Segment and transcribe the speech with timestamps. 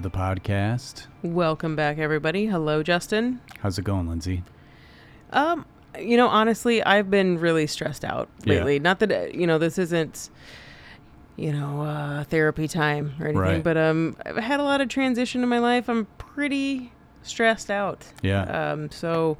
[0.00, 1.06] To the podcast.
[1.22, 2.46] Welcome back, everybody.
[2.46, 3.40] Hello, Justin.
[3.60, 4.42] How's it going, Lindsay?
[5.30, 5.66] Um,
[5.98, 8.54] you know, honestly, I've been really stressed out Yeah.
[8.54, 8.78] lately.
[8.78, 10.30] Not that uh, you know this isn't,
[11.36, 13.62] you know, uh, therapy time or anything, Right.
[13.64, 15.88] but um, I've had a lot of transition in my life.
[15.88, 16.92] I'm pretty
[17.22, 18.06] stressed out.
[18.22, 18.42] Yeah.
[18.44, 19.36] Um, so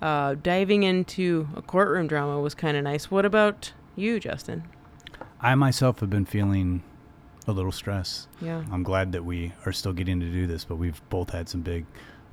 [0.00, 3.10] uh, diving into a courtroom drama was kind of nice.
[3.10, 4.64] What about you, Justin?
[5.40, 6.82] I myself have been feeling
[7.48, 8.28] a little stress.
[8.40, 8.62] Yeah.
[8.70, 11.62] I'm glad that we are still getting to do this, but we've both had some
[11.62, 11.86] big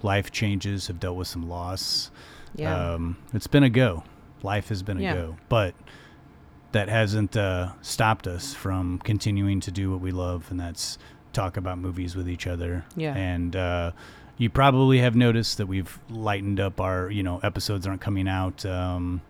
[0.03, 2.11] life changes, have dealt with some loss.
[2.55, 2.93] Yeah.
[2.93, 4.03] Um, it's been a go.
[4.43, 5.13] Life has been a Yeah.
[5.13, 5.37] go.
[5.49, 5.73] But
[6.73, 10.97] that hasn't uh, stopped us from continuing to do what we love, and that's
[11.33, 12.83] talk about movies with each other.
[12.95, 13.15] Yeah.
[13.15, 13.91] And uh,
[14.37, 18.65] you probably have noticed that we've lightened up our, you know, episodes aren't coming out
[18.65, 19.21] um,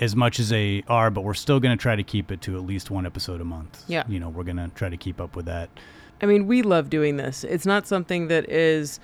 [0.00, 2.56] as much as they are, but we're still going to try to keep it to
[2.56, 3.82] at least one episode a month.
[3.88, 4.04] Yeah.
[4.08, 5.70] You know, we're going to try to keep up with that.
[6.22, 7.44] I mean, we love doing this.
[7.44, 8.98] It's not something that is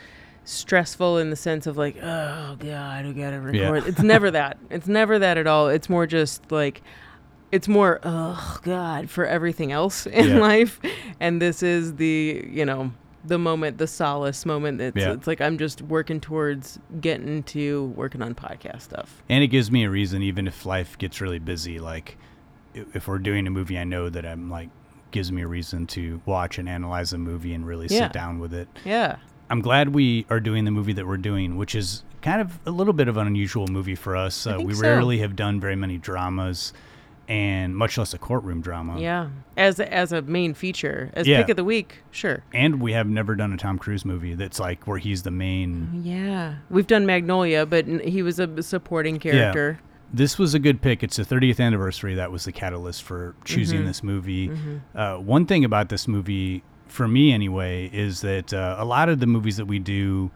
[0.45, 3.71] stressful in the sense of like, oh god, I gotta Yeah.
[3.71, 3.87] record.
[3.89, 4.59] It's never that.
[4.69, 5.69] It's never that at all.
[5.69, 6.83] It's more just like,
[7.51, 10.39] it's more, oh god, for everything else in Yeah.
[10.41, 10.81] life.
[11.19, 12.93] And this is the, you know,
[13.25, 14.81] the moment, the solace moment.
[14.81, 15.13] It's, Yeah.
[15.13, 19.23] it's like I'm just working towards getting to working on podcast stuff.
[19.29, 21.79] And it gives me a reason, even if life gets really busy.
[21.79, 22.19] Like,
[22.75, 24.69] if we're doing a movie, I know that I'm like,
[25.11, 28.07] gives me a reason to watch and analyze a movie and really Yeah.
[28.07, 28.69] sit down with it.
[28.85, 29.17] Yeah.
[29.49, 32.71] I'm glad we are doing the movie that we're doing, which is kind of a
[32.71, 34.47] little bit of an unusual movie for us.
[34.47, 34.81] Uh, we so.
[34.83, 36.73] rarely have done very many dramas,
[37.29, 39.01] and much less a courtroom drama.
[39.01, 39.29] Yeah.
[39.57, 41.41] As a, as a main feature, as Yeah.
[41.41, 42.43] pick of the week, sure.
[42.53, 46.03] And we have never done a Tom Cruise movie that's like where he's the main.
[46.05, 46.57] Yeah.
[46.71, 49.81] We've done Magnolia, but he was a supporting character.
[50.13, 51.03] This was a good pick.
[51.03, 52.15] It's the 30th anniversary.
[52.15, 53.87] That was the catalyst for choosing Mm-hmm.
[53.89, 54.51] this movie.
[54.95, 59.19] Uh, one thing about this movie, for me anyway, is that uh, a lot of
[59.19, 60.31] the movies that we do,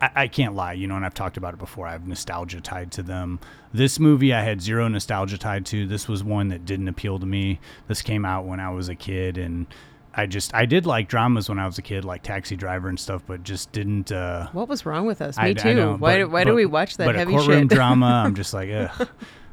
[0.00, 1.86] I, I can't lie, you know, and I've talked about it before.
[1.86, 3.40] I have nostalgia tied to them.
[3.72, 5.86] This movie, I had zero nostalgia tied to.
[5.86, 7.58] This was one that didn't appeal to me.
[7.88, 9.66] This came out when I was a kid, and
[10.14, 12.98] I just I did like dramas when I was a kid, like Taxi Driver and
[12.98, 14.12] stuff, but just didn't.
[14.12, 15.36] Uh, What was wrong with us?
[15.36, 15.74] Me I- I too.
[15.74, 17.68] know, why but- why do we watch that but heavy a courtroom shit?
[17.76, 19.08] drama, I'm just like, ugh,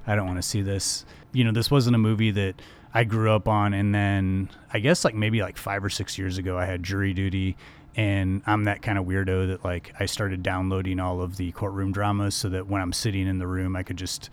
[0.08, 1.06] I don't want to see this.
[1.34, 2.62] You know, this wasn't a movie that
[2.96, 6.38] I grew up on, and then I guess like maybe like five or six years
[6.38, 7.58] ago, I had jury duty,
[7.96, 11.92] and I'm that kind of weirdo that like I started downloading all of the courtroom
[11.92, 14.30] dramas so that when I'm sitting in the room, I could just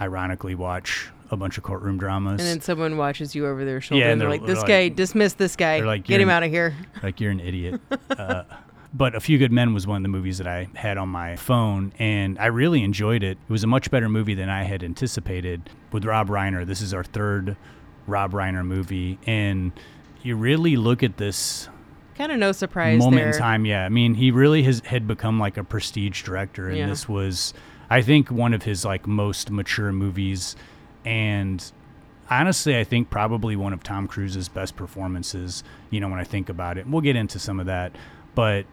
[0.00, 2.40] ironically watch a bunch of courtroom dramas.
[2.40, 4.62] and then someone watches you over their shoulder Yeah, and and they're they're- like, "This
[4.64, 5.78] they're like- guy, dismiss this guy.
[5.78, 7.80] they're like, Get him "You're- out of here." like you're an idiot.
[8.10, 8.42] uh,
[8.92, 11.36] but A Few Good Men was one of the movies that I had on my
[11.36, 13.38] phone, and I really enjoyed it.
[13.48, 16.66] It was a much better movie than I had anticipated with Rob Reiner.
[16.66, 17.56] This is our third
[18.06, 19.72] Rob Reiner movie, and
[20.22, 21.68] you really look at this
[22.16, 23.30] Kind of no surprise moment there.
[23.32, 23.64] in time.
[23.64, 26.86] Yeah, I mean, he really has had become like a prestige director, and Yeah.
[26.86, 27.54] this was,
[27.90, 30.54] I think, one of his like most mature movies,
[31.04, 31.72] and
[32.30, 35.64] honestly, I think probably one of Tom Cruise's best performances.
[35.90, 37.92] You know, when I think about it, we'll get into some of that,
[38.34, 38.66] but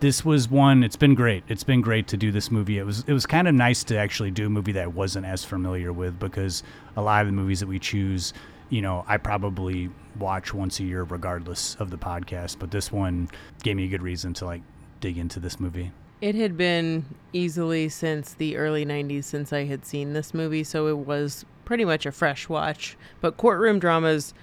[0.00, 0.82] this was one.
[0.84, 1.42] It's been great.
[1.48, 2.78] It's been great to do this movie.
[2.78, 5.26] It was it was kind of nice to actually do a movie that I wasn't
[5.26, 6.62] as familiar with because
[6.96, 8.32] a lot of the movies that we choose,
[8.70, 12.58] you know, I probably watch once a year regardless of the podcast.
[12.58, 13.28] But this one
[13.62, 14.62] gave me a good reason to like
[15.00, 15.92] dig into this movie.
[16.20, 20.86] It had been easily since the early 90s since I had seen this movie, so
[20.86, 22.96] it was pretty much a fresh watch.
[23.20, 24.34] But courtroom dramas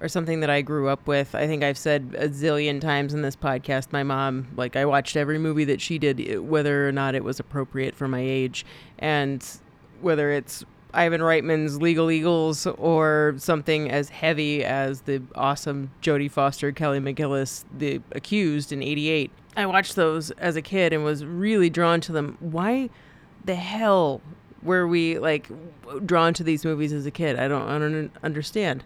[0.00, 1.34] are something that I grew up with.
[1.34, 3.90] I think I've said a zillion times in this podcast.
[3.90, 7.40] My mom, like, I watched every movie that she did, whether or not it was
[7.40, 8.64] appropriate for my age.
[8.98, 9.44] And
[10.00, 10.64] whether it's
[10.94, 17.64] Ivan Reitman's Legal Eagles or something as heavy as the awesome Jodie Foster, Kelly McGillis,
[17.76, 19.30] The Accused in 88.
[19.56, 22.36] I watched those as a kid and was really drawn to them.
[22.40, 22.90] Why
[23.44, 24.20] the hell
[24.62, 25.48] were we like
[26.06, 27.38] drawn to these movies as a kid?
[27.38, 28.82] I don't, I don't understand.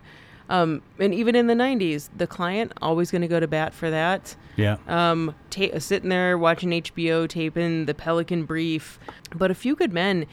[0.50, 3.90] Um, and even in the 90s, The Client, always going to go to bat for
[3.90, 4.78] that Yeah.
[4.88, 8.99] um, ta- sitting there watching HBO, taping the Pelican Brief.
[9.34, 10.25] But A Few Good Men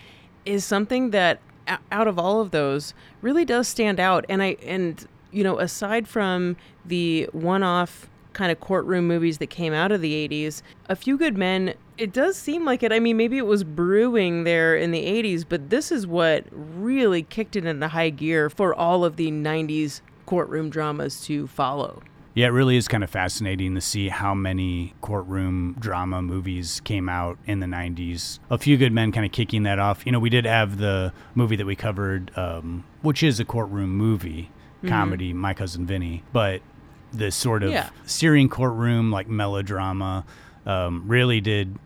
[0.46, 4.26] is something that, out of all of those, really does stand out.
[4.30, 9.74] And I and you know, aside from the one-off kind of courtroom movies that came
[9.74, 10.62] out of the 80s.
[10.88, 12.92] A Few Good Men, it does seem like it.
[12.92, 17.24] I mean, maybe it was brewing there in the 80s, but this is what really
[17.24, 22.04] kicked it into high gear for all of the 90s courtroom dramas to follow.
[22.36, 27.08] Yeah, it really is kind of fascinating to see how many courtroom drama movies came
[27.08, 28.40] out in the 90s.
[28.50, 30.06] A Few Good Men kind of kicking that off.
[30.06, 33.90] You know, we did have the movie that we covered, um, which is a courtroom
[33.98, 34.90] movie Mm-hmm.
[34.90, 36.62] comedy, My Cousin Vinny, but
[37.14, 37.90] the sort of Yeah.
[38.06, 40.26] Syrian courtroom, like melodrama,
[40.66, 41.80] um, really did,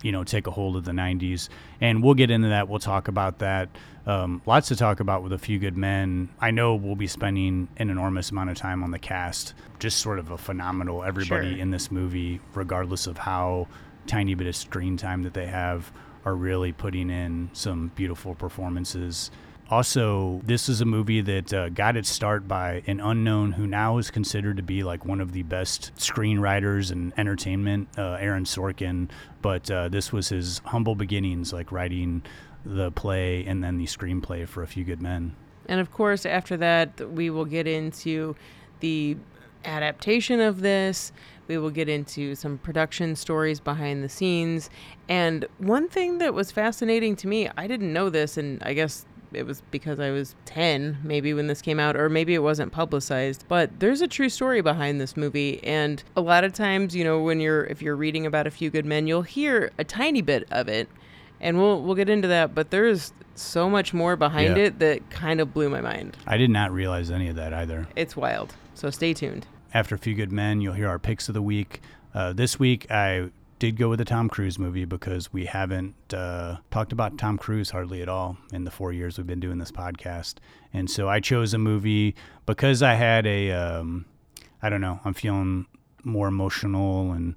[0.00, 1.48] you know, take a hold of the 90s.
[1.80, 2.68] And we'll get into that.
[2.68, 3.68] We'll talk about that.
[4.06, 6.28] Um, lots to talk about with A Few Good Men.
[6.40, 9.54] I know we'll be spending an enormous amount of time on the cast.
[9.80, 11.58] Just sort of a phenomenal everybody Sure.
[11.58, 13.66] in this movie, regardless of how
[14.06, 15.90] tiny bit of screen time that they have,
[16.24, 19.32] are really putting in some beautiful performances.
[19.68, 23.98] Also, this is a movie that uh, got its start by an unknown who now
[23.98, 29.08] is considered to be like one of the best screenwriters and entertainment, uh, Aaron Sorkin.
[29.42, 32.22] But uh, this was his humble beginnings, like writing
[32.66, 35.34] the play and then the screenplay for A Few Good Men.
[35.66, 38.36] And of course, after that, we will get into
[38.80, 39.16] the
[39.64, 41.12] adaptation of this.
[41.48, 44.70] We will get into some production stories behind the scenes.
[45.08, 49.06] And one thing that was fascinating to me, I didn't know this, and I guess
[49.32, 52.72] it was because I was 10 maybe when this came out or maybe it wasn't
[52.72, 57.02] publicized but there's a true story behind this movie and a lot of times you
[57.02, 60.22] know when you're if you're reading about a few good men you'll hear a tiny
[60.22, 60.88] bit of it
[61.40, 64.64] and we'll we'll get into that but there's so much more behind Yeah.
[64.64, 67.86] it that kind of blew my mind I did not realize any of that either.
[67.96, 68.54] it's wild.
[68.74, 69.46] So stay tuned.
[69.74, 71.80] After A Few Good Men, you'll hear our picks of the week.
[72.14, 76.56] Uh, this week, I did go with a Tom Cruise movie because we haven't uh,
[76.70, 79.72] talked about Tom Cruise hardly at all in the four years we've been doing this
[79.72, 80.34] podcast.
[80.74, 82.14] And so I chose a movie
[82.46, 84.04] because I had a, um,
[84.62, 85.66] I don't know, I'm feeling
[86.04, 87.34] more emotional and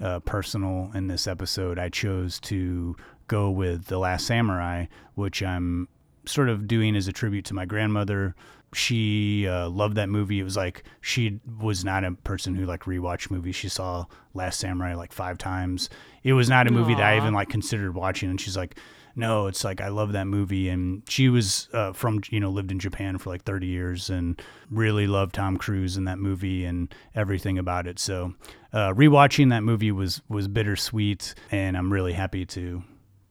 [0.00, 1.78] uh, personal in this episode.
[1.78, 2.96] I chose to
[3.30, 5.88] go with The Last Samurai, which I'm
[6.26, 8.34] sort of doing as a tribute to my grandmother.
[8.74, 10.40] She uh, loved that movie.
[10.40, 13.54] It was like she was not a person who like rewatched movies.
[13.54, 15.88] She saw Last Samurai like five times.
[16.24, 18.30] It was not a movie that I even like considered watching.
[18.30, 18.76] And she's like,
[19.14, 20.68] no, it's like I love that movie.
[20.68, 24.40] And she was uh, from you know lived in Japan for like 30 years and
[24.70, 28.00] really loved Tom Cruise in that movie and everything about it.
[28.00, 28.34] So
[28.72, 32.82] uh, rewatching that movie was was bittersweet, and I'm really happy to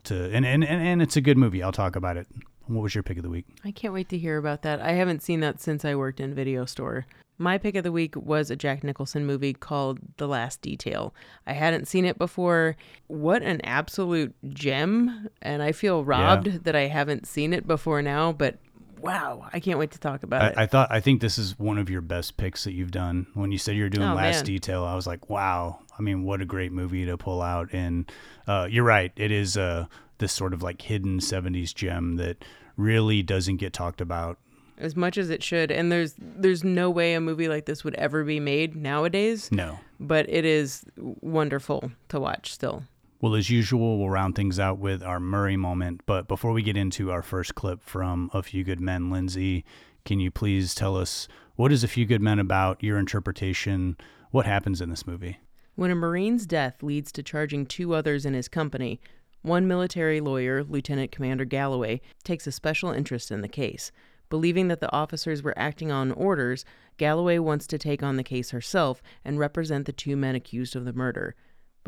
[0.06, 1.64] to and and and, and it's a good movie.
[1.64, 2.28] I'll talk about it.
[2.68, 3.46] What was your pick of the week?
[3.66, 4.80] I can't wait to hear about that.
[4.80, 7.08] I haven't seen that since I worked in video store.
[7.42, 11.16] My pick of the week was a Jack Nicholson movie called The Last Detail.
[11.48, 12.76] I hadn't seen it before.
[13.08, 15.30] What an absolute gem.
[15.42, 18.58] And I feel robbed that I haven't seen it before now, but
[19.02, 20.58] wow, I can't wait to talk about it.
[20.58, 23.28] I, I thought I think this is one of your best picks that you've done.
[23.34, 24.46] When you said you're doing Oh, Last man.
[24.46, 25.80] Detail, I was like, wow.
[25.98, 27.70] I mean, what a great movie to pull out.
[27.74, 28.10] And
[28.48, 29.86] uh, you're right, it is uh,
[30.20, 32.44] this sort of like hidden '70s gem that
[32.78, 34.38] really doesn't get talked about.
[34.78, 35.72] as much as it should.
[35.72, 39.80] And there's there's no way a movie like this would ever be made nowadays, No.
[40.00, 40.86] but it is
[41.22, 42.84] wonderful to watch still.
[43.22, 46.04] Well, as usual, we'll round things out with our Murray moment.
[46.06, 49.66] But before we get into our first clip from A Few Good Men, Lindsay,
[50.06, 51.28] can you please tell us
[51.58, 53.98] what is A Few Good Men about, your interpretation,
[54.32, 55.38] what happens in this movie?
[55.76, 59.02] When a Marine's death leads to charging two others in his company,
[59.42, 63.92] one military lawyer, Lieutenant Commander Galloway, takes a special interest in the case.
[64.30, 66.64] Believing that the officers were acting on orders,
[66.96, 70.86] Galloway wants to take on the case herself and represent the two men accused of
[70.86, 71.36] the murder.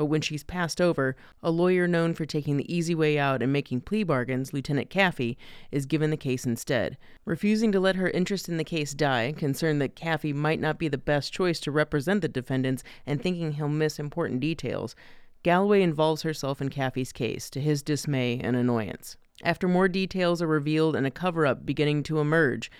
[0.02, 3.54] But when she's passed over, a lawyer known for taking the easy way out and
[3.54, 5.38] making plea bargains, Lieutenant Kaffee,
[5.72, 6.98] is given the case instead.
[7.24, 10.88] Refusing to let her interest in the case die, concerned that Kaffee might not be
[10.88, 14.96] the best choice to represent the defendants and thinking he'll miss important details,
[15.44, 19.18] Galloway involves herself in Kaffee's case, to his dismay and annoyance.
[19.44, 22.72] After more details are revealed and a cover up beginning to emerge,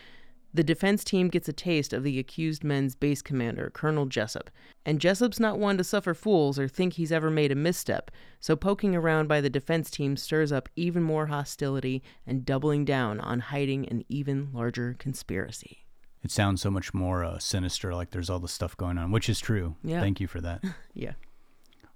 [0.54, 4.50] the defense team gets a taste of the accused men's base commander, Colonel Jessup.
[4.86, 8.56] And Jessup's not one to suffer fools or think he's ever made a misstep, so
[8.56, 13.40] poking around by the defense team stirs up even more hostility and doubling down on
[13.40, 15.86] hiding an even larger conspiracy.
[16.24, 19.30] It sounds so much more uh, sinister, like there's all this stuff going on, which
[19.30, 19.76] is true.
[19.84, 20.02] Yeah.
[20.02, 20.64] Thank you for that.
[20.94, 21.14] Yeah.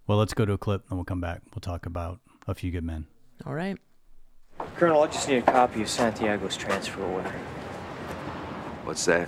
[0.08, 1.42] well, let's go to a clip and we'll come back.
[1.54, 3.08] We'll talk about A Few Good Men.
[3.46, 3.78] All right.
[4.78, 7.34] Colonel, I just need a copy of Santiago's transfer order.
[8.86, 9.28] What's that?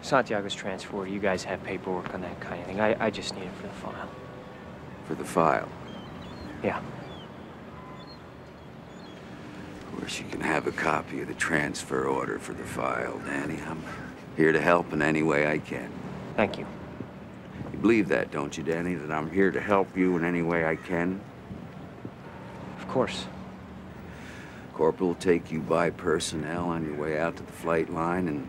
[0.00, 1.06] Santiago's transfer.
[1.06, 2.80] You guys have paperwork on that kind of thing.
[2.80, 4.08] I, I just need it for the file.
[5.06, 5.68] For the file.
[6.64, 6.80] Yeah.
[9.82, 13.58] Of course, you can have a copy of the transfer order for the file, Danny.
[13.68, 13.82] I'm
[14.38, 15.92] here to help in any way I can.
[16.34, 16.66] Thank you.
[17.74, 17.78] you.
[17.78, 18.94] believe that, don't you, Danny?
[18.94, 21.20] That I'm here to help you in any way I can?
[22.78, 23.26] Of course.
[24.80, 28.48] Corporal will take you by personnel on your way out to the flight line, and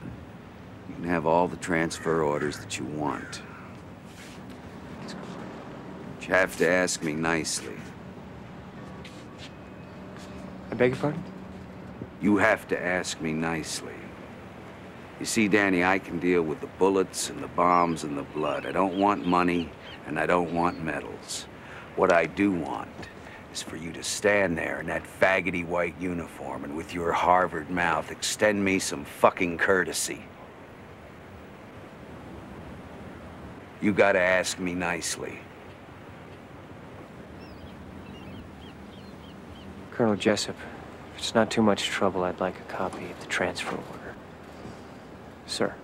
[0.88, 3.41] you can have all the transfer orders that you want.
[5.01, 7.75] But you have to ask me nicely.
[10.71, 11.21] I beg your pardon?
[12.21, 13.91] You have to ask me nicely.
[15.19, 18.65] You see, Danny, I can deal with the bullets and the bombs and the blood.
[18.65, 19.69] I don't want money,
[20.07, 21.45] and I don't want medals.
[21.97, 22.88] What I do want
[23.51, 27.70] is for you to stand there in that faggoty white uniform and with your Harvard
[27.70, 30.24] mouth extend me some fucking courtesy.
[33.81, 35.39] You gotta ask me nicely.
[39.91, 40.55] Colonel Jessup,
[41.13, 44.15] if it's not too much trouble, I'd like a copy of the transfer order.
[45.46, 45.75] Sir.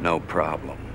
[0.00, 0.85] No problem.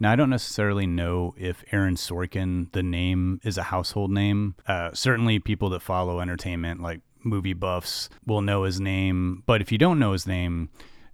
[0.00, 4.54] Now, I don't necessarily know if Aaron Sorkin, the name, is a household name.
[4.66, 9.42] Uh, certainly, people that follow entertainment, like movie buffs, will know his name.
[9.46, 10.70] But if you don't know his name,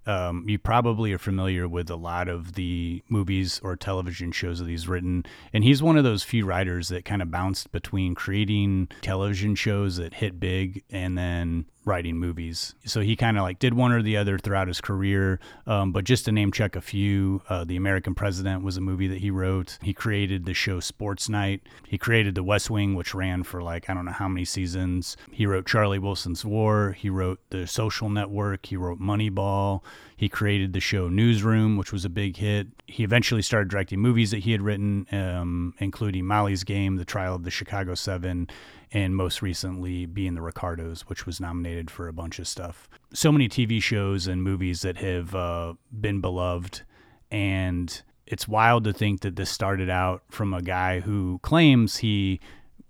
[0.07, 4.69] um, you probably are familiar with a lot of the movies or television shows that
[4.69, 5.25] he's written.
[5.53, 9.97] And he's one of those few writers that kind of bounced between creating television shows
[9.97, 12.75] that hit big and then writing movies.
[12.85, 15.39] So he kind of like did one or the other throughout his career.
[15.67, 19.09] Um, but just to name check a few, uh, The American President was a movie
[19.09, 19.79] that he wrote.
[19.83, 21.63] He created the show Sports Night.
[21.87, 25.17] He created The West Wing, which ran for like, I don't know how many seasons.
[25.31, 26.93] He wrote Charlie Wilson's War.
[26.99, 28.67] He wrote The Social Network.
[28.67, 29.83] He wrote Moneyball.
[30.17, 32.69] He created the show Newsroom, which was a big hit.
[32.87, 37.35] He eventually started directing movies that he had written, um, including Molly's Game, The Trial
[37.35, 38.49] of the Chicago Seven,
[38.95, 42.89] and most recently being The Ricardos, which was nominated for a bunch of stuff.
[43.13, 46.83] So many TV shows and movies that have uh, been beloved.
[47.31, 52.41] And it's wild to think that this started out from a guy who claims he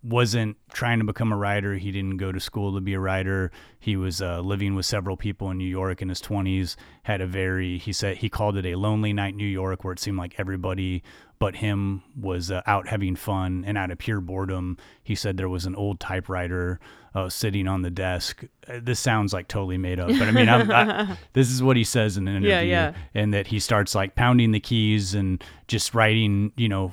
[0.04, 1.75] wasn't trying to become a writer.
[1.75, 3.50] He didn't go to school to be a writer.
[3.80, 6.76] He was uh, living with several people in New York in his 20s.
[7.04, 9.92] Had a very, he said, he called it a lonely night in New York where
[9.92, 11.02] it seemed like everybody
[11.38, 13.64] but him was uh, out having fun.
[13.66, 16.80] And out of pure boredom, he said there was an old typewriter
[17.14, 18.44] uh, sitting on the desk.
[18.66, 21.84] Uh, this sounds like totally made up, but I mean, I, this is what he
[21.84, 22.50] says in an interview.
[22.50, 22.94] Yeah, yeah.
[23.14, 26.92] And that he starts like pounding the keys and just writing, you know,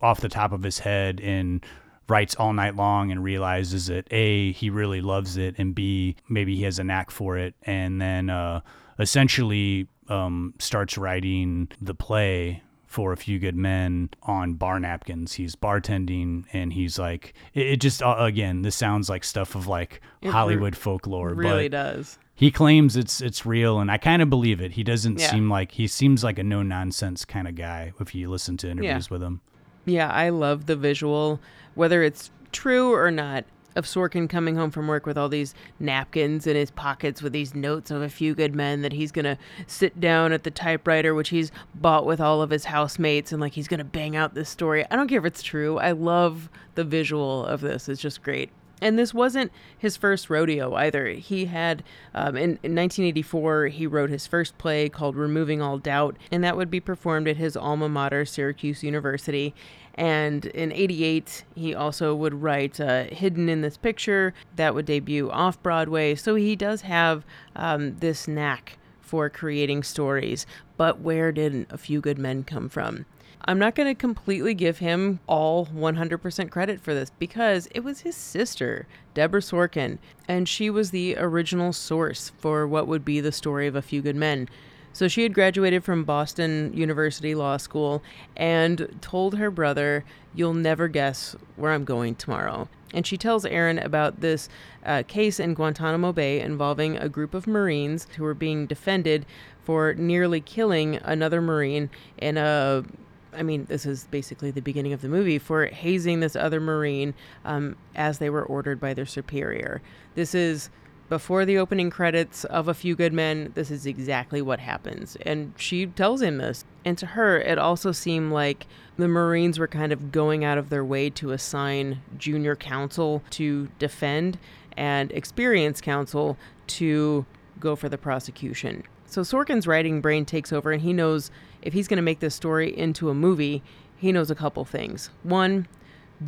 [0.00, 1.64] off the top of his head and
[2.10, 6.56] writes all night long and realizes that a he really loves it and b maybe
[6.56, 8.60] he has a knack for it and then uh,
[8.98, 15.34] essentially um, starts writing the play for a few good men on bar napkins.
[15.34, 19.66] He's bartending and he's like it, it just uh, again this sounds like stuff of
[19.68, 22.18] like It re- hollywood folklore It really does.
[22.34, 24.72] he claims it's it's real and i kind of believe it.
[24.72, 25.30] He doesn't Yeah.
[25.30, 28.68] seem like he seems like a no nonsense kind of guy if you listen to
[28.70, 29.40] interviews with him.
[29.86, 31.40] Yeah, I love the visual,
[31.74, 33.44] whether it's true or not,
[33.76, 37.54] of Sorkin coming home from work with all these napkins in his pockets with these
[37.54, 41.14] notes of a few good men that he's going to sit down at the typewriter,
[41.14, 44.34] which he's bought with all of his housemates, and like he's going to bang out
[44.34, 44.84] this story.
[44.90, 45.78] I don't care if it's true.
[45.78, 48.50] I love the visual of this, it's just great.
[48.82, 51.08] And this wasn't his first rodeo either.
[51.08, 51.82] He had,
[52.14, 56.56] um, in, in 1984, he wrote his first play called Removing All Doubt, and that
[56.56, 59.54] would be performed at his alma mater, Syracuse University.
[59.94, 65.30] And in 88, he also would write uh, Hidden in This Picture, that would debut
[65.30, 66.14] off Broadway.
[66.14, 67.24] So he does have
[67.56, 70.46] um, this knack for creating stories.
[70.76, 73.06] But where did A Few Good Men come from?
[73.44, 78.00] I'm not going to completely give him all 100% credit for this because it was
[78.00, 83.32] his sister, Deborah Sorkin, and she was the original source for what would be the
[83.32, 84.48] story of A Few Good Men.
[84.92, 88.02] So she had graduated from Boston University Law School
[88.36, 90.04] and told her brother,
[90.34, 92.68] You'll never guess where I'm going tomorrow.
[92.92, 94.48] And she tells Aaron about this
[94.84, 99.26] uh, case in Guantanamo Bay involving a group of Marines who were being defended
[99.62, 102.84] for nearly killing another Marine in a
[103.32, 107.14] I mean, this is basically the beginning of the movie for hazing this other Marine
[107.44, 109.80] um, as they were ordered by their superior.
[110.16, 110.68] This is
[111.10, 113.50] before the opening credits of A Few Good Men.
[113.54, 115.16] This is exactly what happens.
[115.26, 116.64] And she tells him this.
[116.84, 120.70] And to her, it also seemed like the Marines were kind of going out of
[120.70, 124.38] their way to assign junior counsel to defend
[124.76, 126.38] and experienced counsel
[126.68, 127.26] to
[127.58, 128.84] go for the prosecution.
[129.06, 132.36] So Sorkin's writing brain takes over, and he knows if he's going to make this
[132.36, 133.64] story into a movie,
[133.96, 135.10] he knows a couple things.
[135.24, 135.66] One,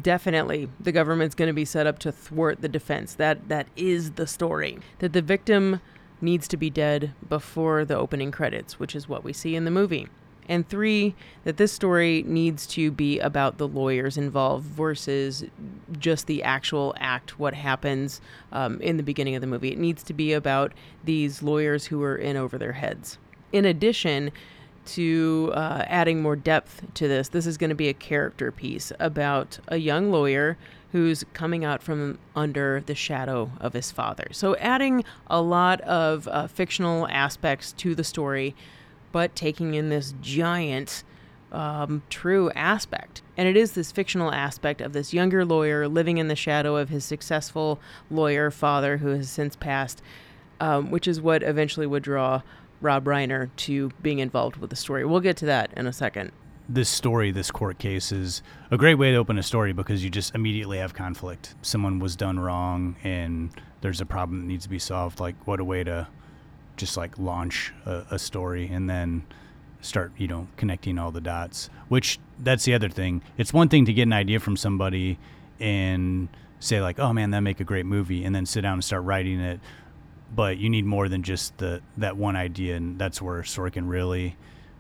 [0.00, 3.14] definitely the government's going to be set up to thwart the defense.
[3.14, 4.78] That that is the story.
[5.00, 5.80] That the victim
[6.20, 9.70] needs to be dead before the opening credits, which is what we see in the
[9.70, 10.08] movie.
[10.48, 15.44] And three, that this story needs to be about the lawyers involved versus
[15.98, 18.20] just the actual act, what happens
[18.50, 19.70] um, in the beginning of the movie.
[19.70, 20.72] It needs to be about
[21.04, 23.18] these lawyers who are in over their heads.
[23.52, 24.32] In addition,
[24.84, 28.92] to uh, adding more depth to this, this is going to be a character piece
[28.98, 30.56] about a young lawyer
[30.92, 34.28] who's coming out from under the shadow of his father.
[34.32, 38.54] So, adding a lot of uh, fictional aspects to the story,
[39.10, 41.02] but taking in this giant,
[41.50, 43.22] um, true aspect.
[43.36, 46.90] And it is this fictional aspect of this younger lawyer living in the shadow of
[46.90, 50.02] his successful lawyer father who has since passed,
[50.60, 52.42] um, which is what eventually would draw
[52.82, 55.04] Rob Reiner to being involved with the story.
[55.04, 56.32] We'll get to that in a second.
[56.68, 60.10] This story, this court case, is a great way to open a story because you
[60.10, 61.54] just immediately have conflict.
[61.62, 65.20] Someone was done wrong, and there's a problem that needs to be solved.
[65.20, 66.08] Like, what a way to
[66.76, 69.24] just like launch a, a story and then
[69.80, 71.68] start, you know, connecting all the dots.
[71.88, 73.22] Which that's the other thing.
[73.36, 75.18] It's one thing to get an idea from somebody
[75.60, 76.28] and
[76.60, 79.02] say like, "Oh man, that make a great movie," and then sit down and start
[79.04, 79.60] writing it
[80.34, 84.36] but you need more than just the that one idea, and that's where Sorkin really,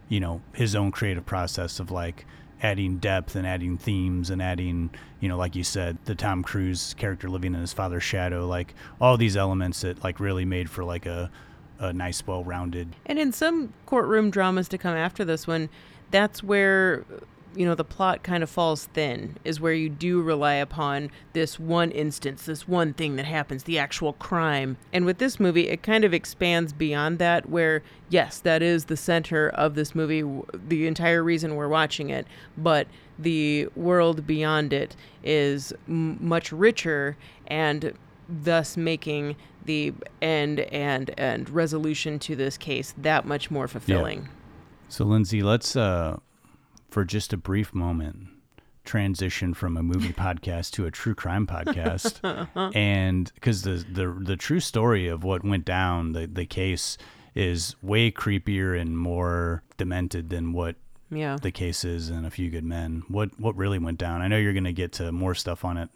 [0.08, 2.26] you know, his own creative process of like
[2.62, 4.90] adding depth and adding themes and adding,
[5.20, 8.74] you know, like you said, the Tom Cruise character living in his father's shadow, like
[9.00, 11.30] all these elements that like really made for like a
[11.78, 12.94] a nice, well-rounded.
[13.06, 15.68] And in some courtroom dramas to come after this one,
[16.12, 17.04] that's where
[17.54, 21.58] you know the plot kind of falls thin is where you do rely upon this
[21.58, 25.82] one instance this one thing that happens the actual crime and with this movie it
[25.82, 30.24] kind of expands beyond that where yes that is the center of this movie
[30.68, 32.86] the entire reason we're watching it but
[33.18, 37.92] the world beyond it is m- much richer and
[38.28, 44.28] thus making the end and and resolution to this case that much more fulfilling yeah.
[44.88, 46.16] so lindsay let's uh
[46.92, 48.28] for just a brief moment
[48.84, 52.20] transition from a movie podcast to a true crime podcast.
[52.74, 56.98] And because the, the the true story of what went down the the case
[57.34, 60.76] is way creepier and more demented than what
[61.10, 61.38] yeah.
[61.40, 63.02] the case is in a few good men.
[63.08, 64.20] What what really went down?
[64.20, 65.88] I know you're going to get to more stuff on it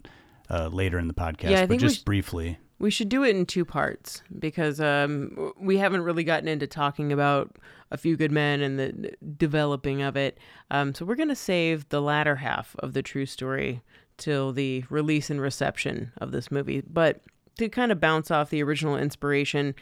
[0.49, 3.45] uh, later in the podcast yeah, but just sh- briefly we should do it in
[3.45, 7.57] two parts because um, we haven't really gotten into talking about
[7.91, 10.37] a few good men and the developing of it.
[10.69, 13.81] Um, so we're going to save the latter half of the true story
[14.17, 16.83] till the release and reception of this movie.
[16.87, 17.21] But
[17.57, 19.73] to kind of bounce off the original inspiration,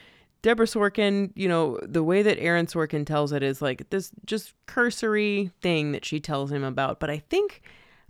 [0.41, 4.53] Deborah Sorkin, you know, the way that Aaron Sorkin tells it is like this just
[4.67, 6.99] cursory thing that she tells him about.
[6.99, 7.61] But I think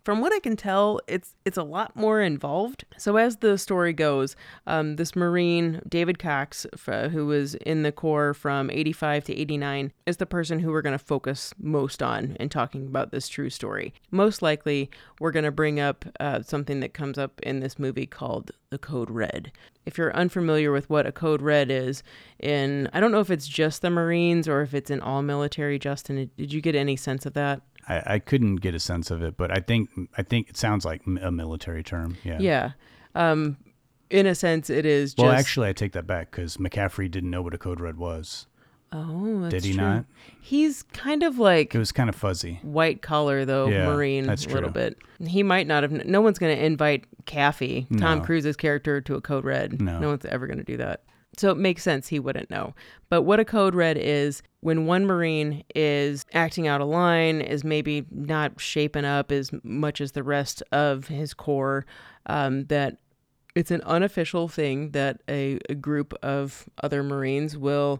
[0.05, 2.85] from what I can tell, it's it's a lot more involved.
[2.95, 4.35] So as the story goes,
[4.67, 10.17] um, this Marine David Cox, who was in the Corps from 85 to 89, is
[10.17, 13.93] the person who we're going to focus most on in talking about this true story.
[14.11, 18.05] Most likely, we're going to bring up uh, something that comes up in this movie
[18.05, 19.51] called the Code Red.
[19.85, 22.03] If you're unfamiliar with what a Code Red is,
[22.39, 25.79] in I don't know if it's just the Marines or if it's in all military.
[25.79, 27.61] Justin, did you get any sense of that?
[27.87, 30.85] I, I couldn't get a sense of it, but I think I think it sounds
[30.85, 32.17] like a military term.
[32.23, 32.39] Yeah.
[32.39, 32.71] Yeah.
[33.13, 33.57] Um,
[34.09, 35.13] in a sense, it is.
[35.13, 35.23] Just...
[35.23, 38.47] Well, actually, I take that back because McCaffrey didn't know what a code red was.
[38.91, 39.83] Oh, did he true.
[39.83, 40.05] not?
[40.39, 42.59] He's kind of like it was kind of fuzzy.
[42.61, 44.97] White collar though, yeah, Marine a little bit.
[45.19, 45.91] He might not have.
[45.91, 48.25] No one's going to invite Kaffee, Tom no.
[48.25, 49.81] Cruise's character, to a code red.
[49.81, 51.03] No, no one's ever going to do that.
[51.37, 52.73] So it makes sense he wouldn't know.
[53.09, 57.63] But what a code red is when one Marine is acting out of line, is
[57.63, 61.85] maybe not shaping up as much as the rest of his corps,
[62.25, 62.97] um, that
[63.55, 67.99] it's an unofficial thing that a, a group of other Marines will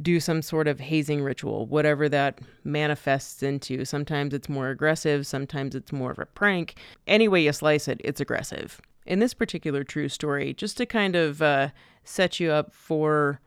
[0.00, 3.84] do some sort of hazing ritual, whatever that manifests into.
[3.84, 6.76] Sometimes it's more aggressive, sometimes it's more of a prank.
[7.06, 8.80] Any way you slice it, it's aggressive.
[9.10, 11.70] In this particular true story, just to kind of uh,
[12.04, 13.40] set you up for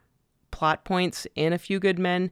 [0.52, 2.32] plot points in A Few Good Men.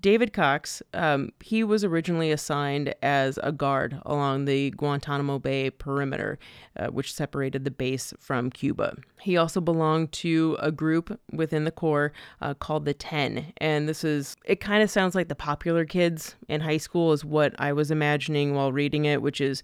[0.00, 6.38] David Cox, um, he was originally assigned as a guard along the Guantanamo Bay perimeter,
[6.78, 8.96] uh, which separated the base from Cuba.
[9.20, 13.52] He also belonged to a group within the Corps uh, called the Ten.
[13.58, 17.26] And this is, it kind of sounds like the popular kids in high school, is
[17.26, 19.62] what I was imagining while reading it, which is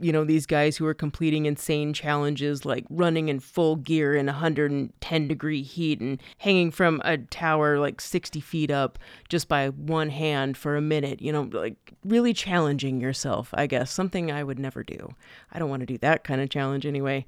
[0.00, 4.26] you know, these guys who are completing insane challenges like running in full gear in
[4.26, 10.10] 110 degree heat and hanging from a tower like 60 feet up just by one
[10.10, 13.90] hand for a minute, you know, like really challenging yourself, I guess.
[13.90, 15.14] Something I would never do.
[15.52, 17.26] I don't want to do that kind of challenge anyway.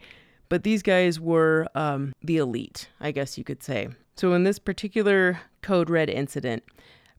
[0.48, 3.88] But these guys were um, the elite, I guess you could say.
[4.16, 6.64] So in this particular Code Red incident,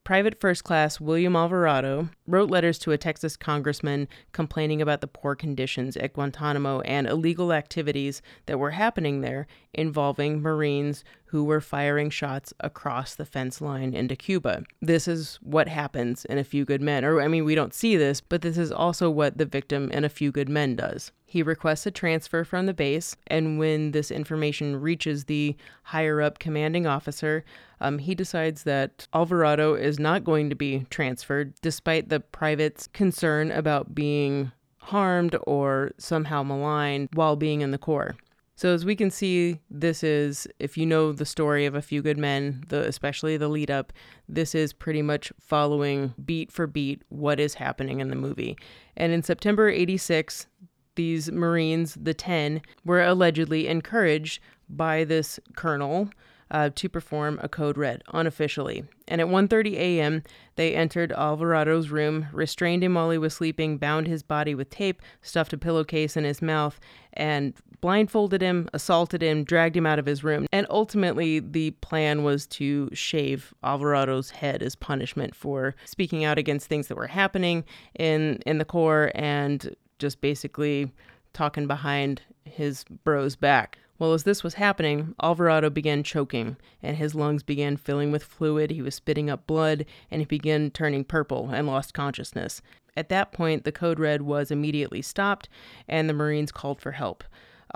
[0.03, 5.35] Private First Class William Alvarado wrote letters to a Texas congressman complaining about the poor
[5.35, 12.09] conditions at Guantanamo and illegal activities that were happening there involving Marines who were firing
[12.09, 14.63] shots across the fence line into Cuba.
[14.81, 17.05] This is what happens in A Few Good Men.
[17.05, 20.03] Or, I mean, we don't see this, but this is also what the victim in
[20.03, 21.11] A Few Good Men does.
[21.31, 26.39] He requests a transfer from the base, and when this information reaches the higher up
[26.39, 27.45] commanding officer,
[27.79, 33.49] um, he decides that Alvarado is not going to be transferred, despite the private's concern
[33.49, 38.17] about being harmed or somehow maligned while being in the Corps.
[38.57, 42.01] So as we can see, this is if you know the story of a few
[42.01, 43.93] good men, the especially the lead up,
[44.27, 48.57] this is pretty much following beat for beat what is happening in the movie.
[48.97, 50.45] And in September 86,
[50.95, 56.09] these Marines, the 10, were allegedly encouraged by this colonel
[56.51, 58.83] uh, to perform a code red unofficially.
[59.07, 60.23] And at 1:30 a.m.,
[60.55, 65.01] they entered Alvarado's room, restrained him while he was sleeping, bound his body with tape,
[65.21, 66.79] stuffed a pillowcase in his mouth,
[67.13, 70.45] and blindfolded him, assaulted him, dragged him out of his room.
[70.51, 76.67] And ultimately, the plan was to shave Alvarado's head as punishment for speaking out against
[76.67, 77.63] things that were happening
[77.97, 80.91] in in the Corps and just basically
[81.31, 83.77] talking behind his bro's back.
[83.99, 88.71] Well, as this was happening, Alvarado began choking, and his lungs began filling with fluid.
[88.71, 92.63] He was spitting up blood, and he began turning purple and lost consciousness.
[92.97, 95.47] At that point, the code red was immediately stopped,
[95.87, 97.23] and the Marines called for help.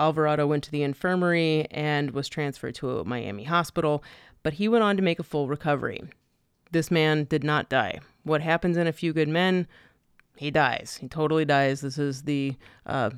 [0.00, 4.02] Alvarado went to the infirmary and was transferred to a Miami hospital,
[4.42, 6.02] but he went on to make a full recovery.
[6.72, 8.00] This man did not die.
[8.24, 9.68] What happens in A Few Good Men?
[10.36, 10.98] He dies.
[11.00, 11.80] He totally dies.
[11.80, 13.10] This is the uh,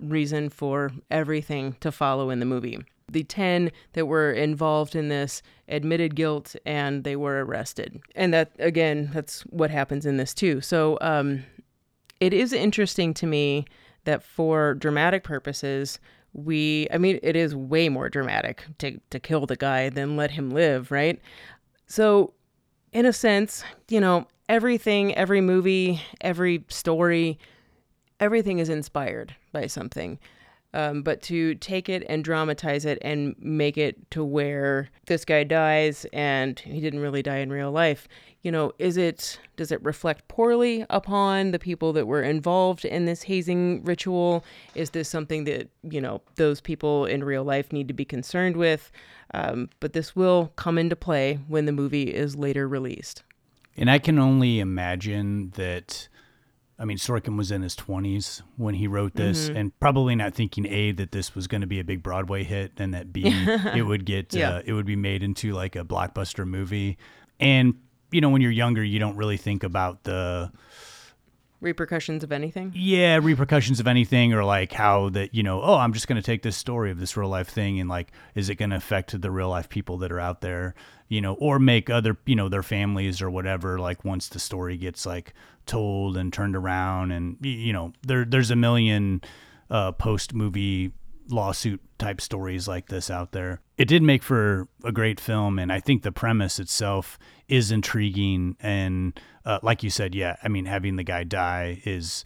[0.00, 2.78] reason for everything to follow in the movie.
[3.10, 8.00] The 10 that were involved in this admitted guilt and they were arrested.
[8.14, 10.60] And that, again, that's what happens in this too.
[10.60, 11.44] So um,
[12.20, 13.64] it is interesting to me
[14.04, 15.98] that for dramatic purposes,
[16.34, 20.32] we, I mean, it is way more dramatic to, to kill the guy than let
[20.32, 21.20] him live, right?
[21.86, 22.34] So,
[22.92, 27.38] in a sense, you know, everything, every movie, every story,
[28.20, 30.18] everything is inspired by something.
[30.74, 35.42] Um, but to take it and dramatize it and make it to where this guy
[35.42, 38.06] dies and he didn't really die in real life,
[38.42, 43.06] you know, is it, does it reflect poorly upon the people that were involved in
[43.06, 44.44] this hazing ritual?
[44.74, 48.56] Is this something that, you know, those people in real life need to be concerned
[48.56, 48.92] with?
[49.32, 53.22] Um, but this will come into play when the movie is later released.
[53.78, 56.08] And I can only imagine that
[56.80, 59.56] I mean, Sorkin was in his 20s when he wrote this, mm-hmm.
[59.56, 62.72] and probably not thinking a that this was going to be a big Broadway hit,
[62.78, 64.50] and that b it would get yeah.
[64.50, 66.96] uh, it would be made into like a blockbuster movie.
[67.40, 67.74] And
[68.12, 70.52] you know, when you're younger, you don't really think about the
[71.60, 72.72] repercussions of anything.
[72.76, 76.22] Yeah, repercussions of anything, or like how that you know, oh, I'm just going to
[76.24, 79.20] take this story of this real life thing, and like, is it going to affect
[79.20, 80.76] the real life people that are out there?
[81.08, 83.78] You know, or make other, you know, their families or whatever.
[83.78, 85.32] Like once the story gets like
[85.66, 89.22] told and turned around, and you know, there there's a million
[89.70, 90.92] uh, post movie
[91.30, 93.60] lawsuit type stories like this out there.
[93.76, 97.18] It did make for a great film, and I think the premise itself
[97.48, 98.56] is intriguing.
[98.60, 102.24] And uh, like you said, yeah, I mean, having the guy die is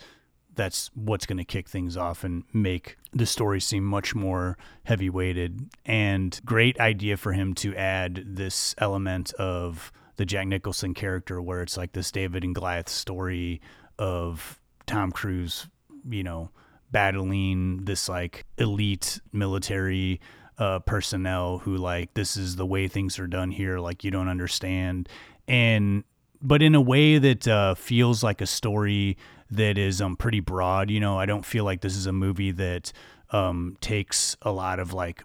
[0.55, 5.11] that's what's going to kick things off and make the story seem much more heavy
[5.11, 5.71] weighted.
[5.85, 11.63] And great idea for him to add this element of the Jack Nicholson character where
[11.63, 13.61] it's like this David and Goliath story
[13.99, 15.69] of Tom Cruise,
[16.09, 16.51] you know,
[16.91, 20.21] battling this like elite military
[20.59, 24.29] uh, personnel who like this is the way things are done here like you don't
[24.29, 25.09] understand
[25.49, 26.05] and
[26.43, 29.17] but in a way that uh, feels like a story
[29.53, 32.51] that is um pretty broad you know i don't feel like this is a movie
[32.51, 32.93] that
[33.31, 35.23] um takes a lot of like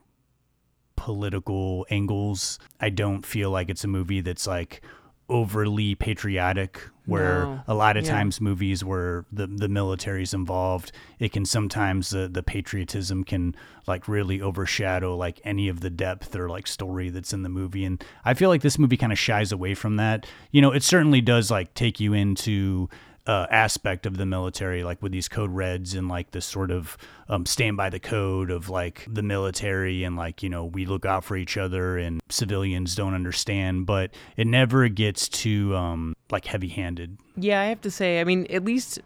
[0.97, 2.59] political angles.
[2.81, 4.81] I don't feel like it's a movie that's like
[5.29, 7.61] overly patriotic where no.
[7.67, 8.11] a lot of yeah.
[8.11, 13.53] times movies where the the military's involved it can sometimes the the patriotism can
[13.87, 17.83] like really overshadow like any of the depth or like story that's in the movie
[17.83, 20.83] and I feel like this movie kind of shies away from that you know it
[20.83, 22.87] certainly does like take you into
[23.27, 26.97] uh, aspect of the military, like with these code reds and like this sort of
[27.27, 31.05] um, stand by the code of like the military and like, you know, we look
[31.05, 36.45] out for each other and civilians don't understand, but it never gets too um, like
[36.45, 37.17] heavy handed.
[37.35, 38.99] Yeah, I have to say, I mean, at least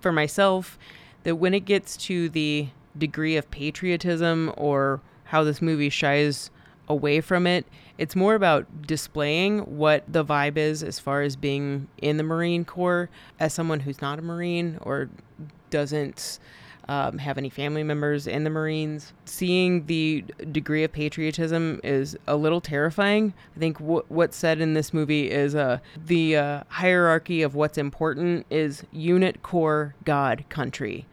[0.00, 0.78] for myself,
[1.24, 6.50] that when it gets to the degree of patriotism or how this movie shies
[6.88, 7.66] away from it,
[7.98, 12.64] it's more about displaying what the vibe is as far as being in the Marine
[12.64, 15.10] Corps as someone who's not a Marine or
[15.70, 16.38] doesn't
[16.88, 19.12] um, have any family members in the Marines.
[19.26, 23.34] Seeing the degree of patriotism is a little terrifying.
[23.54, 27.76] I think w- what's said in this movie is uh, the uh, hierarchy of what's
[27.76, 31.04] important is unit, corps, God, country.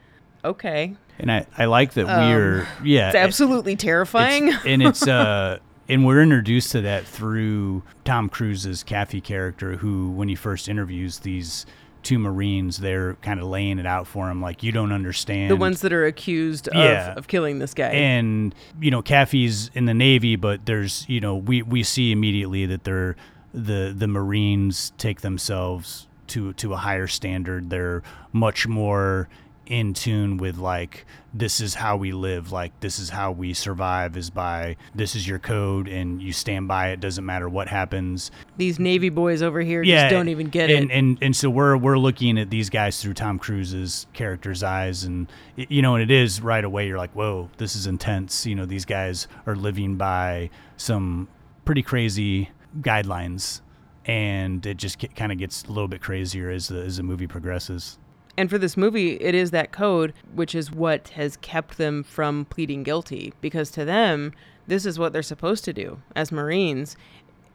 [0.45, 0.95] Okay.
[1.19, 3.07] And I, I like that Um, we're, yeah.
[3.07, 4.49] It's absolutely terrifying.
[4.49, 10.11] It's- and it's uh and we're introduced to that through Tom Cruise's Kaffee character who
[10.11, 11.65] when he first interviews these
[12.03, 15.55] two marines they're kind of laying it out for him like you don't understand the
[15.55, 17.13] ones that are accused of, Yeah.
[17.15, 17.87] of killing this guy.
[17.89, 22.65] and you know Kaffee's in the navy but there's you know we we see immediately
[22.67, 23.15] that they're
[23.55, 29.27] the the marines take themselves to to a higher standard they're much more
[29.65, 34.15] in tune with like this is how we live like this is how we survive
[34.15, 38.29] is by this is your code and you stand by it doesn't matter what happens
[38.57, 40.93] These Navy boys over here just don't even get and, it.
[40.93, 45.31] And and so we're we're looking at these guys through Tom Cruise's character's eyes, and
[45.55, 46.87] you know, and it is right away.
[46.87, 48.45] You're like, whoa, this is intense.
[48.45, 51.27] You know, these guys are living by some
[51.63, 52.49] pretty crazy
[52.81, 53.61] guidelines,
[54.05, 57.27] and it just kind of gets a little bit crazier as the as the movie
[57.27, 57.97] progresses.
[58.37, 62.45] And for this movie, it is that code which is what has kept them from
[62.45, 64.33] pleading guilty because to them,
[64.67, 66.97] this is what they're supposed to do as Marines.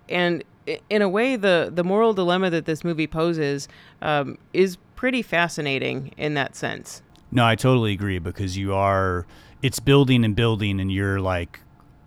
[0.08, 0.44] And
[0.88, 3.68] in a way, the, the moral dilemma that this movie poses
[4.02, 7.02] um, is pretty fascinating in that sense.
[7.32, 9.26] No, I totally agree because you are
[9.62, 11.60] it's building and building and you're like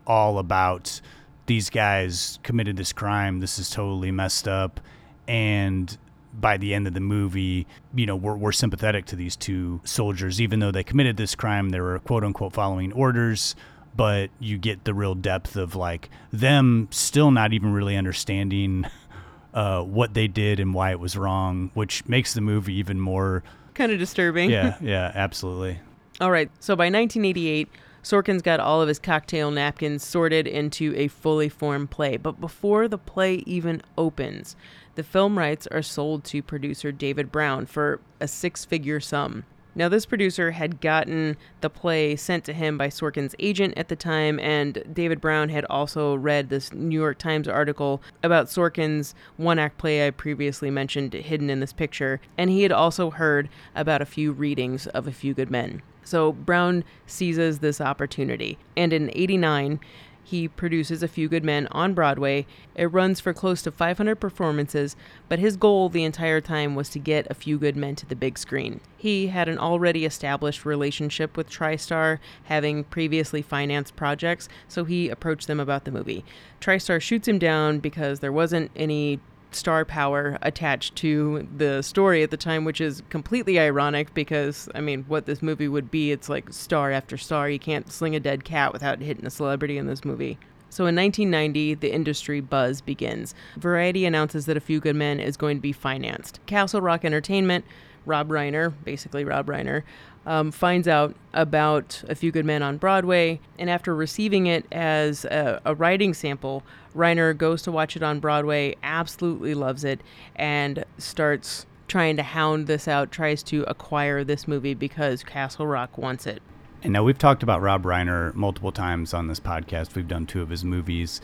[0.05, 0.99] all about
[1.45, 3.39] these guys committed this crime.
[3.39, 4.79] This is totally messed up
[5.27, 5.97] and
[6.33, 10.41] by the end of the movie, you know, we're, we're sympathetic to these two soldiers,
[10.41, 11.69] even though they committed this crime.
[11.69, 13.55] They were quote unquote following orders,
[13.95, 18.85] but you get the real depth of like them still not even really understanding
[19.53, 23.43] uh, what they did and why it was wrong, which makes the movie even more.
[23.73, 24.49] Kind of disturbing.
[24.49, 25.79] Yeah, yeah, absolutely.
[26.21, 26.49] All right.
[26.59, 27.69] So by 1988,
[28.03, 32.17] Sorkin's got all of his cocktail napkins sorted into a fully formed play.
[32.17, 34.55] But before the play even opens,
[34.95, 39.45] the film rights are sold to producer David Brown for a six figure sum.
[39.75, 43.95] Now, this producer had gotten the play sent to him by Sorkin's agent at the
[43.95, 49.57] time, and David Brown had also read this New York Times article about Sorkin's one
[49.57, 54.03] act play I previously mentioned, hidden in this picture, and he had also heard about
[54.03, 55.81] a few readings of A Few Good Men.
[56.03, 59.79] So Brown seizes this opportunity, and in 89,
[60.23, 62.45] he produces A Few Good Men on Broadway.
[62.75, 64.95] It runs for close to 500 performances,
[65.29, 68.15] but his goal the entire time was to get A Few Good Men to the
[68.15, 68.79] big screen.
[68.97, 75.47] He had an already established relationship with TriStar, having previously financed projects, so he approached
[75.47, 76.23] them about the movie.
[76.61, 79.19] TriStar shoots him down because there wasn't any
[79.55, 84.81] star power attached to the story at the time, which is completely ironic because, I
[84.81, 87.49] mean, what this movie would be, it's like star after star.
[87.49, 90.37] You can't sling a dead cat without hitting a celebrity in this movie.
[90.69, 93.35] So in 1990, the industry buzz begins.
[93.57, 96.39] Variety announces that A Few Good Men is going to be financed.
[96.47, 97.63] Castle Rock Entertainment,
[98.07, 99.83] Rob Reiner, basically Rob Reiner,
[100.25, 105.25] um, finds out about A Few Good Men on Broadway, and after receiving it as
[105.25, 106.63] a, a writing sample,
[106.95, 110.01] Reiner goes to watch it on Broadway, absolutely loves it,
[110.35, 115.97] and starts trying to hound this out, tries to acquire this movie because Castle Rock
[115.97, 116.41] wants it.
[116.81, 119.95] And now we've talked about Rob Reiner multiple times on this podcast.
[119.95, 121.21] We've done two of his movies.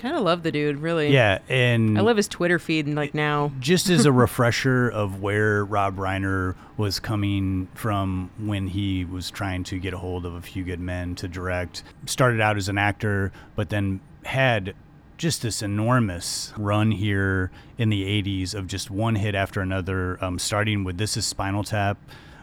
[0.00, 1.12] Kind of love the dude, really.
[1.12, 5.20] Yeah, and I love his Twitter feed, and like now, just as a refresher of
[5.20, 10.32] where Rob Reiner was coming from when he was trying to get a hold of
[10.32, 11.82] a few good men to direct.
[12.06, 14.74] Started out as an actor, but then had
[15.18, 20.38] just this enormous run here in the 80s of just one hit after another, um,
[20.38, 21.98] starting with This Is Spinal Tap.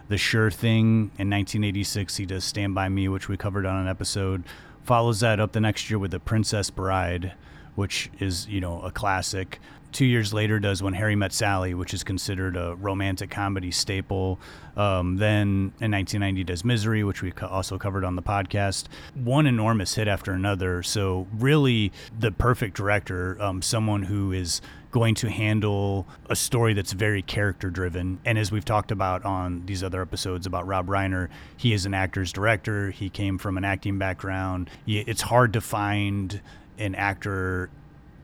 [0.09, 3.87] The Sure Thing in 1986, he does Stand By Me, which we covered on an
[3.87, 4.43] episode.
[4.83, 7.33] Follows that up the next year with The Princess Bride,
[7.77, 9.59] which is you know a classic.
[9.93, 14.37] Two years later, does When Harry Met Sally, which is considered a romantic comedy staple.
[14.75, 18.87] Um, then in 1990, does Misery, which we co- also covered on the podcast.
[19.15, 20.83] One enormous hit after another.
[20.83, 24.61] So really, the perfect director, um, someone who is
[24.91, 28.19] going to handle a story that's very character driven.
[28.25, 31.93] And as we've talked about on these other episodes about Rob Reiner, he is an
[31.93, 32.91] actor's director.
[32.91, 34.69] He came from an acting background.
[34.85, 36.41] It's hard to find
[36.77, 37.69] an actor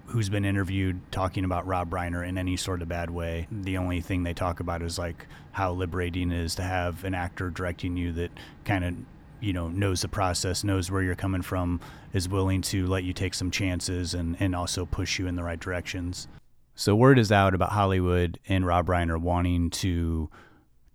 [0.05, 3.47] who's been interviewed talking about Rob Reiner in any sort of bad way.
[3.51, 7.15] The only thing they talk about is like how liberating it is to have an
[7.15, 8.31] actor directing you that
[8.65, 8.95] kind of
[9.39, 11.79] you know knows the process, knows where you're coming from,
[12.13, 15.43] is willing to let you take some chances and and also push you in the
[15.43, 16.27] right directions.
[16.75, 20.29] So word is out about Hollywood and Rob Reiner wanting to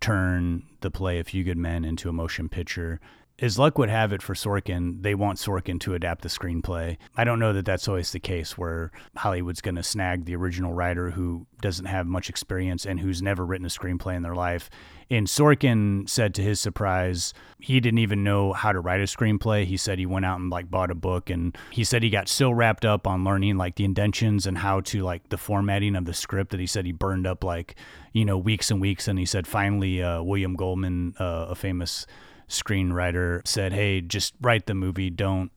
[0.01, 3.01] turn the play A Few Good Men into a motion picture
[3.41, 6.97] as luck would have it for Sorkin, they want Sorkin to adapt the screenplay.
[7.17, 10.73] I don't know that that's always the case where Hollywood's going to snag the original
[10.73, 14.69] writer who doesn't have much experience and who's never written a screenplay in their life.
[15.09, 19.65] And Sorkin said to his surprise, he didn't even know how to write a screenplay.
[19.65, 22.29] He said he went out and like bought a book and he said he got
[22.29, 26.07] so wrapped up on learning like the indentions and how to like the formatting of
[26.07, 27.77] the script that he said he burned up like,
[28.13, 29.07] you know, weeks and weeks.
[29.07, 32.05] And he said finally, uh, William Goldman, uh, a famous
[32.49, 35.11] screenwriter said, "Hey, just write the movie.
[35.11, 35.51] Don't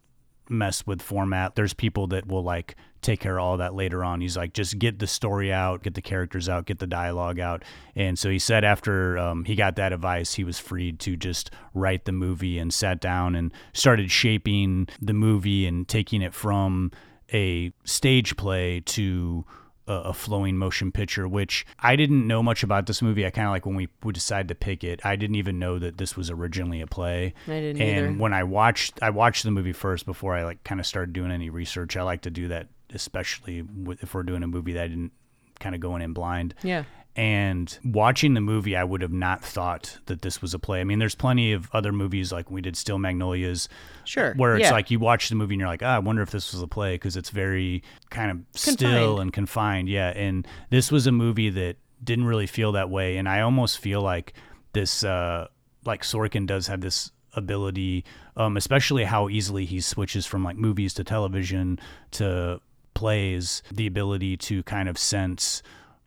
[0.51, 1.55] mess with format.
[1.55, 4.21] There's people that will like take care of all that later on.
[4.21, 7.63] He's like, just get the story out, get the characters out, get the dialogue out.
[7.95, 11.49] And so he said after um, he got that advice, he was freed to just
[11.73, 16.91] write the movie and sat down and started shaping the movie and taking it from
[17.33, 19.45] a stage play to
[19.91, 23.25] a, flowing motion picture, which I didn't know much about this movie.
[23.25, 25.79] I kind of like when we would decide to pick it, I didn't even know
[25.79, 27.33] that this was originally a play.
[27.47, 28.21] I didn't and either.
[28.21, 31.31] when I watched, I watched the movie first before I like kind of started doing
[31.31, 31.97] any research.
[31.97, 33.63] I like to do that, especially
[34.01, 35.11] if we're doing a movie that I didn't
[35.59, 36.55] kind of going in blind.
[36.63, 36.83] Yeah.
[37.15, 40.79] And watching the movie, I would have not thought that this was a play.
[40.79, 43.67] I mean, there's plenty of other movies like we did Steel Magnolias,
[44.05, 44.33] Sure.
[44.35, 44.71] where it's yeah.
[44.71, 46.67] like you watch the movie and you're like, ah, I wonder if this was a
[46.67, 49.89] play because it's very kind of still and confined.
[49.89, 53.79] Yeah, and this was a movie that didn't really feel that way, and I almost
[53.79, 54.33] feel like
[54.71, 55.47] this, uh,
[55.85, 58.05] like Sorkin does have this ability,
[58.37, 61.77] um, especially how easily he switches from like movies to television
[62.11, 62.61] to
[62.93, 65.61] plays, the ability to kind of sense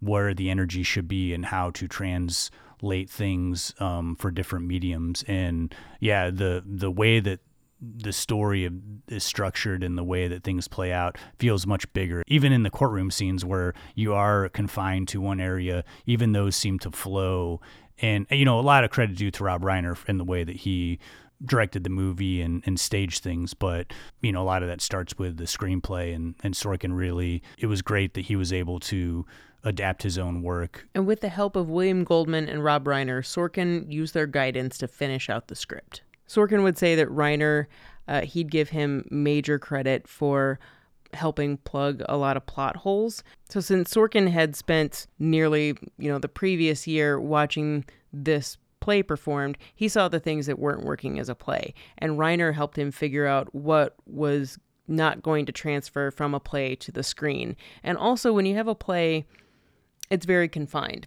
[0.05, 5.25] where the energy should be and how to translate things um, for different mediums.
[5.27, 7.41] And yeah, the the way that
[7.81, 8.71] the story
[9.09, 12.23] is structured and the way that things play out feels much bigger.
[12.27, 16.79] Even in the courtroom scenes where you are confined to one area, even those seem
[16.79, 17.61] to flow.
[17.99, 20.57] And you know, a lot of credit due to Rob Reiner in the way that
[20.57, 20.99] he
[21.45, 25.19] directed the movie and, and staged things, but you know, a lot of that starts
[25.19, 29.27] with the screenplay and, and Sorkin really it was great that he was able to
[29.65, 30.87] adapt his own work.
[30.95, 34.89] And with the help of William Goldman and Rob Reiner, Sorkin used their guidance to
[34.89, 36.03] finish out the script.
[36.29, 37.67] Sorkin would say that Reiner,
[38.07, 40.59] uh, he'd give him major credit for
[41.13, 43.23] helping plug a lot of plot holes.
[43.49, 49.57] So since Sorkin had spent nearly, you know, the previous year watching this play performed,
[49.75, 51.73] he saw the things that weren't working as a play.
[51.99, 56.75] And Reiner helped him figure out what was not going to transfer from a play
[56.77, 57.57] to the screen.
[57.83, 59.25] And also when you have a play
[60.11, 61.07] it's very confined,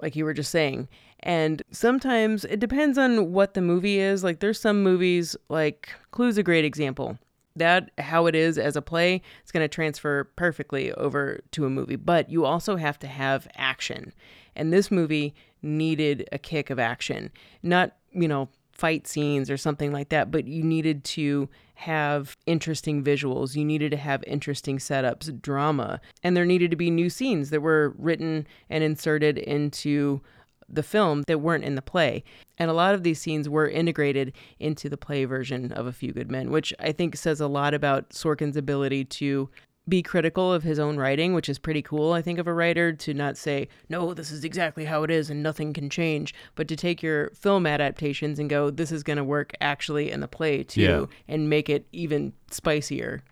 [0.00, 0.88] like you were just saying.
[1.20, 4.24] And sometimes it depends on what the movie is.
[4.24, 7.18] Like there's some movies, like Clue's a great example.
[7.56, 11.70] That how it is as a play, it's going to transfer perfectly over to a
[11.70, 11.96] movie.
[11.96, 14.12] But you also have to have action,
[14.54, 17.30] and this movie needed a kick of action,
[17.62, 18.48] not you know
[18.80, 23.54] fight scenes or something like that, but you needed to have interesting visuals.
[23.54, 27.60] You needed to have interesting setups, drama, and there needed to be new scenes that
[27.60, 30.22] were written and inserted into
[30.66, 32.24] the film that weren't in the play.
[32.56, 36.12] And a lot of these scenes were integrated into the play version of A Few
[36.12, 39.50] Good Men, which I think says a lot about Sorkin's ability to
[39.88, 42.92] be critical of his own writing, which is pretty cool, I think, of a writer
[42.92, 46.68] to not say, no, this is exactly how it is and nothing can change, but
[46.68, 50.28] to take your film adaptations and go, this is going to work actually in the
[50.28, 51.04] play too, Yeah.
[51.26, 53.22] and make it even spicier.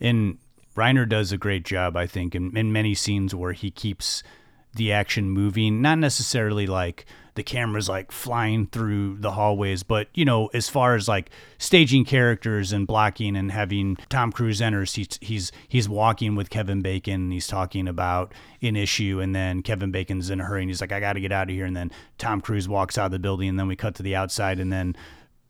[0.00, 0.38] And
[0.76, 4.22] Reiner does a great job, I think, in, in many scenes where he keeps
[4.74, 10.24] the action moving, not necessarily like the camera's like flying through the hallways, but you
[10.24, 15.18] know, as far as like staging characters and blocking and having Tom Cruise enters, he's
[15.20, 19.90] he's he's walking with Kevin Bacon and he's talking about an issue and then Kevin
[19.90, 21.64] Bacon's in a hurry and he's like, I gotta get out of here.
[21.64, 24.14] And then Tom Cruise walks out of the building and then we cut to the
[24.14, 24.94] outside and then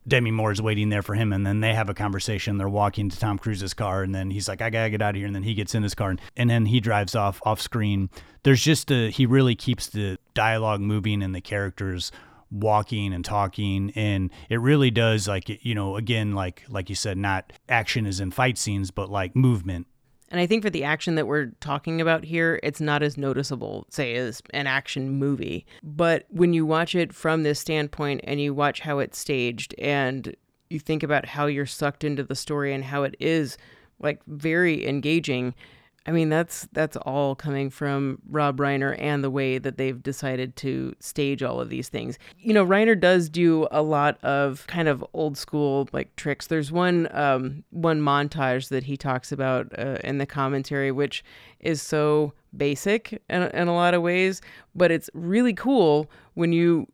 [0.07, 2.57] Demi Moore's waiting there for him, and then they have a conversation.
[2.57, 5.15] They're walking to Tom Cruise's car, and then he's like, "I gotta get out of
[5.15, 7.61] here," and then he gets in his car, and, and then he drives off off
[7.61, 8.09] screen.
[8.43, 12.11] There's just a he really keeps the dialogue moving and the characters
[12.51, 17.17] walking and talking and it really does like you know again like like you said
[17.17, 19.87] not action is in fight scenes but like movement
[20.33, 23.85] And I think for the action that we're talking about here, it's not as noticeable,
[23.91, 25.63] say, as an action movie.
[25.83, 30.35] But when you watch it from this standpoint and you watch how it's staged and
[30.71, 33.59] you think about how you're sucked into the story and how it is
[33.99, 35.53] like very engaging,
[36.05, 40.55] I mean that's that's all coming from Rob Reiner and the way that they've decided
[40.57, 42.19] to stage all of these things.
[42.37, 46.47] You know, Reiner does do a lot of kind of old school like tricks.
[46.47, 51.23] There's one um, one montage that he talks about uh, in the commentary, which
[51.61, 54.41] is so basic in, in a lot of ways,
[54.75, 56.87] but it's really cool when you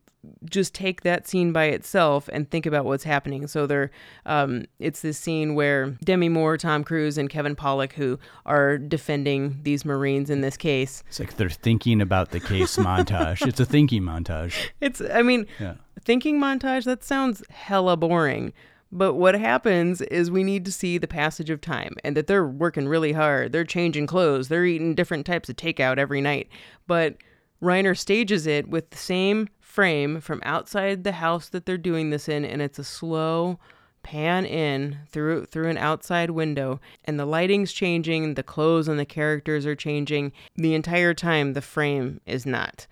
[0.50, 3.48] just take that scene by itself and think about what's happening.
[3.48, 3.92] So there,
[4.26, 9.60] um, it's this scene where Demi Moore, Tom Cruise, and Kevin Pollak, who are defending
[9.64, 13.66] these Marines in this case, it's like they're thinking about the case montage it's a
[13.66, 18.54] thinking montage it's, I mean, yeah thinking montage, that sounds hella boring.
[18.92, 22.48] But what happens is we need to see the passage of time and that they're
[22.48, 23.52] working really hard.
[23.52, 24.48] They're changing clothes.
[24.48, 26.50] They're eating different types of takeout every night.
[26.88, 27.18] But
[27.62, 29.50] Reiner stages it with the same
[29.80, 33.58] frame from outside the house that they're doing this in, and it's a slow
[34.04, 39.06] pan in through through an outside window and the lighting's changing the clothes and the
[39.06, 42.88] characters are changing the entire time the frame is not.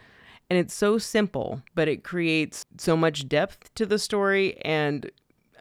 [0.49, 5.11] And it's so simple but it creates so much depth to the story and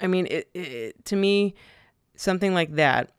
[0.01, 1.57] i mean it, it to me
[2.15, 3.11] something like that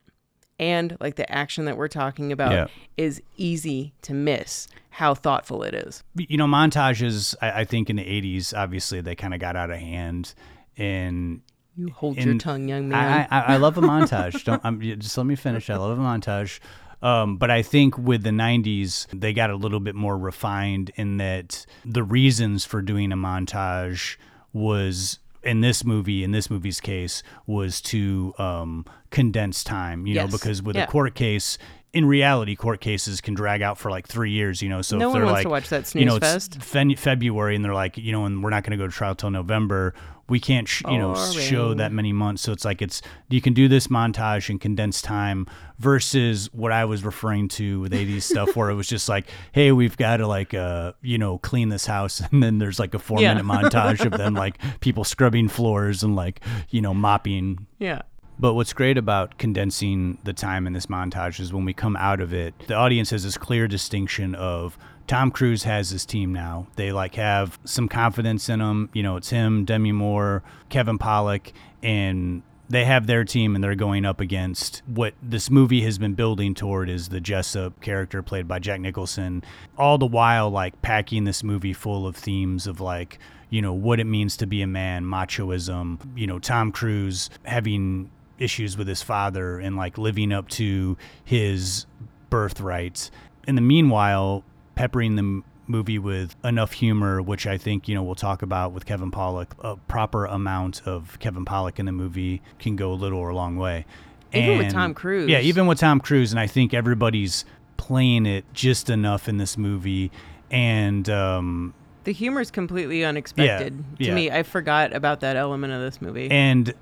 [0.60, 2.68] and like the action that we're talking about Yeah.
[2.97, 7.95] is easy to miss how thoughtful it is you know montages I, I think in
[7.97, 10.34] the 80s obviously they kind of got out of hand
[10.78, 11.41] and
[11.76, 14.43] you hold your tongue young man I, I, I love a montage.
[14.43, 15.70] Don't um, you- just let me finish.
[15.70, 16.60] I love a montage.
[17.03, 21.18] Um, but I think with the 90s, they got a little bit more refined in
[21.18, 24.18] that the reasons for doing a montage
[24.53, 30.27] was in this movie, in this movie's case, was to um, condense time, you know,
[30.27, 30.83] because with Yeah.
[30.83, 31.57] a court case,
[31.93, 34.81] in reality, court cases can drag out for like three years, you know.
[34.81, 36.61] So No if one they're wants like, to watch that you know, it's fest.
[36.61, 39.15] Fen- February, and they're like, you know, and we're not going to go to trial
[39.15, 39.93] till November.
[40.30, 42.41] We can't, sh- you know, show that many months.
[42.41, 45.47] So it's like it's you can do this montage in condensed time
[45.80, 49.71] versus what I was referring to with 80s stuff where it was just like, hey,
[49.71, 52.99] we've got to like uh, you know, clean this house and then there's like a
[52.99, 53.34] 4 Yeah.
[53.36, 58.01] minute montage of them like people scrubbing floors and like, you know, mopping yeah
[58.39, 62.21] but what's great about condensing the time in this montage is when we come out
[62.21, 64.78] of it, the audience has this clear distinction of
[65.08, 66.68] Tom Cruise has his team now.
[66.76, 68.89] They like have some confidence in him.
[68.93, 73.76] You know, it's him, Demi Moore, Kevin Pollak, and they have their team and they're
[73.76, 78.47] going up against what this movie has been building toward is the Jessup character played
[78.47, 79.43] by Jack Nicholson.
[79.78, 84.01] All the while like packing this movie full of themes of like, you know, what
[84.01, 89.01] it means to be a man, machoism, you know, Tom Cruise having issues with his
[89.01, 91.86] father and like living up to his
[92.30, 93.10] birthright.
[93.47, 94.43] In the meanwhile,
[94.78, 98.86] peppering the movie with enough humor, which I think, you know, we'll talk about with
[98.86, 103.19] Kevin Pollak, a proper amount of Kevin Pollak in the movie can go a little
[103.19, 103.86] or a long way.
[104.34, 105.30] Even with Tom Cruise.
[105.30, 106.32] Yeah, even with Tom Cruise.
[106.32, 107.43] And I think everybody's
[107.78, 110.11] playing it just enough in this movie.
[110.51, 111.73] And, um,
[112.03, 114.13] The humor is completely unexpected to yeah.
[114.13, 114.30] me.
[114.30, 116.30] I forgot about that element of this movie.
[116.30, 116.73] and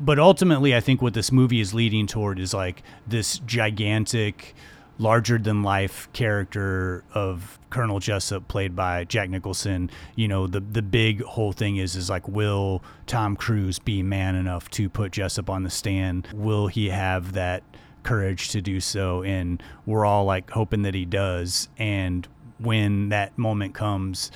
[0.00, 4.54] but ultimately i think what this movie is leading toward is like this gigantic
[5.00, 9.90] larger than life character of colonel jessup played by jack nicholson.
[10.14, 14.34] You know the the big whole thing is is like will tom cruise be man
[14.34, 16.28] enough to put jessup on the stand?
[16.34, 17.62] Will he have that
[18.02, 19.22] courage to do so?
[19.22, 21.68] And we're all like hoping that he does.
[21.78, 22.28] And
[22.58, 24.30] when that moment comes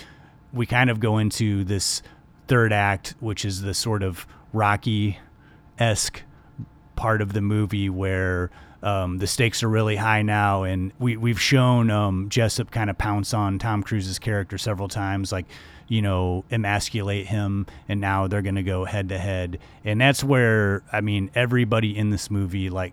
[0.54, 2.00] we kind of go into this
[2.46, 5.18] third act, which is the sort of Rocky
[5.78, 6.22] esque
[6.94, 8.50] part of the movie where
[8.84, 12.98] um, the stakes are really high now, and we we've shown um, Jessup kind of
[12.98, 15.46] pounce on Tom Cruise's character several times, like
[15.88, 20.82] you know emasculate him, and now they're gonna go head to head, and that's where
[20.92, 22.92] I mean everybody in this movie like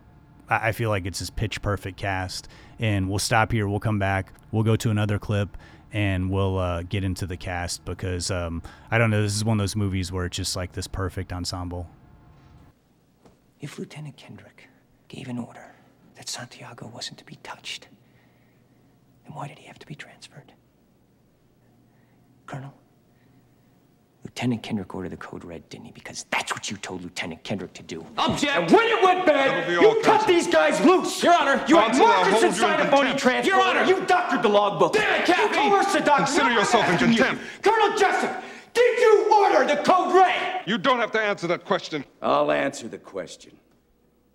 [0.50, 2.48] I I feel like it's this pitch perfect cast.
[2.80, 3.68] And we'll stop here.
[3.68, 4.34] We'll come back.
[4.52, 5.56] We'll go to another clip
[5.94, 9.22] and we'll uh, get into the cast because um, I don't know.
[9.22, 11.90] This is one of those movies where it's just like this perfect ensemble.
[13.60, 14.68] If Lieutenant Kendrick
[15.10, 15.71] gave an order
[16.22, 17.88] that Santiago wasn't to be touched,
[19.24, 20.54] then why did he have to be transferred?
[22.46, 22.72] Colonel,
[24.24, 25.92] Lieutenant Kendrick ordered the code red, didn't he?
[25.92, 28.06] Because that's what you told Lieutenant Kendrick to do.
[28.20, 28.54] Object!
[28.56, 30.28] And when it went bad, That'll be all, you cut Counsel.
[30.28, 31.24] these guys loose!
[31.24, 31.66] Your Honor!
[31.68, 33.20] You had Counsel, I'll Marcus inside in a phony contempt.
[33.24, 33.46] transport!
[33.58, 33.84] Your Honor!
[33.86, 34.94] You doctored the logbook!
[34.94, 35.48] Damn it, Captain!
[35.48, 35.70] You Cappy!
[35.72, 36.24] coerced the doctor!
[36.26, 37.18] Consider Now I'm yourself in asking you.
[37.18, 37.44] contempt.
[37.64, 38.44] Colonel Jessup,
[38.76, 40.62] did you order the code red?
[40.68, 42.06] You don't have to answer that question.
[42.22, 43.54] I'll answer the question.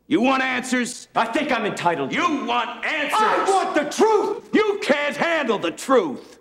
[0.09, 1.09] You want answers?
[1.17, 2.17] I think I'm entitled to.
[2.17, 3.19] You want answers?
[3.21, 4.49] I want the truth!
[4.53, 6.39] You can't handle the truth.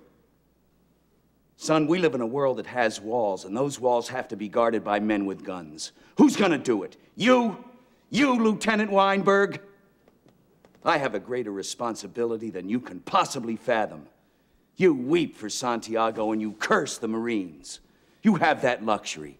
[1.57, 4.47] Son, we live in a world that has walls, and those walls have to be
[4.47, 5.93] guarded by men with guns.
[6.17, 6.97] Who's gonna do it?
[7.15, 7.63] You?
[8.11, 9.61] You, Lieutenant Weinberg?
[10.83, 14.05] I have a greater responsibility than you can possibly fathom.
[14.75, 17.79] You weep for Santiago and you curse the Marines.
[18.21, 19.39] You have that luxury.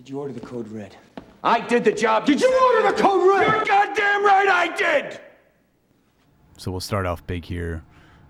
[0.00, 0.96] Did you order the code red?
[1.44, 2.24] I did the job.
[2.24, 3.46] Did you order the code red?
[3.46, 5.20] You're goddamn right I did!
[6.56, 7.84] So we'll start off big here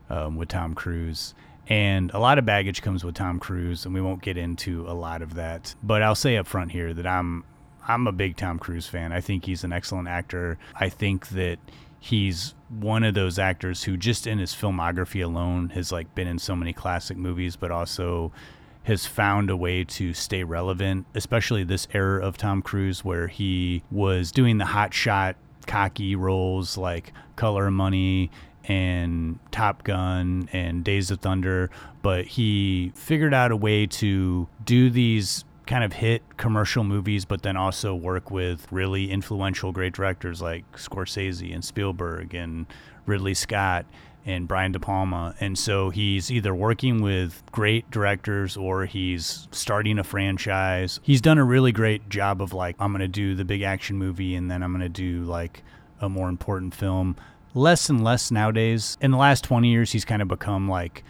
[0.09, 1.33] um, with Tom Cruise.
[1.69, 4.95] And a lot of baggage comes with Tom Cruise, and we won't get into a
[4.95, 5.73] lot of that.
[5.81, 7.45] But I'll say up front here that I'm
[7.87, 9.13] I'm a big Tom Cruise fan.
[9.13, 10.59] I think he's an excellent actor.
[10.75, 11.61] I think that
[12.01, 16.41] he's one of those actors who just in his filmography alone has like been in
[16.41, 18.33] so many classic movies, but also
[18.91, 23.85] has found a way to stay relevant, especially this era of Tom Cruise where he
[23.89, 25.37] was doing the hot shot
[25.69, 28.33] cocky roles like Color Money
[28.65, 31.71] and Top Gun and Days of Thunder,
[32.03, 37.43] but he figured out a way to do these kind of hit commercial movies, but
[37.43, 42.67] then also work with really influential great directors like Scorsese and Spielberg and
[43.07, 43.87] Ridley Scott
[44.27, 45.35] and Brian De Palma.
[45.41, 51.01] And so he's either working with great directors or he's starting a franchise.
[51.03, 53.97] He's done a really great job of like, I'm going to do the big action
[53.97, 55.63] movie and then I'm going to do like
[56.01, 57.17] a more important film.
[57.55, 58.97] Less and less nowadays.
[59.01, 61.03] In the last 20 years, he's kind of become like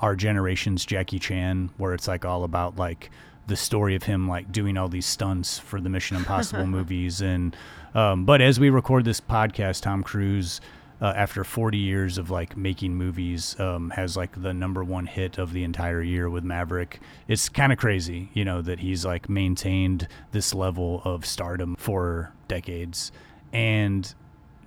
[0.00, 3.10] our generation's Jackie Chan, where it's like all about like
[3.46, 7.20] the story of him like doing all these stunts for the Mission Impossible movies.
[7.20, 7.56] And
[7.94, 10.60] um, but as we record this podcast, Tom Cruise,
[11.00, 15.38] uh, after 40 years of like making movies, um, has like the number one hit
[15.38, 17.00] of the entire year with Maverick.
[17.28, 22.32] It's kind of crazy, you know, that he's like maintained this level of stardom for
[22.48, 23.12] decades.
[23.52, 24.12] And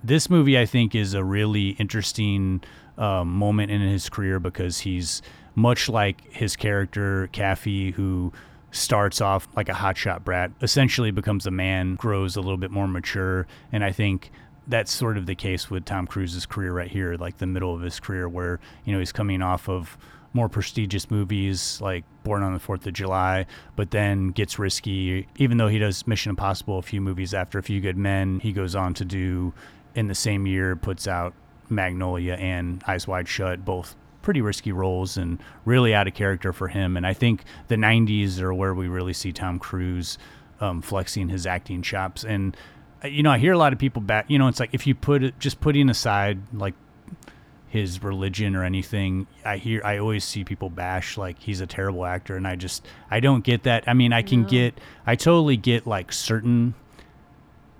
[0.02, 2.62] this movie, I think, is a really interesting
[2.98, 5.22] um, moment in his career because he's
[5.54, 8.32] much like his character, Kaffee, who
[8.70, 12.88] starts off like a hotshot brat, essentially becomes a man, grows a little bit more
[12.88, 13.46] mature.
[13.70, 14.30] And I think
[14.66, 17.80] that's sort of the case with Tom Cruise's career right here, like the middle of
[17.80, 19.96] his career, where, you know, he's coming off of
[20.34, 23.46] more prestigious movies like Born on the Fourth of July,
[23.76, 25.26] but then gets risky.
[25.36, 28.52] Even though he does Mission Impossible, a few movies after A Few Good Men, he
[28.52, 29.52] goes on to do
[29.94, 31.34] in the same year puts out
[31.68, 36.68] Magnolia and Eyes Wide Shut, both pretty risky roles and really out of character for
[36.68, 36.96] him.
[36.96, 40.16] And I think the 90s are where we really see Tom Cruise
[40.60, 42.24] um, flexing his acting chops.
[42.24, 42.56] And
[43.04, 44.26] you know, I hear a lot of people back.
[44.28, 46.74] You know, it's like if you put it, just putting aside like
[47.72, 52.04] his religion or anything i hear i always see people bash like he's a terrible
[52.04, 53.88] actor and i just i don't get that.
[53.88, 56.74] I mean i can get i totally get like certain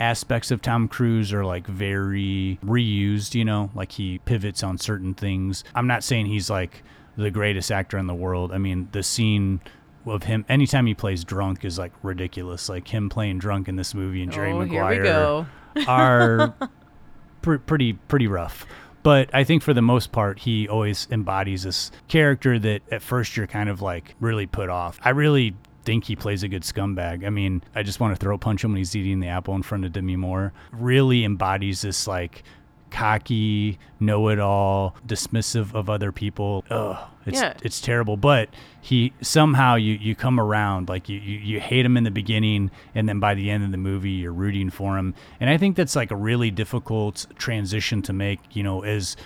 [0.00, 5.12] aspects of tom cruise are like very reused you know like he pivots on certain
[5.12, 5.62] things.
[5.74, 6.82] I'm not saying he's like
[7.18, 8.50] the greatest actor in the world.
[8.50, 9.60] I mean the scene
[10.06, 13.94] of him anytime he plays drunk is like ridiculous like him playing drunk in this
[13.94, 15.46] movie and jerry Oh, maguire
[15.86, 16.54] are
[17.42, 18.66] pr- pretty pretty rough.
[19.02, 23.36] But I think for the most part, he always embodies this character that at first
[23.36, 25.00] you're kind of like really put off.
[25.02, 27.26] I really think he plays a good scumbag.
[27.26, 29.62] I mean, I just want to throw punch him when he's eating the apple in
[29.64, 30.52] front of Demi Moore.
[30.70, 32.44] Really embodies this like
[32.92, 36.64] cocky, know it all, dismissive of other people.
[36.70, 37.54] Ugh, it's Yeah.
[37.62, 38.16] it's terrible.
[38.16, 42.10] But he somehow you you come around like you, you you hate him in the
[42.10, 45.14] beginning, and then by the end of the movie you're rooting for him.
[45.40, 48.40] And I think that's like a really difficult transition to make.
[48.52, 49.16] You know, as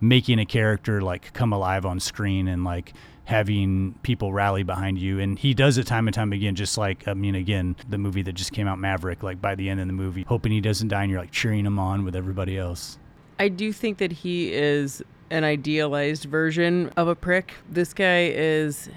[0.00, 2.94] making a character like come alive on screen and like
[3.24, 7.06] having people rally behind you and he does it time and time again just like
[7.06, 9.86] i mean again the movie that just came out maverick like by the end of
[9.86, 12.98] the movie hoping he doesn't die and you're like cheering him on with everybody else
[13.40, 17.54] I do think that he is an idealized version of a prick.
[17.70, 18.90] This guy is,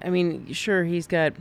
[0.00, 1.34] I mean, sure, he's got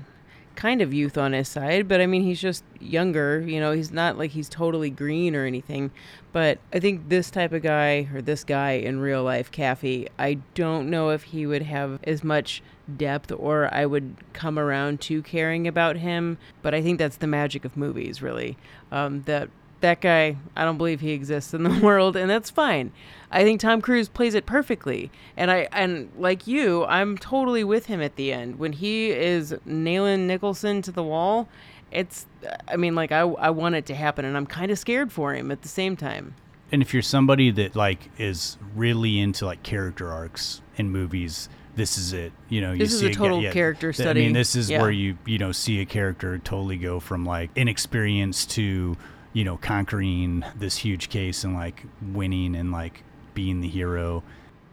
[0.58, 3.40] kind of youth on his side, but I mean, he's just younger.
[3.40, 5.92] You know, he's not like he's totally green or anything.
[6.34, 10.40] But I think this type of guy, or this guy in real life, Kaffee, I
[10.54, 12.62] don't know if he would have as much
[12.98, 16.38] depth or I would come around to caring about him.
[16.62, 18.58] But I think that's the magic of movies, really.
[18.92, 19.50] Um, that
[19.84, 22.92] that guy, I don't believe he exists in the world, and that's fine.
[23.32, 27.86] I think Tom Cruise plays it perfectly, and I and like you, I'm totally with
[27.86, 31.48] him at the end when he is nailing Nicholson to the wall.
[31.92, 32.26] It's,
[32.68, 35.34] I mean, like I I want it to happen, and I'm kind of scared for
[35.34, 36.34] him at the same time.
[36.72, 41.98] and if you're somebody that like is really into like character arcs in movies this
[41.98, 44.56] is it you know you This is see a total character th- i mean this
[44.56, 44.80] is Yeah.
[44.82, 48.96] where you you know see a character totally go from like inexperience to
[49.34, 53.04] you know conquering this huge case and like winning and like
[53.34, 54.24] being the hero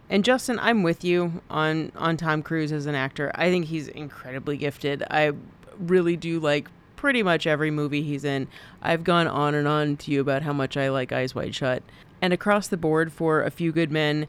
[0.09, 3.31] And Justin, I'm with you on on Tom Cruise as an actor.
[3.35, 5.03] I think he's incredibly gifted.
[5.09, 5.31] I
[5.79, 8.47] really do like pretty much every movie he's in.
[8.81, 11.81] I've gone on and on to you about how much I like Eyes Wide Shut.
[12.21, 14.27] And across the board for A Few Good Men,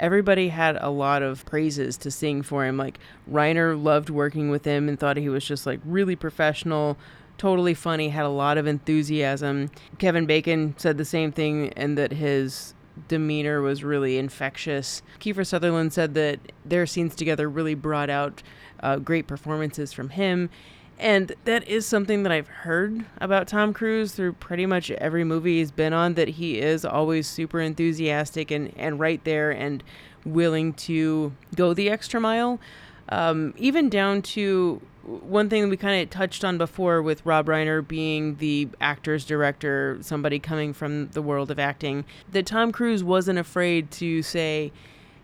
[0.00, 2.76] everybody had a lot of praises to sing for him.
[2.76, 2.98] Like
[3.30, 6.98] Reiner loved working with him and thought he was just like really professional,
[7.40, 9.70] totally funny, had a lot of enthusiasm.
[9.96, 12.74] Kevin Bacon said the same thing and that his
[13.08, 15.00] demeanor was really infectious.
[15.20, 18.42] Kiefer Sutherland said that their scenes together really brought out
[18.80, 20.50] uh, great performances from him.
[20.98, 25.60] And that is something that I've heard about Tom Cruise through pretty much every movie
[25.60, 29.82] he's been on, that he is always super enthusiastic and, and right there and
[30.26, 32.60] willing to go the extra mile.
[33.08, 37.86] Um, even down to one thing we kind of touched on before with Rob Reiner
[37.86, 43.38] being the actor's director, somebody coming from the world of acting, that Tom Cruise wasn't
[43.38, 44.72] afraid to say,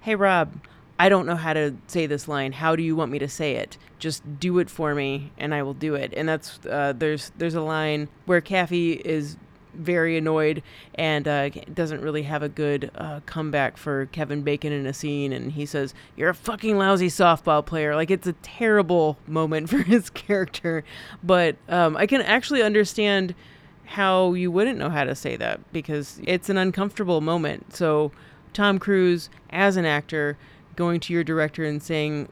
[0.01, 0.53] Hey, Rob,
[0.99, 2.53] I don't know how to say this line.
[2.53, 3.77] How do you want me to say it?
[3.99, 6.13] Just do it for me, and I will do it.
[6.17, 9.37] And that's uh, there's there's a line where Kaffee is
[9.77, 10.63] very annoyed
[10.95, 15.33] and uh, doesn't really have a good uh, comeback for Kevin Bacon in a scene,
[15.33, 19.79] and he says, "You're a fucking lousy softball player." Like it's a terrible moment for
[19.79, 20.85] his character,
[21.23, 23.35] but um, I can actually understand
[23.87, 27.75] how you wouldn't know how to say that because it's an uncomfortable moment.
[27.75, 28.11] So
[28.53, 30.37] Tom Cruise, as an actor,
[30.75, 32.29] going to your director and saying,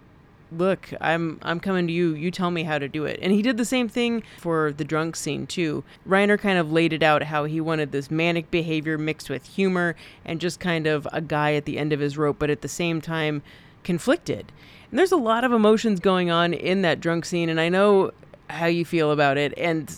[0.53, 2.15] "Look, I'm I'm coming to you.
[2.15, 4.85] You tell me how to do it." And he did the same thing for the
[4.85, 5.85] drunk scene too.
[6.09, 9.97] Reiner kind of laid it out how he wanted this manic behavior mixed with humor
[10.25, 12.69] and just kind of a guy at the end of his rope, but at the
[12.69, 13.43] same time
[13.83, 14.53] conflicted.
[14.91, 18.13] And there's a lot of emotions going on in that drunk scene, and I know
[18.51, 19.53] how you feel about it.
[19.57, 19.93] And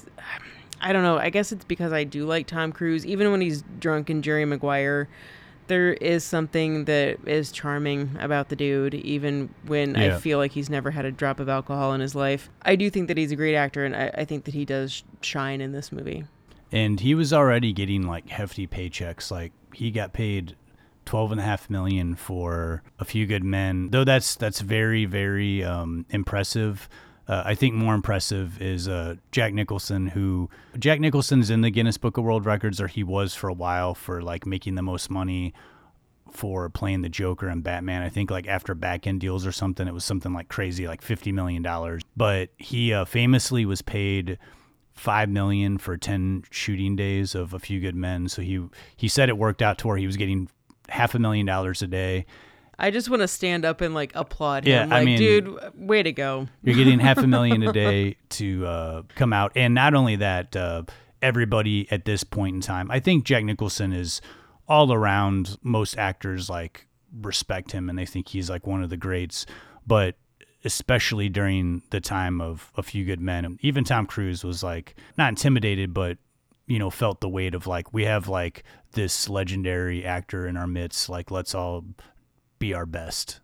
[0.80, 1.18] I don't know.
[1.18, 4.44] I guess it's because I do like Tom Cruise, even when he's drunk in Jerry
[4.44, 5.08] Maguire.
[5.68, 10.16] There is something that is charming about the dude, even when Yeah.
[10.16, 12.48] I feel like he's never had a drop of alcohol in his life.
[12.62, 15.02] I do think that he's a great actor, and I, I think that he does
[15.20, 16.24] shine in this movie.
[16.72, 20.56] and he was already getting like hefty paychecks like he got paid
[21.04, 25.62] 12 and a half million for a few good men though that's that's very very
[25.62, 26.88] um, impressive
[27.28, 30.48] uh, I think more impressive is uh, Jack Nicholson, who
[30.78, 33.94] Jack Nicholson's in the Guinness Book of World Records, or he was for a while
[33.94, 35.52] for like making the most money
[36.30, 38.02] for playing the Joker and Batman.
[38.02, 41.02] I think like after back end deals or something, it was something like crazy, like
[41.02, 42.02] fifty million dollars.
[42.16, 44.38] But he uh, famously was paid
[44.92, 48.28] five million for ten shooting days of A Few Good Men.
[48.28, 48.64] So he
[48.96, 50.48] he said it worked out to where he was getting
[50.88, 52.26] half a million dollars a day.
[52.78, 54.92] I just want to stand up and like applaud Yeah, him.
[54.92, 56.48] I Like, mean- dude, way to go.
[56.62, 60.54] You're getting half a million a day to uh, come out, and not only that,
[60.54, 60.82] uh,
[61.22, 64.20] everybody at this point in time, I think Jack Nicholson is
[64.68, 65.56] all around.
[65.62, 66.86] Most actors like
[67.22, 69.46] respect him, and they think he's like one of the greats.
[69.86, 70.16] But
[70.64, 75.30] especially during the time of A Few Good Men, even Tom Cruise was like not
[75.30, 76.18] intimidated, but
[76.66, 80.66] you know felt the weight of like we have like this legendary actor in our
[80.66, 81.08] midst.
[81.08, 81.84] Like let's all
[82.66, 83.38] be our best.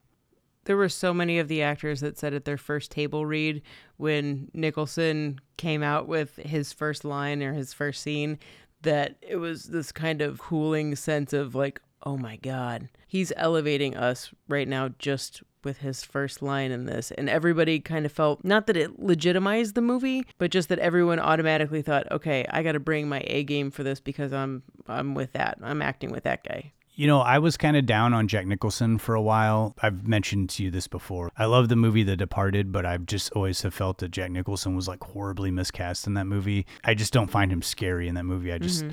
[0.65, 3.63] There were so many of the actors that said at their first table read
[3.97, 8.39] when Nicholson came out with his first line or his first scene
[8.83, 13.97] that it was this kind of cooling sense of like, oh my God, he's elevating
[13.97, 17.13] us right now just with his first line in this.
[17.13, 21.21] And everybody kind of felt not that it legitimized the movie, but just that everyone
[21.21, 25.15] automatically thought, okay, I got to bring my A game for this because I'm I'm
[25.15, 25.59] with that.
[25.63, 26.73] I'm acting with that guy.
[26.95, 29.75] You know, I was kind of down on Jack Nicholson for a while.
[29.83, 31.33] I've mentioned to you this before.
[31.39, 34.77] I love the movie The Departed, but I've just always have felt that Jack Nicholson
[34.77, 36.67] was like horribly miscast in that movie.
[36.85, 38.53] I just don't find him scary in that movie.
[38.53, 38.93] I just, Mm-hmm.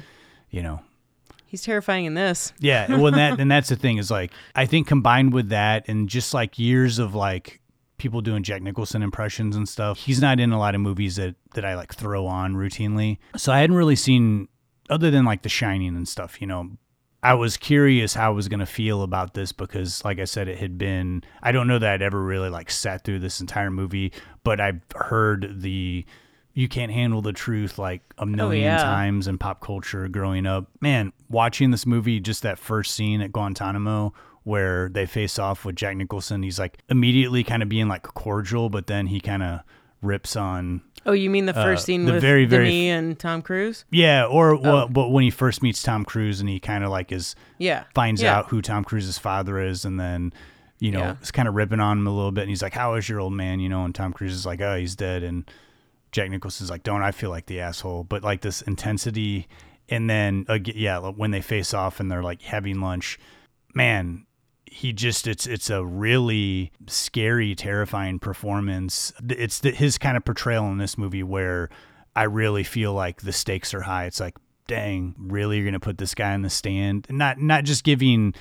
[0.51, 0.81] you know,
[1.45, 2.53] He's terrifying in this.
[2.59, 2.87] yeah.
[2.89, 6.07] Well, and that and that's the thing is like I think combined with that and
[6.07, 7.59] just like years of like
[7.97, 11.33] people doing Jack Nicholson impressions and stuff, he's not in a lot of movies that
[11.55, 13.17] that I like throw on routinely.
[13.35, 14.47] So I hadn't really seen
[14.91, 16.39] other than like The Shining and stuff.
[16.39, 16.69] You know,
[17.21, 20.47] I was curious how I was going to feel about this because, like I said,
[20.47, 23.69] it had been, I don't know that I'd ever really like sat through this entire
[23.69, 24.13] movie,
[24.43, 26.05] but I've heard the,
[26.53, 28.83] you can't handle the truth like a oh, million yeah.
[28.83, 30.67] times in pop culture growing up.
[30.79, 34.13] Man, watching this movie, just that first scene at Guantanamo
[34.43, 38.69] where they face off with Jack Nicholson, he's like immediately kind of being like cordial,
[38.69, 39.59] but then he kind of
[40.01, 43.17] rips on Oh, you mean the first Uh, scene the with very, very Demi and
[43.19, 43.83] Tom Cruise?
[43.89, 44.59] yeah, or Oh.
[44.61, 47.83] well, but when he first meets Tom Cruise and he kind of like is Yeah.
[47.95, 48.37] finds Yeah.
[48.37, 50.31] out who Tom Cruise's father is, and then
[50.79, 51.15] you know Yeah.
[51.21, 53.19] is kind of ripping on him a little bit, and he's like, "How is your
[53.19, 55.49] old man?" You know, and Tom Cruise is like, "Oh, he's dead," and
[56.11, 59.47] Jack Nicholson's like, "Don't I feel like the asshole?" But like this intensity,
[59.89, 63.19] and then ag- yeah, when they face off and they're like having lunch,
[63.73, 64.25] man.
[64.71, 69.11] He just it's it's a really scary, terrifying performance.
[69.29, 71.69] It's the, his kind of portrayal in this movie where
[72.15, 74.05] I really feel like the stakes are high.
[74.05, 77.07] It's like, dang, really you're gonna put this guy in the stand?
[77.09, 78.33] Not not just giving,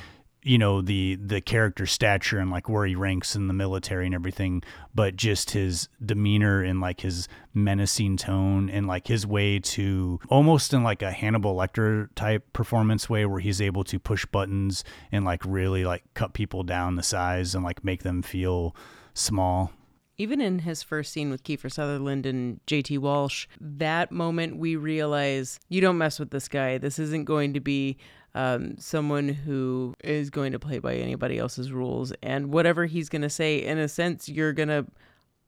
[0.42, 4.14] you know, the the character stature and like where he ranks in the military and
[4.14, 4.62] everything,
[4.94, 10.72] but just his demeanor and like his menacing tone and like his way to almost
[10.72, 15.24] in like a Hannibal Lecter type performance way where he's able to push buttons and
[15.24, 18.76] like really like cut people down the size and like make them feel
[19.14, 19.72] small.
[20.20, 25.60] Even in his first scene with Kiefer Sutherland and JT Walsh, that moment we realize
[25.68, 26.76] you don't mess with this guy.
[26.76, 27.98] This isn't going to be
[28.38, 32.12] um, someone who is going to play by anybody else's rules.
[32.22, 34.86] And whatever he's going to say, in a sense, you're going to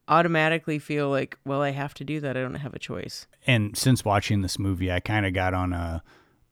[0.08, 2.36] automatically feel like, well, I have to do that.
[2.36, 3.26] I don't have a choice.
[3.46, 6.02] and since watching this movie, I kind of got on a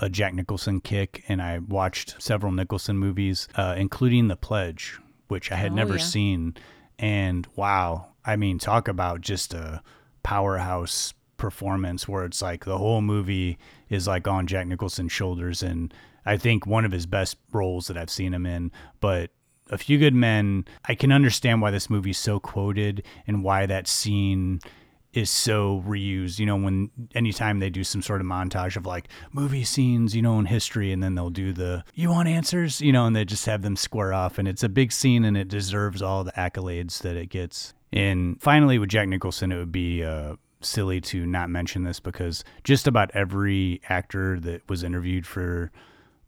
[0.01, 5.51] a Jack Nicholson kick, and I watched several Nicholson movies, uh, including The Pledge, which
[5.51, 6.05] I had Oh, never yeah.
[6.05, 6.55] seen.
[7.01, 9.83] And wow, I mean, talk about just a
[10.23, 13.59] powerhouse performance where it's like the whole movie
[13.89, 15.93] is like on Jack Nicholson's shoulders, and
[16.29, 18.71] I think one of his best roles that I've seen him in.
[19.01, 19.31] But
[19.71, 23.89] a few good men, I can understand why this movie's so quoted and why that
[23.89, 24.61] scene
[25.15, 26.39] is so reused.
[26.39, 30.21] You know, when anytime they do some sort of montage of like movie scenes, you
[30.21, 33.25] know, in history, and then they'll do the "You want answers?" You know, and they
[33.25, 36.33] just have them square off, and it's a big scene, and it deserves all the
[36.33, 37.73] accolades that it gets.
[37.91, 42.45] And finally, with Jack Nicholson, it would be uh, silly to not mention this because
[42.65, 45.73] just about every actor that was interviewed for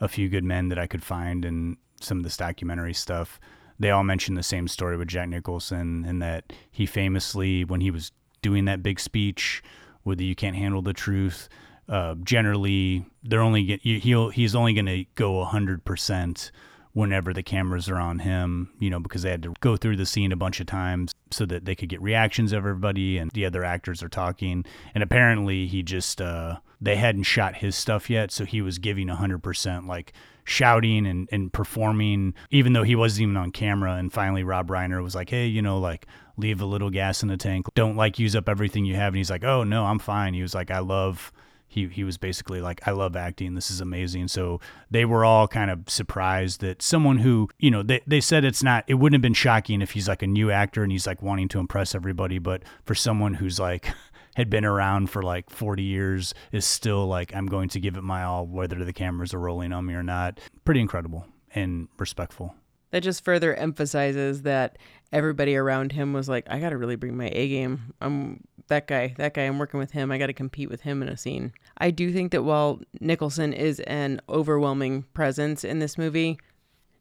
[0.00, 3.38] a few good men that I could find and some of this documentary stuff,
[3.78, 7.90] they all mentioned the same story with Jack Nicholson and that he famously, when he
[7.90, 9.62] was doing that big speech
[10.04, 11.48] with the "You Can't Handle the Truth,"
[11.88, 16.50] uh, generally they're only get, he'll he's only going to go hundred percent
[16.92, 20.06] whenever the cameras are on him, you know, because they had to go through the
[20.06, 23.46] scene a bunch of times so that they could get reactions of everybody and the
[23.46, 24.64] other actors are talking.
[24.94, 29.08] And apparently he just uh they hadn't shot his stuff yet, so he was giving
[29.08, 30.12] 100% like
[30.44, 35.02] shouting and, and performing even though he wasn't even on camera and finally Rob Reiner
[35.02, 36.06] was like, "Hey, you know, like
[36.36, 37.66] leave a little gas in the tank.
[37.74, 40.42] Don't like use up everything you have." And he's like, "Oh, no, I'm fine." He
[40.42, 41.32] was like, "I love
[41.70, 44.60] he he was basically like I love acting this is amazing so
[44.90, 48.62] they were all kind of surprised that someone who you know they, they said it's
[48.62, 51.22] not it wouldn't have been shocking if he's like a new actor and he's like
[51.22, 53.94] wanting to impress everybody but for someone who's like
[54.40, 58.02] had been around for like 40 years is still like I'm going to give it
[58.02, 62.54] my all whether the cameras are rolling on me or not pretty incredible and respectful
[62.90, 64.78] That just further emphasizes that
[65.12, 67.92] everybody around him was like, I got to really bring my A game.
[68.00, 70.10] I'm that guy, that guy, I'm working with him.
[70.10, 71.52] I got to compete with him in a scene.
[71.78, 76.38] I do think that while Nicholson is an overwhelming presence in this movie,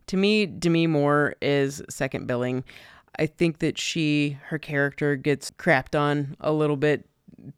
[0.08, 2.64] to me, Demi Moore is second billing.
[3.18, 7.09] I think that she, her character gets crapped on a little bit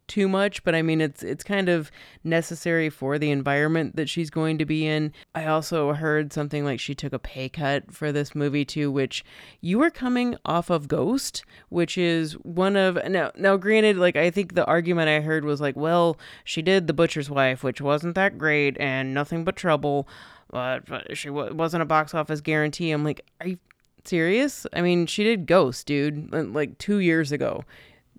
[0.06, 1.90] too much, but I mean it's it's kind of
[2.24, 5.12] necessary for the environment that she's going to be in.
[5.34, 9.24] I also heard something like she took a pay cut for this movie too, which
[9.60, 14.30] you were coming off of Ghost, which is one of now now granted like I
[14.30, 18.14] think the argument I heard was like, well, she did The Butcher's Wife, which wasn't
[18.14, 20.08] that great and nothing but trouble.
[20.50, 22.90] But, but she w- wasn't a box office guarantee.
[22.90, 23.58] I'm like, are you
[24.04, 24.66] serious?
[24.74, 27.64] I mean, she did Ghost, dude, like two years ago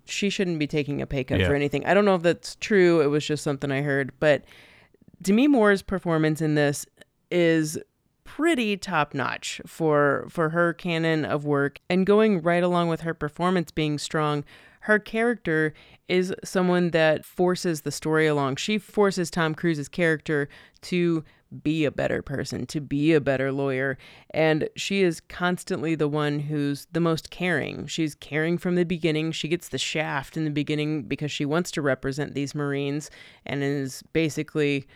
[0.06, 1.48] she shouldn't be taking a pay cut Yeah.
[1.48, 1.84] for anything.
[1.86, 3.00] I don't know if that's true.
[3.00, 4.12] It was just something I heard.
[4.20, 4.44] But
[5.22, 6.86] Demi Moore's performance in this
[7.30, 7.78] is
[8.24, 13.12] pretty top notch for for her canon of work and going right along with her
[13.12, 14.42] performance being strong
[14.80, 15.74] her character
[16.08, 20.48] is someone that forces the story along she forces tom cruise's character
[20.80, 21.22] to
[21.54, 23.96] be a better person to be a better lawyer
[24.30, 29.32] and she is constantly the one who's the most caring she's caring from the beginning
[29.32, 33.10] she gets the shaft in the beginning because she wants to represent these marines
[33.46, 34.86] and is basically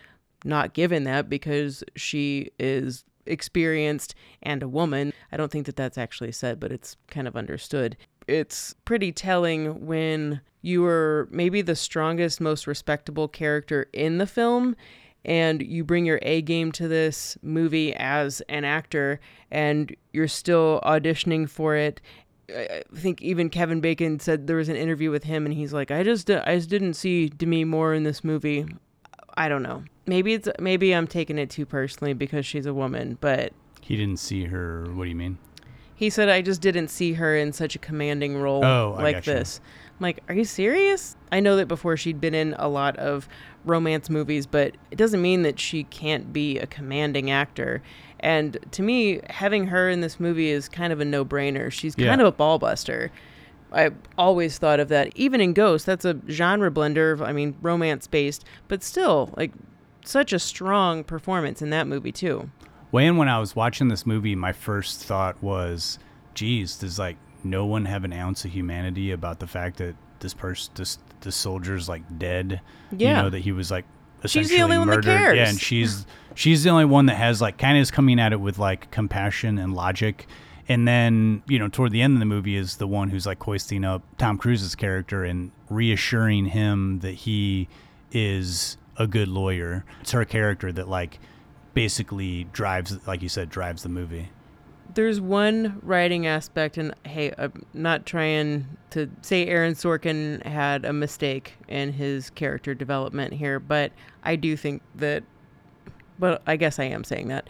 [0.44, 5.12] not given that because she is experienced and a woman.
[5.30, 7.96] I don't think that that's actually said, but it's kind of understood.
[8.26, 14.76] It's pretty telling when you are maybe the strongest, most respectable character in the film
[15.28, 19.20] and you bring your A game to this movie as an actor
[19.50, 22.00] and you're still auditioning for it.
[22.50, 25.90] I think even Kevin Bacon said there was an interview with him and he's like,
[25.90, 28.64] I just I just didn't see Demi Moore in this movie.
[29.36, 29.84] I don't know.
[30.06, 33.52] Maybe it's maybe I'm taking it too personally because she's a woman, but
[33.82, 34.86] He didn't see her.
[34.94, 35.36] What do you mean?
[35.94, 39.60] he said I just didn't see her in such a commanding role Oh, like this.
[39.98, 41.16] I'm like, are you serious?
[41.32, 43.28] I know that before she'd been in a lot of
[43.64, 47.82] romance movies, but it doesn't mean that she can't be a commanding actor.
[48.20, 51.70] And to me, having her in this movie is kind of a no-brainer.
[51.72, 52.08] She's Yeah.
[52.08, 53.10] kind of a ball buster.
[53.72, 55.10] I always thought of that.
[55.16, 57.12] Even in Ghost, that's a genre blender.
[57.12, 59.52] Of, I mean, romance based, but still, like,
[60.04, 62.50] such a strong performance in that movie too.
[62.92, 65.98] When when I was watching this movie, my first thought was,
[66.34, 67.16] "Geez, does like
[67.48, 71.36] no one have an ounce of humanity about the fact that this person, this this
[71.36, 72.60] soldier's like dead?
[72.90, 73.08] Yeah.
[73.16, 73.84] you know that he was like
[74.24, 75.04] She's the essentially only one that murdered.
[75.18, 75.36] cares.
[75.36, 78.32] Yeah, and she's she's the only one that has like kind of is coming at
[78.32, 80.26] it with like compassion and logic.
[80.70, 83.42] And then, you know, toward the end of the movie is the one who's like
[83.42, 87.68] hoisting up Tom Cruise's character and reassuring him that he
[88.12, 89.84] is a good lawyer.
[90.02, 91.20] It's her character that like
[91.74, 94.30] basically drives like you said drives the movie.
[94.94, 100.92] There's one writing aspect, and hey, I'm not trying to say Aaron Sorkin had a
[100.92, 103.92] mistake in his character development here, but
[104.24, 105.24] I do think that,
[106.18, 107.48] but I guess I am saying that.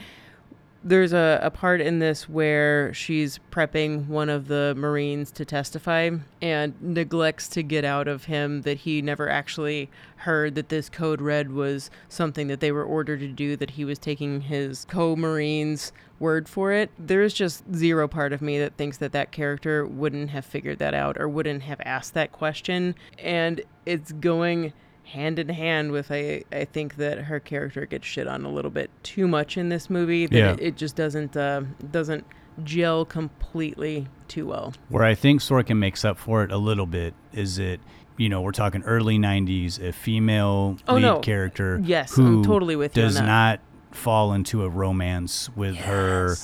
[0.84, 6.11] There's a, a part in this where she's prepping one of the Marines to testify
[6.41, 11.20] and neglects to get out of him that he never actually heard that this code
[11.20, 15.16] red was something that they were ordered to do, that he was taking his co
[15.16, 16.91] Marines' word for it.
[16.99, 20.95] There's just zero part of me that thinks that that character wouldn't have figured that
[20.95, 22.95] out or wouldn't have asked that question.
[23.19, 24.73] And it's going
[25.05, 28.71] hand in hand with I, I think that her character gets shit on a little
[28.71, 30.53] bit too much in this movie that Yeah.
[30.53, 32.27] it, it just doesn't uh, doesn't
[32.64, 37.14] gel completely too well Where I think Sorkin makes up for it a little bit
[37.33, 37.79] is that
[38.19, 41.19] you know we're talking early '90s, a female Oh, lead no.
[41.21, 43.61] character Yes, who I'm totally with you on does not
[43.91, 46.36] fall into a romance with her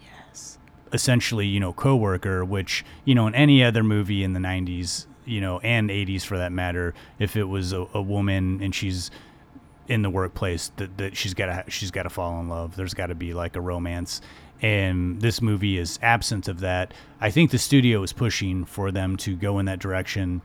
[0.00, 0.58] yes.
[0.92, 5.40] essentially you know coworker which you know in any other movie in the 90s you
[5.40, 9.10] know and 80s for that matter if it was a, a woman and she's
[9.88, 12.76] in the workplace that, that she's got to she's got to fall in love.
[12.76, 14.20] There's got to be like a romance.
[14.62, 16.94] And this movie is absent of that.
[17.20, 20.40] I think the studio is pushing for them to go in that direction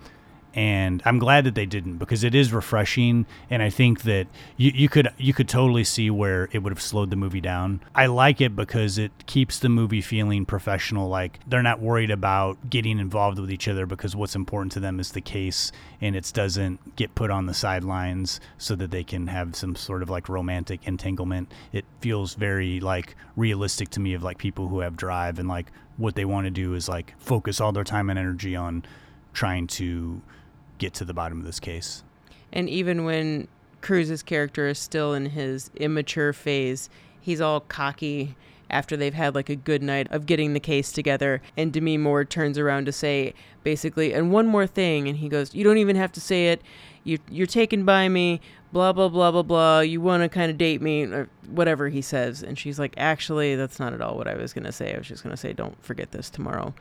[0.54, 4.28] and I'm glad that they didn't because it is refreshing and I think that
[4.58, 7.82] you, you could you could totally see where it would have slowed the movie down.
[7.96, 12.70] I like it because it keeps the movie feeling professional like they're not worried about
[12.70, 15.72] getting involved with each other because what's important to them is the case
[16.02, 20.02] and it doesn't get put on the sidelines so that they can have some sort
[20.02, 21.52] of like romantic entanglement.
[21.72, 25.72] It feels very like realistic to me of like people who have drive and like
[25.98, 28.84] what they want to do is like focus all their time and energy on
[29.34, 30.22] trying to
[30.82, 32.04] get to the bottom of this case.
[32.52, 33.48] And even when
[33.82, 36.90] Cruise's character is still in his immature phase,
[37.22, 38.36] he's all cocky
[38.72, 41.42] after they've had like a good night of getting the case together.
[41.56, 45.08] And Demi Moore turns around to say, basically, and one more thing.
[45.08, 46.62] And he goes, You don't even have to say it.
[47.04, 48.42] You, you're taken by me,
[48.74, 49.80] blah, blah, blah, blah, blah.
[49.82, 52.42] You want to kind of date me, or whatever he says.
[52.42, 54.96] And she's like, Actually, that's not at all what I was going to say.
[54.96, 56.74] I was just going to say, Don't forget this tomorrow.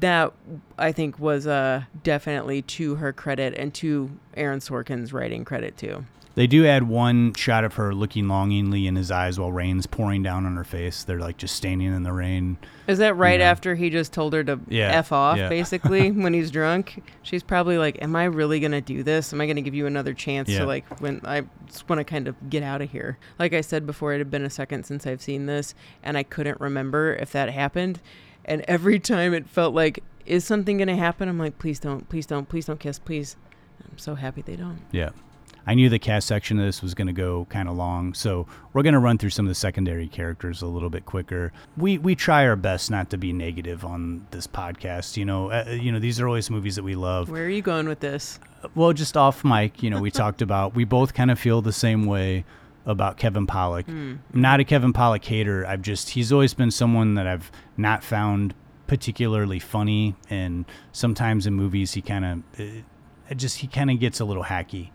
[0.00, 0.32] That
[0.78, 6.04] I think was uh, definitely to her credit and to Aaron Sorkin's writing credit too.
[6.36, 10.22] They do add one shot of her looking longingly in his eyes while rain's pouring
[10.22, 11.02] down on her face.
[11.02, 12.56] They're like just standing in the rain.
[12.86, 13.50] Is that right Yeah.
[13.50, 15.48] after he just told her to Yeah, f off, yeah.
[15.48, 17.02] basically, when he's drunk?
[17.22, 19.32] She's probably like, "Am I really gonna do this?
[19.32, 20.60] Am I gonna give you another chance Yeah.
[20.60, 23.60] to like when I just want to kind of get out of here?" Like I
[23.60, 27.12] said before, it had been a second since I've seen this, and I couldn't remember
[27.16, 28.00] if that happened.
[28.44, 32.26] And every time it felt like, "Is something gonna happen?" I'm like, "Please don't, please
[32.26, 33.36] don't, please don't kiss, please."
[33.90, 34.80] I'm so happy they don't.
[34.92, 35.10] Yeah.
[35.66, 38.46] I knew the cast section of this was going to go kind of long, so
[38.72, 41.52] we're going to run through some of the secondary characters a little bit quicker.
[41.76, 45.16] We we try our best not to be negative on this podcast.
[45.16, 47.30] You know, uh, you know these are always movies that we love.
[47.30, 48.40] Where are you going with this?
[48.74, 51.72] Well, just off mic, you know, we talked about we both kind of feel the
[51.72, 52.44] same way
[52.86, 53.88] about Kevin Pollak.
[53.88, 55.66] I'm not a Kevin Pollak hater.
[55.66, 58.54] I've just he's always been someone that I've not found
[58.86, 64.24] particularly funny, and sometimes in movies he kind of, just he kind of gets a
[64.24, 64.90] little hacky.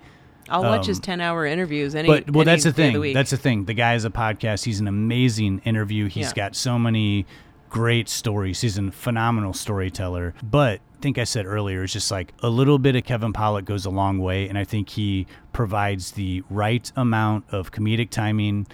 [0.50, 3.00] I'll watch his Um, 10 hour interviews any But well, any that's the thing.
[3.00, 3.14] week.
[3.16, 3.66] that's the thing.
[3.66, 4.64] The guy has a podcast.
[4.66, 6.08] He's an amazing interview.
[6.08, 6.34] He's Yeah.
[6.34, 7.26] got so many
[7.72, 8.62] great stories.
[8.62, 10.36] He's a phenomenal storyteller.
[10.44, 13.86] But think I said earlier, it's just like a little bit of Kevin Pollak goes
[13.86, 18.66] a long way, and I think he provides the right amount of comedic timing.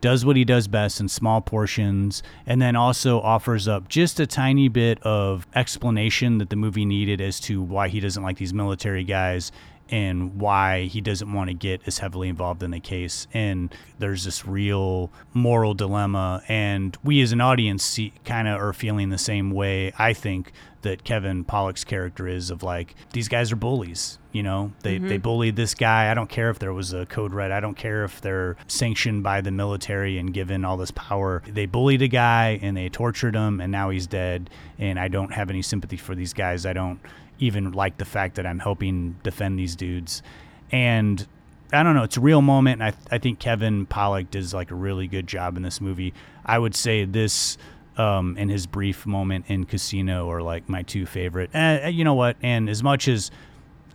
[0.00, 4.26] Does what he does best in small portions, and then also offers up just a
[4.26, 8.52] tiny bit of explanation that the movie needed as to why he doesn't like these
[8.52, 9.52] military guys
[9.90, 13.26] and why he doesn't want to get as heavily involved in the case.
[13.32, 18.72] And there's this real moral dilemma, and we as an audience see, kind of are
[18.72, 19.92] feeling the same way.
[19.98, 24.18] I think that Kevin Pollak's character is of like these guys are bullies.
[24.30, 25.08] You know, they mm-hmm.
[25.08, 26.10] they bullied this guy.
[26.10, 27.50] I don't care if there was a code red.
[27.50, 31.42] I don't care if they're sanctioned by the military and given all this power.
[31.46, 34.50] They bullied a guy and they tortured him, and now he's dead.
[34.78, 36.66] And I don't have any sympathy for these guys.
[36.66, 37.00] I don't
[37.38, 40.22] even like the fact that I'm helping defend these dudes.
[40.70, 41.26] And
[41.72, 42.80] I don't know, it's a real moment.
[42.80, 46.14] And I, I think Kevin Pollak does like a really good job in this movie.
[46.44, 47.58] I would say this
[47.96, 51.50] um, and his brief moment in Casino are like my two favorite.
[51.54, 52.36] Uh, you know what?
[52.42, 53.30] And as much as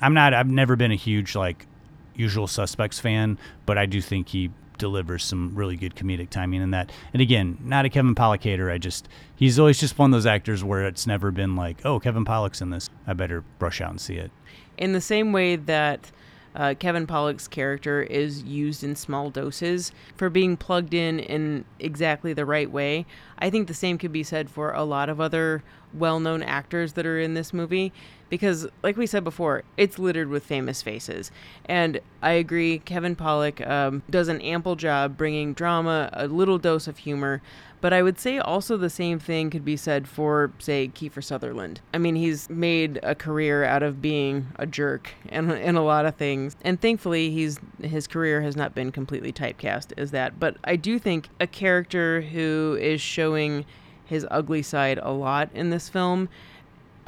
[0.01, 1.67] I'm not, I've never been a huge like
[2.15, 4.49] Usual Suspects fan, but I do think he
[4.81, 6.91] delivers some really good comedic timing in that.
[7.13, 8.69] And again, not a Kevin Pollak hater.
[8.69, 12.01] I just he's always just one of those actors where it's never been like, oh,
[12.01, 12.89] Kevin Pollak's in this.
[13.07, 14.31] I better brush out and see it.
[14.77, 16.11] in the same way that
[16.53, 22.33] uh, Kevin Pollak's character is used in small doses for being plugged in in exactly
[22.33, 23.05] the right way.
[23.39, 25.63] I think the same could be said for a lot of other
[25.93, 27.93] well known actors that are in this movie
[28.31, 31.31] because, like we said before, it's littered with famous faces.
[31.65, 36.87] And I agree, Kevin Pollak um, does an ample job bringing drama, a little dose
[36.87, 37.41] of humor.
[37.81, 41.81] But I would say also the same thing could be said for, say, Kiefer Sutherland.
[41.93, 46.05] I mean, he's made a career out of being a jerk and in a lot
[46.05, 46.55] of things.
[46.61, 50.39] And thankfully, he's his career has not been completely typecast as that.
[50.39, 53.65] But I do think a character who is showing
[54.05, 56.29] his ugly side a lot in this film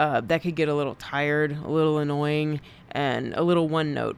[0.03, 2.59] uh, that could get a little tired, a little annoying,
[2.91, 4.17] and a little one note.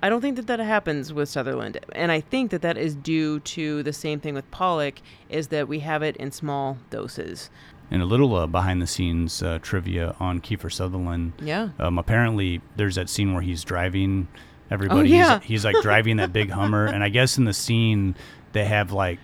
[0.00, 3.40] I don't think that that happens with Sutherland, and I think that that is due
[3.40, 4.98] to the same thing with Pollak,
[5.30, 7.48] is that we have it in small doses.
[7.90, 11.32] And a little uh, behind the scenes uh, trivia on Kiefer Sutherland.
[11.40, 11.70] Yeah.
[11.78, 14.28] Um, apparently, there's that scene where he's driving
[14.70, 15.00] everybody.
[15.00, 15.38] Oh, yeah.
[15.38, 18.14] he's, he's like driving that big Hummer, and I guess in the scene
[18.52, 19.18] they have like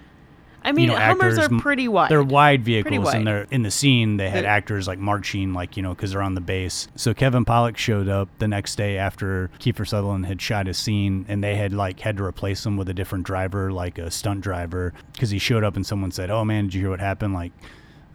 [0.65, 2.11] I mean, you know, Hummers actors, are pretty wide.
[2.11, 3.17] They're wide vehicles, wide.
[3.17, 4.17] and they're in the scene.
[4.17, 6.89] They had They're- actors like marching, like you know, because they're on the base.
[6.97, 11.27] So Kevin Pollak showed up the next day after Kiefer Sutherland had shot his scene,
[11.29, 14.41] and they had like had to replace him with a different driver, like a stunt
[14.41, 17.35] driver, because he showed up and someone said, "Oh man, did you hear what happened?"
[17.35, 17.53] Like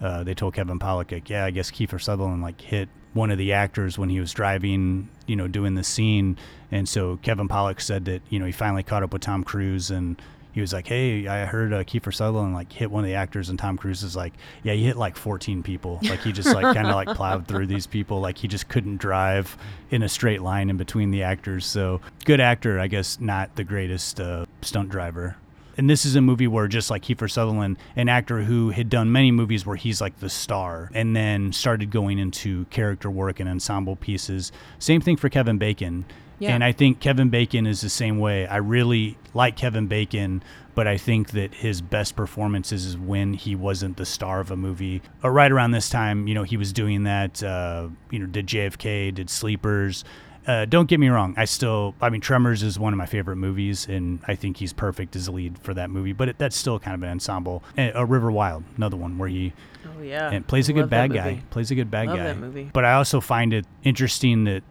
[0.02, 3.40] uh, they told Kevin Pollak, like, "Yeah, I guess Kiefer Sutherland like hit." One of
[3.40, 6.38] the actors when he was driving, you know, doing the scene,
[6.72, 9.90] and so Kevin Pollak said that you know he finally caught up with Tom Cruise
[9.90, 10.22] and
[10.60, 13.48] he was like, "Hey, I heard uh, Kiefer Sutherland like hit one of the actors,"
[13.48, 16.00] and Tom Cruise is like, "Yeah, he hit like 14 people.
[16.04, 18.20] Like he just like kind of like plowed through these people.
[18.20, 19.58] Like he just couldn't drive
[19.90, 21.66] in a straight line in between the actors.
[21.66, 25.38] So good actor, I guess, not the greatest uh, stunt driver."
[25.78, 29.14] And this is a movie where, just like Kiefer Sutherland, an actor who had done
[29.14, 33.48] many movies where he's like the star and then started going into character work and
[33.48, 34.52] ensemble pieces.
[34.78, 36.04] Same thing for Kevin Bacon.
[36.40, 36.54] Yeah.
[36.56, 38.48] And I think Kevin Bacon is the same way.
[38.48, 40.42] I really like Kevin Bacon,
[40.74, 44.56] but I think that his best performances is when he wasn't the star of a
[44.56, 45.02] movie.
[45.24, 48.48] Uh, right around this time, you know, he was doing that, uh, you know, did
[48.48, 50.04] JFK, did Sleepers.
[50.48, 51.34] uh, don't get me wrong.
[51.38, 54.74] I still, I mean, Tremors is one of my favorite movies, and I think he's
[54.74, 56.14] perfect as a lead for that movie.
[56.14, 57.62] But it, that's still kind of an ensemble.
[57.78, 59.54] And, uh, River Wild, another one where he
[59.86, 60.30] Oh yeah.
[60.32, 61.42] and plays a good bad guy.
[61.52, 62.34] Plays a good bad Love guy.
[62.34, 62.70] movie.
[62.74, 64.64] But I also find it interesting that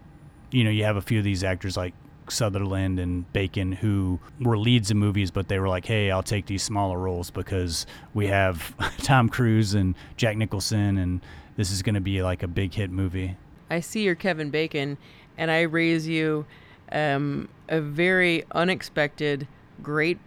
[0.50, 1.94] you know you have a few of these actors like
[2.30, 6.46] Sutherland and Bacon who were leads in movies, but they were like, "Hey, I'll take
[6.46, 11.20] these smaller roles because we have Tom Cruise and Jack Nicholson, and
[11.56, 13.36] this is going to be like a big hit movie."
[13.70, 14.96] I see your Kevin Bacon,
[15.36, 16.46] and I raise you
[16.92, 19.46] um, a very unexpected,
[19.82, 20.18] great,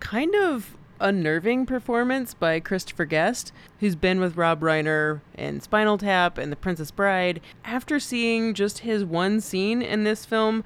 [0.00, 6.38] kind of unnerving performance by Christopher Guest, who's been with Rob Reiner in Spinal Tap
[6.38, 7.42] and The Princess Bride.
[7.62, 10.64] After seeing just his one scene in this film,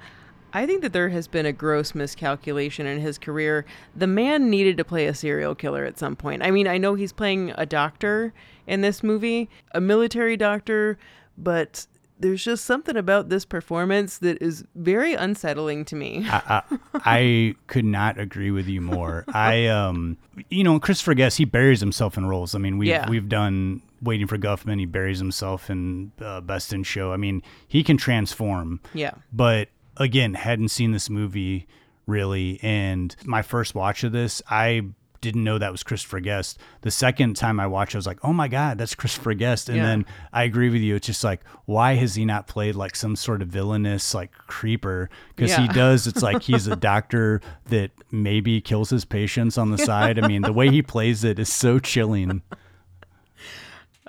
[0.53, 3.65] I think that there has been a gross miscalculation in his career.
[3.93, 6.41] The man needed to play a serial killer at some point.
[6.41, 8.33] I mean, I know he's playing a doctor
[8.65, 10.97] in this movie, a military doctor,
[11.37, 11.85] but
[12.19, 16.25] there's just something about this performance that is very unsettling to me.
[16.29, 19.23] I, I, I could not agree with you more.
[19.29, 20.17] I, um,
[20.49, 22.55] you know, Christopher Guest, he buries himself in roles.
[22.55, 23.09] I mean, we've Yeah.
[23.09, 24.79] we've done Waiting for Guffman.
[24.79, 27.11] He buries himself in uh, Best in Show.
[27.11, 28.79] I mean, he can transform.
[28.93, 29.11] Yeah.
[29.33, 31.67] But again, hadn't seen this movie
[32.05, 34.83] really, and my first watch of this, I
[35.21, 36.57] didn't know that was Christopher Guest.
[36.81, 39.77] The second time I watched, I was like, "Oh my god, that's Christopher Guest!" And
[39.77, 39.83] Yeah.
[39.85, 40.95] then I agree with you.
[40.95, 45.09] It's just like, why has he not played like some sort of villainous like creeper?
[45.35, 46.07] Because he does.
[46.07, 50.17] It's like he's a doctor that maybe kills his patients on the side.
[50.23, 52.41] I mean, the way he plays it is so chilling.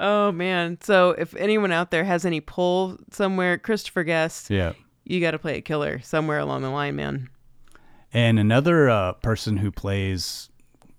[0.03, 0.79] Oh man.
[0.81, 4.73] So if anyone out there has any pull somewhere, Christopher Guest, Yeah.
[5.05, 7.29] you got to play a killer somewhere along the line, man.
[8.13, 10.49] And another uh, person who plays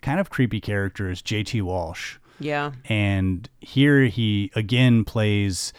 [0.01, 1.61] kind of creepy character is J.T.
[1.61, 2.17] Walsh.
[2.39, 2.71] Yeah.
[2.85, 5.73] and here he again plays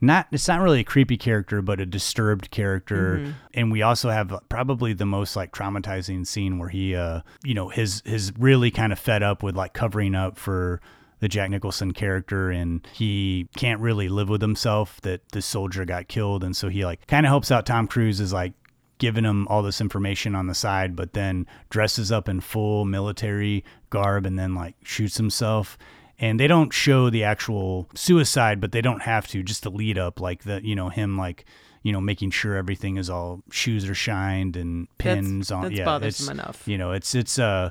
[0.00, 4.32] not it's not really a creepy character but a disturbed character and we also have
[4.48, 8.92] probably the most like traumatizing scene where he uh you know his his really kind
[8.94, 10.80] of fed up with like covering up for
[11.20, 16.08] the Jack Nicholson character and he can't really live with himself that the soldier got
[16.08, 18.52] killed and so he like kind of helps out Tom Cruise is like
[18.98, 23.64] giving him all this information on the side, but then dresses up in full military
[23.90, 25.76] garb and then like shoots himself.
[26.18, 29.98] And they don't show the actual suicide, but they don't have to, just to lead
[29.98, 31.44] up like the, you know, him like,
[31.82, 35.64] you know, making sure everything is all shoes are shined and That's- pins on.
[35.64, 36.62] that's yeah, bothersome it's, enough.
[36.66, 37.70] You know, it's, it's, uh,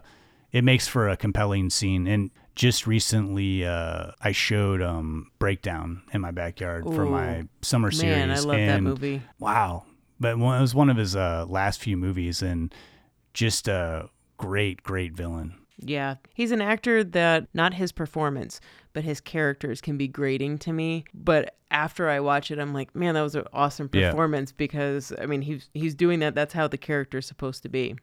[0.52, 2.06] it makes for a compelling scene.
[2.06, 8.16] And just recently, uh, I showed, um, Breakdown in my backyard for my summer series.
[8.16, 9.22] Man, I love that movie.
[9.40, 9.86] Wow.
[10.20, 12.74] But one, it was one of his uh, last few movies and
[13.34, 15.56] just a great, great villain.
[15.78, 16.16] Yeah.
[16.34, 18.62] He's an actor that not his performance,
[18.94, 21.04] but his characters can be grating to me.
[21.14, 24.12] But after I watch it, I'm like, man, that was an awesome Yeah.
[24.12, 26.34] performance because I mean he's he's doing that.
[26.34, 27.96] That's how the character's supposed to be.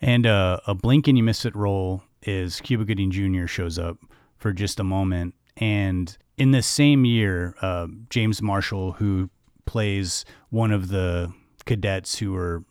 [0.00, 3.46] And uh, a blink and you miss it role is Cuba Gooding Jr.
[3.46, 3.98] shows up
[4.36, 5.36] for just a moment.
[5.58, 9.30] And in the same year, uh, James Marshall, who
[9.64, 11.32] plays one of the
[11.64, 12.64] cadets who are,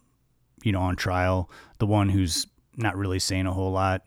[0.63, 4.03] you know, on trial, the one who's not really saying a whole lot,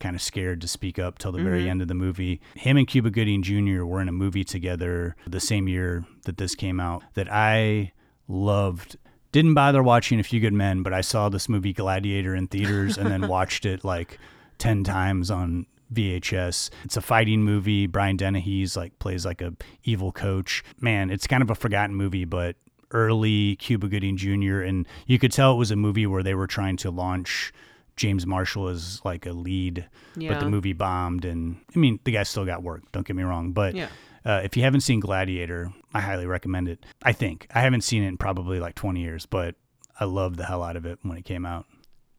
[0.00, 1.70] kind of scared to speak up till the very mm-hmm.
[1.70, 2.40] end of the movie.
[2.54, 3.84] Him and Cuba Gooding Jr.
[3.84, 7.92] were in a movie together the same year that this came out that I
[8.28, 8.96] loved.
[9.32, 12.96] Didn't bother watching A Few Good Men, but I saw this movie Gladiator in theaters
[12.96, 14.18] and then watched it like
[14.58, 16.70] 10 times on VHS.
[16.84, 17.86] It's a fighting movie.
[17.86, 19.54] Brian Dennehy's like plays like a
[19.84, 20.62] evil coach.
[20.80, 22.56] Man, it's kind of a forgotten movie, but
[22.90, 24.60] early Cuba Gooding Jr.
[24.62, 27.52] and you could tell it was a movie where they were trying to launch
[27.96, 31.24] James Marshall as like a lead, but the movie bombed.
[31.24, 32.82] And I mean, the guy still got work.
[32.92, 33.88] Don't get me wrong, but Yeah.
[34.24, 36.84] uh, if you haven't seen Gladiator, I highly recommend it.
[37.02, 39.56] I think I haven't seen it in probably like 20 years, but
[39.98, 41.66] I loved the hell out of it when it came out.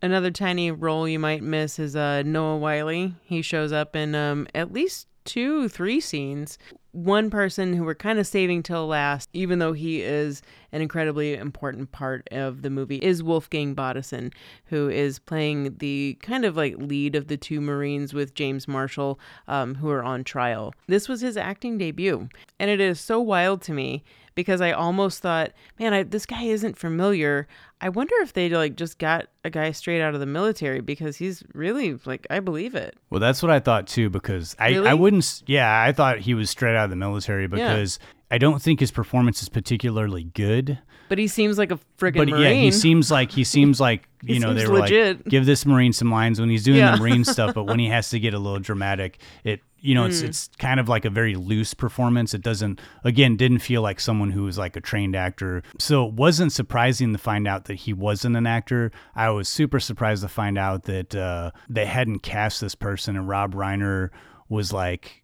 [0.02, 3.12] Another tiny role you might miss is uh, Noah Wyle.
[3.24, 6.58] He shows up in um, at least two, three scenes.
[6.92, 10.42] One person who we're kind of saving till last, even though he is
[10.72, 14.34] an incredibly important part of the movie, is Wolfgang Bodison,
[14.66, 19.20] who is playing the kind of like lead of the two Marines with James Marshall,
[19.48, 20.74] um, who are on trial.
[20.88, 24.04] This was his acting debut, and it is so wild to me
[24.36, 27.46] because I almost thought, man, I, this guy isn't familiar.
[27.82, 31.18] I wonder if they like just got a guy straight out of the military because
[31.18, 32.96] he's really like I believe it.
[33.10, 34.88] Well, that's what I thought too, because I, Really?
[34.88, 38.00] I wouldn't, yeah, I thought he was straight out of the military because
[38.32, 40.80] I don't think his performance is particularly good.
[41.08, 42.42] But he seems like a friggin' But marine.
[42.44, 45.18] yeah, he seems like, he seems like, you know, they were legit.
[45.18, 46.92] like, give this Marine some lines when he's doing Yeah.
[46.92, 50.04] the Marine stuff, but when he has to get a little dramatic, it you know,
[50.04, 52.34] it's it's kind of like a very loose performance.
[52.34, 55.64] It doesn't again didn't feel like someone who was like a trained actor.
[55.80, 58.92] So it wasn't surprising to find out that he wasn't an actor.
[59.16, 63.26] I was super surprised to find out that uh, they hadn't cast this person and
[63.30, 64.10] Rob Reiner
[64.50, 65.19] was like,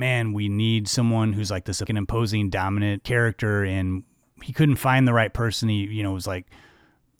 [0.00, 4.02] "Man, we need someone who's like this like an imposing dominant character and
[4.42, 5.68] he couldn't find the right person.
[5.68, 6.46] He, you know, was like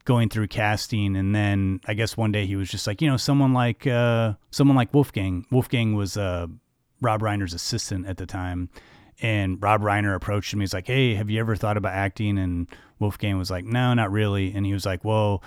[0.04, 3.16] going through casting and then I guess one day he was just like, you know,
[3.16, 5.46] someone like uh someone like Wolfgang.
[5.50, 6.46] Wolfgang was uh
[7.00, 8.70] Rob Reiner's assistant at the time.
[9.22, 10.60] And Rob Reiner approached him.
[10.60, 12.38] He's like, Hey, have you ever thought about acting?
[12.38, 14.52] And Wolfgang was like, No, not really.
[14.54, 15.42] And he was like, Well,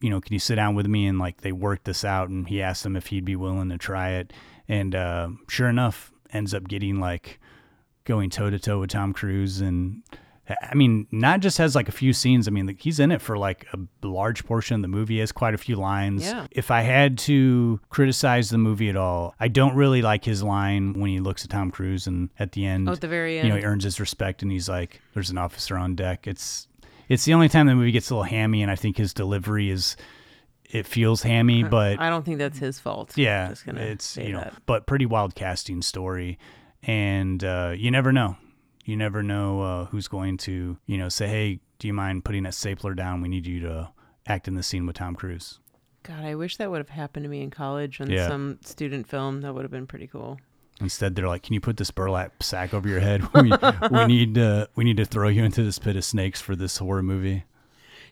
[0.00, 1.06] you know, can you sit down with me?
[1.06, 3.78] And like they worked this out and he asked him if he'd be willing to
[3.78, 4.32] try it.
[4.68, 7.40] And uh, sure enough, ends up getting like
[8.04, 10.02] going toe to toe with Tom Cruise and
[10.70, 12.46] I mean, not just has like a few scenes.
[12.46, 15.14] I mean, like, he's in it for like a large portion of the movie.
[15.14, 16.22] He has quite a few lines.
[16.22, 16.46] Yeah.
[16.50, 20.92] If I had to criticize the movie at all, I don't really like his line
[21.00, 23.48] when he looks at Tom Cruise and at the end, Oh, at the very end,
[23.48, 26.68] you know, he earns his respect and he's like, "There's an officer on deck." It's
[27.08, 29.70] it's the only time the movie gets a little hammy, and I think his delivery
[29.70, 29.96] is
[30.70, 33.12] it feels hammy, but I don't think that's his fault.
[33.16, 34.54] yeah, it's you know, that.
[34.66, 36.38] but pretty wild casting story,
[36.82, 38.36] and uh, you never know.
[38.84, 42.42] You never know uh, who's going to you know say, "Hey, do you mind putting
[42.44, 43.22] that stapler down?
[43.22, 43.90] We need you to
[44.26, 45.58] act in the scene with Tom Cruise."
[46.02, 48.28] God, I wish that would have happened to me in college on Yeah.
[48.28, 49.40] some student film.
[49.40, 50.38] That would have been pretty cool.
[50.80, 53.22] Instead, they're like, "Can you put this burlap sack over your head?
[53.34, 53.52] we,
[53.90, 56.76] we need uh, we need to throw you into this pit of snakes for this
[56.78, 57.44] horror movie."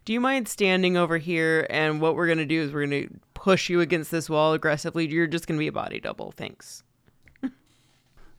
[0.05, 1.67] Do you mind standing over here?
[1.71, 5.07] And what we're gonna do is we're gonna push you against this wall aggressively.
[5.09, 6.33] You're just gonna be a body double.
[6.33, 6.83] Thanks.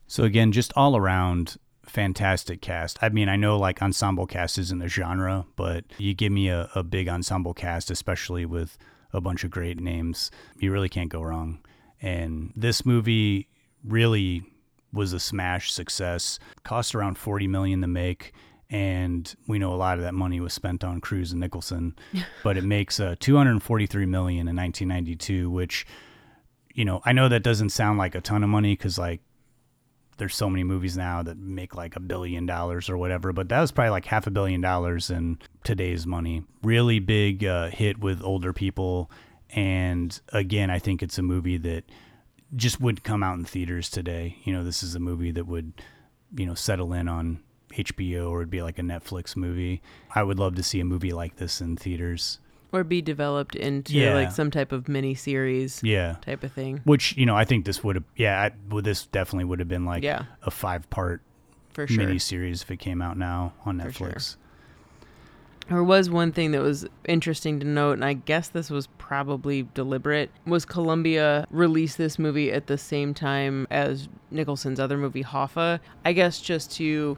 [0.08, 3.00] So again, just all around fantastic cast.
[3.02, 6.70] I mean, I know like ensemble cast isn't a genre, but you give me a,
[6.76, 8.78] a big ensemble cast, especially with
[9.14, 11.60] a bunch of great names, you really can't go wrong.
[12.02, 13.48] And this movie
[13.84, 14.44] really
[14.92, 16.40] was a smash success.
[16.64, 18.34] Cost around 40 million to make.
[18.70, 21.96] And we know a lot of that money was spent on Cruise and Nicholson,
[22.44, 25.86] but it makes uh, 243 million in 1992, which,
[26.74, 29.22] you know, I know that doesn't sound like a ton of money because like
[30.18, 33.62] there's so many movies now that make like a billion dollars or whatever, but that
[33.62, 36.44] was probably like half a billion dollars in today's money.
[36.62, 39.10] Really big uh, hit with older people.
[39.50, 41.84] And again, I think it's a movie that
[42.56, 44.38] just would come out in theaters today.
[44.44, 45.74] You know, this is a movie that would,
[46.36, 47.40] you know, settle in on
[47.76, 49.82] HBO or it'd be like a Netflix movie.
[50.14, 52.40] I would love to see a movie like this in theaters.
[52.72, 54.16] Or be developed into Yeah.
[54.16, 56.16] like some type of mini series Yeah.
[56.22, 56.82] type of thing.
[56.86, 59.68] Which, you know, I think this would have, yeah, I, well, this definitely would have
[59.68, 60.24] been like Yeah.
[60.42, 61.22] a five part
[61.74, 61.98] For sure.
[62.06, 64.10] mini series if it came out now on sure.
[64.10, 64.38] Netflix.
[65.70, 69.66] There was one thing that was interesting to note, and I guess this was probably
[69.74, 70.30] deliberate.
[70.46, 75.80] Was Columbia released this movie at the same time as Nicholson's other movie Hoffa?
[76.04, 77.18] I guess just to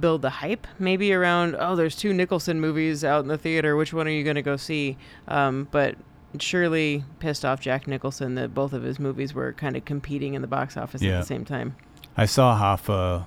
[0.00, 3.76] build the hype, maybe around oh, there's two Nicholson movies out in the theater.
[3.76, 4.96] Which one are you going to go see?
[5.26, 5.96] Um, but
[6.34, 10.34] it surely pissed off Jack Nicholson that both of his movies were kind of competing
[10.34, 11.74] in the box office at the same time.
[12.16, 13.26] I saw Hoffa.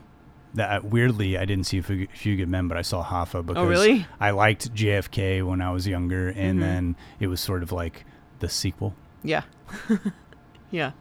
[0.54, 3.66] That weirdly, I didn't see a few, good men, but I saw Hoffa because Oh,
[3.66, 4.06] really?
[4.20, 6.62] I liked JFK when I was younger, and Mhm.
[6.62, 8.04] then it was sort of like
[8.40, 8.94] the sequel.
[9.24, 9.44] Yeah,
[10.72, 10.92] yeah.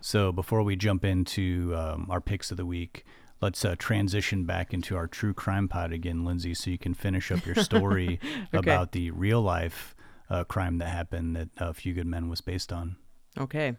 [0.00, 3.04] So before we jump into um, our picks of the week,
[3.44, 7.30] let's uh, transition back into our true crime pod again, Lindsay, so you can finish
[7.30, 8.18] up your story
[8.54, 8.58] Okay.
[8.58, 9.94] about the real life
[10.30, 12.96] uh, crime that happened that A Few Good Men was based on.
[13.38, 13.74] Okay.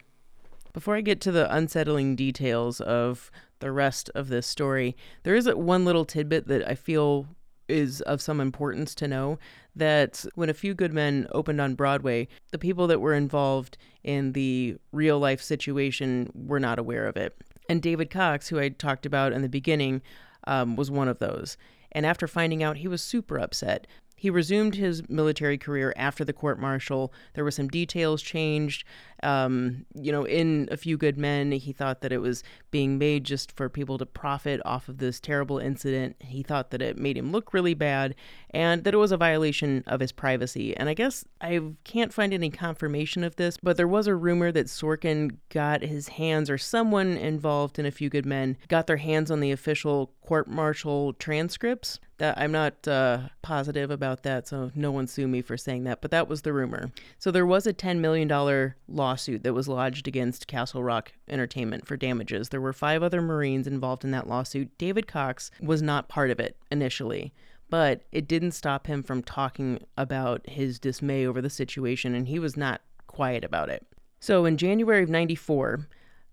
[0.72, 5.48] Before I get to the unsettling details of the rest of this story, there is
[5.48, 7.26] a- one little tidbit that I feel
[7.68, 9.40] is of some importance to know
[9.74, 14.32] that when A Few Good Men opened on Broadway, the people that were involved in
[14.32, 17.36] the real life situation were not aware of it.
[17.68, 20.02] And David Cox, who I talked about in the beginning,
[20.46, 21.56] um, was one of those.
[21.92, 23.86] And after finding out, he was super upset.
[24.18, 27.12] He resumed his military career after the court martial.
[27.34, 28.84] There were some details changed.
[29.22, 33.24] Um, you know, in A Few Good Men, he thought that it was being made
[33.24, 36.16] just for people to profit off of this terrible incident.
[36.20, 38.14] He thought that it made him look really bad
[38.50, 40.74] and that it was a violation of his privacy.
[40.76, 44.50] And I guess I can't find any confirmation of this, but there was a rumor
[44.52, 48.96] that Sorkin got his hands, or someone involved in A Few Good Men, got their
[48.96, 52.00] hands on the official court martial transcripts.
[52.18, 56.00] That I'm not uh, positive about that, so no one sue me for saying that,
[56.00, 56.90] but that was the rumor.
[57.18, 61.96] So there was a $10 million lawsuit that was lodged against Castle Rock Entertainment for
[61.96, 62.48] damages.
[62.48, 64.76] There were five other Marines involved in that lawsuit.
[64.78, 67.34] David Cox was not part of it initially,
[67.68, 72.38] but it didn't stop him from talking about his dismay over the situation, and he
[72.38, 73.86] was not quiet about it.
[74.20, 75.86] So in January of 94,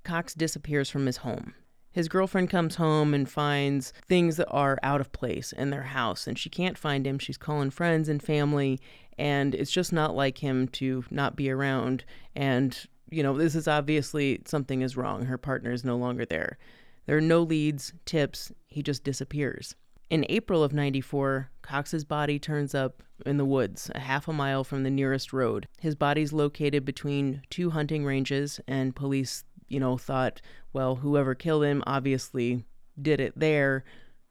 [0.04, 1.54] Cox disappears from his home.
[1.94, 6.28] His girlfriend comes home and finds things that are out of place in their house,
[6.28, 7.20] and she can't find him.
[7.20, 8.80] She's calling friends and family,
[9.18, 12.04] and it's just not like him to not be around.
[12.36, 12.78] And,
[13.12, 15.26] you know, this is obviously something is wrong.
[15.26, 16.58] Her partner is no longer there.
[17.06, 19.76] There are no leads, tips, he just disappears.
[20.10, 24.64] In April of 94, Cox's body turns up in the woods, a half a mile
[24.64, 25.68] from the nearest road.
[25.80, 29.44] His body's located between two hunting ranges, and police,
[29.74, 30.42] you know, thought,
[30.72, 32.64] well, whoever killed him obviously
[33.02, 33.84] did it there,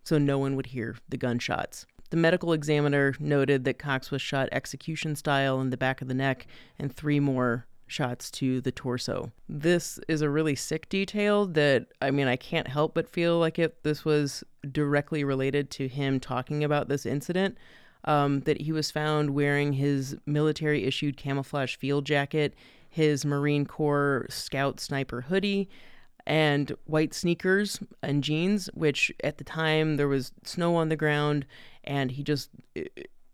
[0.05, 1.86] so no one would hear the gunshots.
[2.10, 6.14] The medical examiner noted that Cox was shot execution style in the back of the
[6.14, 6.47] neck
[6.78, 9.32] and three more shots to the torso.
[9.48, 13.59] This is a really sick detail that I mean I can't help but feel like
[13.59, 17.56] if this was directly related to him talking about this incident.
[18.05, 22.52] Um, that he was found wearing his military issued camouflage field jacket,
[22.93, 25.69] his Marine Corps Scout sniper hoodie,
[26.27, 31.47] and white sneakers and jeans, which at the time there was snow on the ground,
[31.82, 32.51] and he just.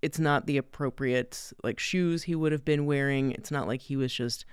[0.01, 3.33] It's not the appropriate like shoes he would have been wearing.
[3.33, 4.45] It's not like he was just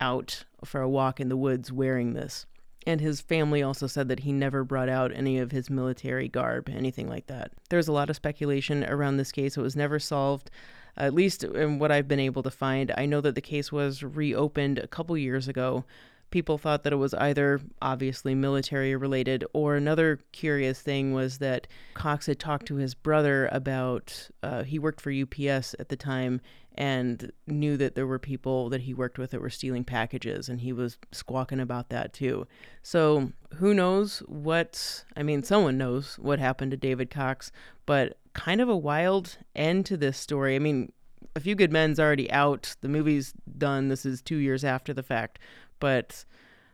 [0.00, 2.46] out for a walk in the woods wearing this.
[2.86, 6.70] And his family also said that he never brought out any of his military garb,
[6.70, 7.52] anything like that.
[7.68, 9.56] There's a lot of speculation around this case.
[9.58, 10.50] It was never solved,
[10.96, 12.92] at least in what I've been able to find.
[12.96, 15.84] I know that the case was reopened a couple years ago.
[16.30, 21.68] People thought that it was either obviously military related, or another curious thing was that
[21.94, 26.40] Cox had talked to his brother about, uh, he worked for UPS at the time
[26.76, 30.60] and knew that there were people that he worked with that were stealing packages and
[30.60, 32.46] he was squawking about that too.
[32.82, 37.52] So, who knows what I mean, someone knows what happened to David Cox,
[37.86, 40.54] but kind of a wild end to this story.
[40.54, 40.92] I mean,
[41.36, 42.74] A Few Good Men's already out.
[42.80, 43.88] The movie's done.
[43.88, 45.38] This is 2 years after the fact,
[45.80, 46.24] but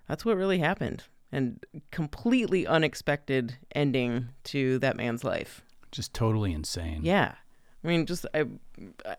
[0.09, 1.05] that's what really happened.
[1.33, 5.63] And completely unexpected ending to that man's life.
[5.93, 7.01] Just totally insane.
[7.05, 7.35] Yeah.
[7.85, 8.45] I mean, just I,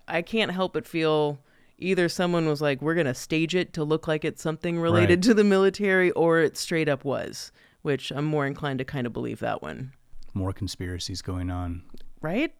[0.08, 1.40] I can't help but feel
[1.78, 5.24] either someone was like, "We're gonna stage it to look like it's something related Right.
[5.24, 7.52] to the military," or it straight up was.
[7.82, 9.94] Which I'm more inclined to kind of believe that one,
[10.36, 11.82] More conspiracies going on.
[12.22, 12.54] Right?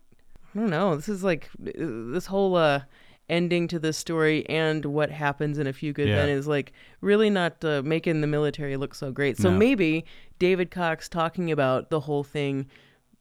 [0.56, 0.96] I don't know.
[0.96, 2.82] This is like uh, this whole uh,
[3.30, 6.16] ending to this story and what happens in a few good Yeah.
[6.18, 9.38] men is like really not uh, making the military look so great.
[9.38, 9.58] So No.
[9.58, 10.06] maybe
[10.40, 12.68] David Cox talking about the whole thing,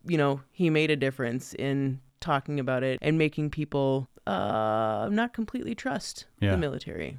[0.04, 5.32] you know, he made a difference in talking about it and making people uh, not
[5.32, 6.50] completely trust Yeah.
[6.52, 7.18] the military.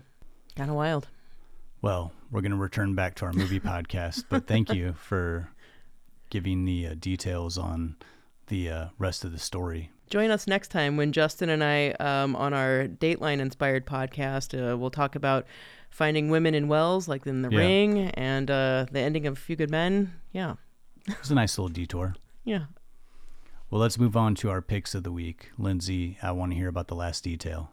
[0.56, 1.08] Kind of wild.
[1.82, 5.50] Well, we're going to return back to our movie podcast, but thank you for
[6.30, 7.96] giving the uh, details on
[8.52, 9.90] the uh, rest of the story.
[10.10, 14.78] Join us next time when Justin and I, um, on our Dateline inspired podcast, uh,
[14.78, 15.48] we'll talk about
[15.90, 17.58] finding women in wells, like in the Yeah.
[17.60, 20.14] ring, and uh, the ending of A Few Good Men.
[20.34, 20.56] Yeah.
[21.08, 22.14] It was a nice little detour.
[22.44, 22.66] Yeah.
[23.70, 25.52] Well, let's move on to our picks of the week.
[25.58, 27.72] Lindsay, I want to hear about the last detail.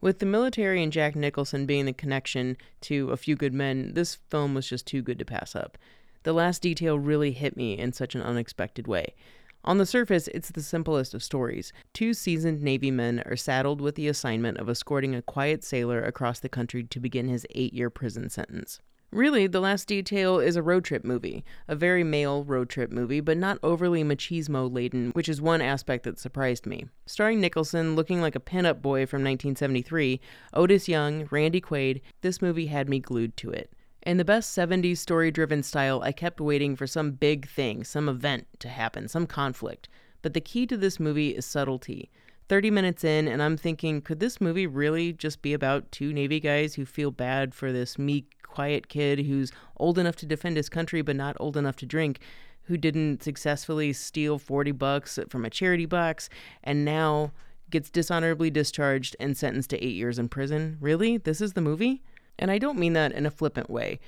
[0.00, 4.14] With the military and Jack Nicholson being the connection to A Few Good Men, this
[4.30, 5.76] film was just too good to pass up.
[6.22, 9.14] The last detail really hit me in such an unexpected way.
[9.64, 11.72] On the surface, it's the simplest of stories.
[11.92, 16.40] Two seasoned Navy men are saddled with the assignment of escorting a quiet sailor across
[16.40, 18.80] the country to begin his eight year prison sentence.
[19.10, 23.20] Really, The Last Detail is a road trip movie, a very male road trip movie,
[23.20, 26.88] but not overly machismo laden, which is one aspect that surprised me.
[27.06, 30.20] Starring Nicholson looking like a pinup boy from 1973,
[30.52, 33.72] Otis Young, Randy Quaid, this movie had me glued to it.
[34.08, 38.08] In the best 70s story driven style, I kept waiting for some big thing, some
[38.08, 39.86] event to happen, some conflict.
[40.22, 42.10] But the key to this movie is subtlety.
[42.48, 46.40] 30 minutes in, and I'm thinking, could this movie really just be about two Navy
[46.40, 50.70] guys who feel bad for this meek, quiet kid who's old enough to defend his
[50.70, 52.20] country but not old enough to drink,
[52.62, 56.30] who didn't successfully steal 40 bucks from a charity box,
[56.64, 57.32] and now
[57.68, 60.78] gets dishonorably discharged and sentenced to eight years in prison?
[60.80, 61.18] Really?
[61.18, 62.02] This is the movie?
[62.38, 63.98] And I don't mean that in a flippant way.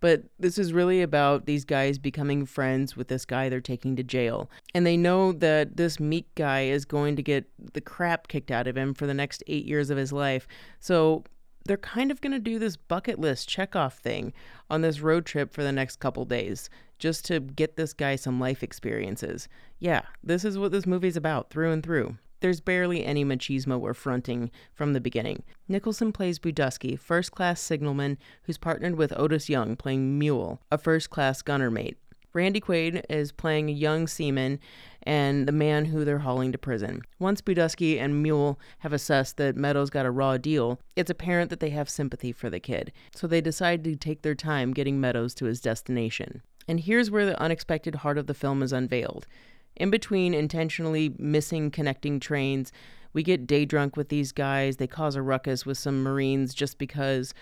[0.00, 4.02] But this is really about these guys becoming friends with this guy they're taking to
[4.02, 4.50] jail.
[4.74, 8.66] And they know that this meek guy is going to get the crap kicked out
[8.66, 10.46] of him for the next eight years of his life.
[10.78, 11.24] So
[11.64, 14.34] they're kind of going to do this bucket list check off thing
[14.68, 18.38] on this road trip for the next couple days just to get this guy some
[18.38, 19.48] life experiences.
[19.78, 22.18] Yeah, this is what this movie's about through and through.
[22.44, 25.44] There's barely any machismo or fronting from the beginning.
[25.66, 31.08] Nicholson plays Buddusky, first class signalman who's partnered with Otis Young playing Mule, a first
[31.08, 31.96] class gunner mate.
[32.34, 34.60] Randy Quaid is playing a young seaman,
[35.04, 37.00] and the man who they're hauling to prison.
[37.18, 41.60] Once Buddusky and Mule have assessed that Meadows got a raw deal, it's apparent that
[41.60, 45.34] they have sympathy for the kid, so they decide to take their time getting Meadows
[45.36, 46.42] to his destination.
[46.68, 49.26] And here's where the unexpected heart of the film is unveiled.
[49.76, 52.72] In between intentionally missing connecting trains,
[53.12, 54.76] we get day drunk with these guys.
[54.76, 57.34] They cause a ruckus with some Marines just because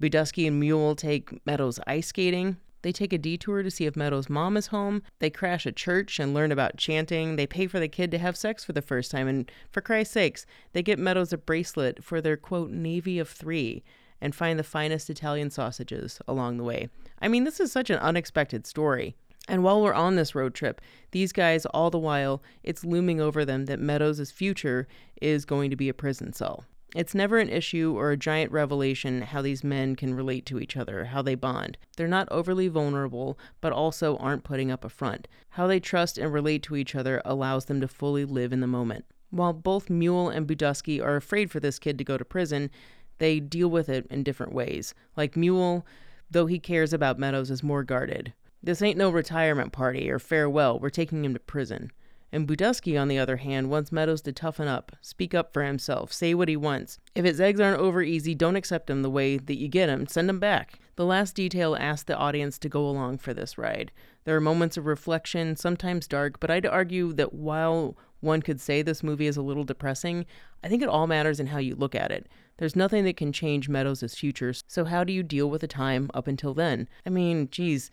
[0.00, 2.56] Buddusky and Mule take Meadows ice skating.
[2.82, 5.02] They take a detour to see if Meadows' mom is home.
[5.18, 7.36] They crash a church and learn about chanting.
[7.36, 9.28] They pay for the kid to have sex for the first time.
[9.28, 13.82] And for Christ's sakes, they get Meadows a bracelet for their quote, Navy of Three
[14.20, 16.88] and find the finest Italian sausages along the way.
[17.20, 19.16] I mean, this is such an unexpected story.
[19.50, 23.44] And while we're on this road trip, these guys, all the while, it's looming over
[23.44, 24.86] them that Meadows' future
[25.20, 26.66] is going to be a prison cell.
[26.94, 30.76] It's never an issue or a giant revelation how these men can relate to each
[30.76, 31.78] other, how they bond.
[31.96, 35.26] They're not overly vulnerable, but also aren't putting up a front.
[35.50, 38.68] How they trust and relate to each other allows them to fully live in the
[38.68, 39.04] moment.
[39.30, 42.70] While both Mule and Buddusky are afraid for this kid to go to prison,
[43.18, 44.94] they deal with it in different ways.
[45.16, 45.84] Like Mule,
[46.30, 48.32] though he cares about Meadows, is more guarded.
[48.62, 51.90] This ain't no retirement party or farewell, we're taking him to prison.
[52.32, 56.12] And Buddusky, on the other hand, wants Meadows to toughen up, speak up for himself,
[56.12, 56.98] say what he wants.
[57.14, 60.06] If his eggs aren't over easy, don't accept him the way that you get him,
[60.06, 60.78] send him back.
[60.94, 63.90] The last detail asks the audience to go along for this ride.
[64.24, 68.82] There are moments of reflection, sometimes dark, but I'd argue that while one could say
[68.82, 70.26] this movie is a little depressing,
[70.62, 72.28] I think it all matters in how you look at it.
[72.58, 76.10] There's nothing that can change Meadows' future, so how do you deal with the time
[76.12, 76.86] up until then?
[77.06, 77.90] I mean, geez,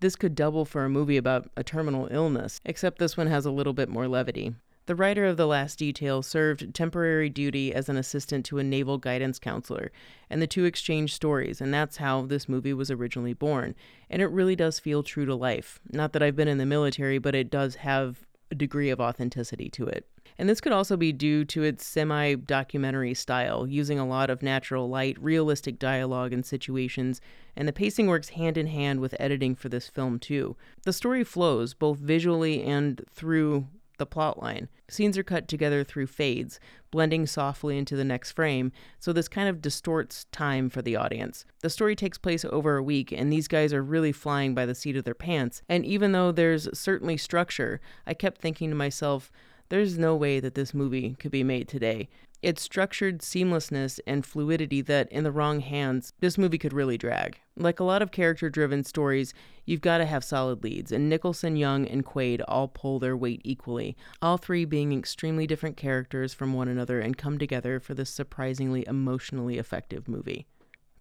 [0.00, 3.50] this could double for a movie about a terminal illness, except this one has a
[3.50, 4.54] little bit more levity.
[4.86, 8.98] The writer of The Last Detail served temporary duty as an assistant to a naval
[8.98, 9.90] guidance counselor,
[10.28, 13.74] and the two exchanged stories, and that's how this movie was originally born.
[14.10, 15.80] And it really does feel true to life.
[15.90, 18.26] Not that I've been in the military, but it does have
[18.56, 20.06] degree of authenticity to it.
[20.38, 24.42] And this could also be due to its semi documentary style, using a lot of
[24.42, 27.20] natural light, realistic dialogue and situations,
[27.56, 30.56] and the pacing works hand in hand with editing for this film, too.
[30.82, 33.66] The story flows, both visually and through
[33.98, 34.68] the plot line.
[34.88, 36.60] Scenes are cut together through fades,
[36.90, 41.44] blending softly into the next frame, so this kind of distorts time for the audience.
[41.60, 44.74] The story takes place over a week, and these guys are really flying by the
[44.74, 45.62] seat of their pants.
[45.68, 49.32] And even though there's certainly structure, I kept thinking to myself,
[49.70, 52.08] there's no way that this movie could be made today.
[52.44, 57.38] It's structured seamlessness and fluidity that, in the wrong hands, this movie could really drag.
[57.56, 59.32] Like a lot of character driven stories,
[59.64, 63.40] you've got to have solid leads, and Nicholson, Young, and Quaid all pull their weight
[63.44, 68.10] equally, all three being extremely different characters from one another and come together for this
[68.10, 70.46] surprisingly emotionally effective movie.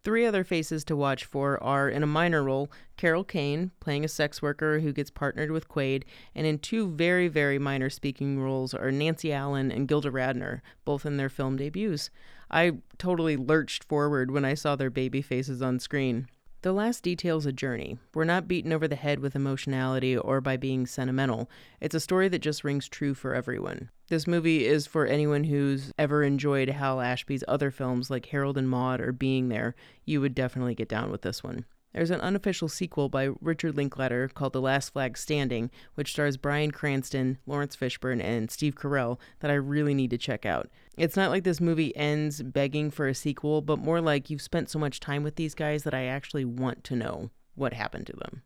[0.03, 4.09] Three other faces to watch for are, in a minor role, Carol Kane, playing a
[4.09, 6.03] sex worker who gets partnered with Quaid,
[6.35, 11.05] and in two very, very minor speaking roles are Nancy Allen and Gilda Radner, both
[11.05, 12.09] in their film debuts.
[12.51, 16.27] I totally lurched forward when I saw their baby faces on screen.
[16.63, 17.97] The last detail's a journey.
[18.13, 21.49] We're not beaten over the head with emotionality or by being sentimental.
[21.81, 23.89] It's a story that just rings true for everyone.
[24.07, 28.69] This movie is for anyone who's ever enjoyed Hal Ashby's other films like Harold and
[28.69, 29.75] Maude or Being There.
[30.05, 31.65] You would definitely get down with this one.
[31.93, 36.71] There's an unofficial sequel by Richard Linklater called The Last Flag Standing, which stars Bryan
[36.71, 40.69] Cranston, Laurence Fishburne, and Steve Carell that I really need to check out.
[40.97, 44.69] It's not like this movie ends begging for a sequel, but more like you've spent
[44.69, 48.13] so much time with these guys that I actually want to know what happened to
[48.13, 48.41] them.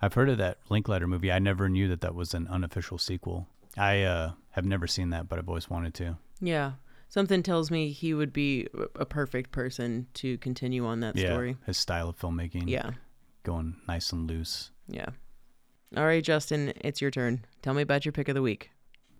[0.00, 1.32] I've heard of that Linklater movie.
[1.32, 3.48] I never knew that that was an unofficial sequel.
[3.76, 6.18] I uh, have never seen that, but I've always wanted to.
[6.40, 6.72] Yeah,
[7.08, 11.56] something tells me he would be a perfect person to continue on that yeah, story.
[11.66, 12.68] his style of filmmaking.
[12.68, 12.90] Yeah.
[13.44, 14.70] going nice and loose.
[14.88, 15.06] Yeah.
[15.96, 17.44] All right, Justin, it's your turn.
[17.62, 18.70] Tell me about your pick of the week.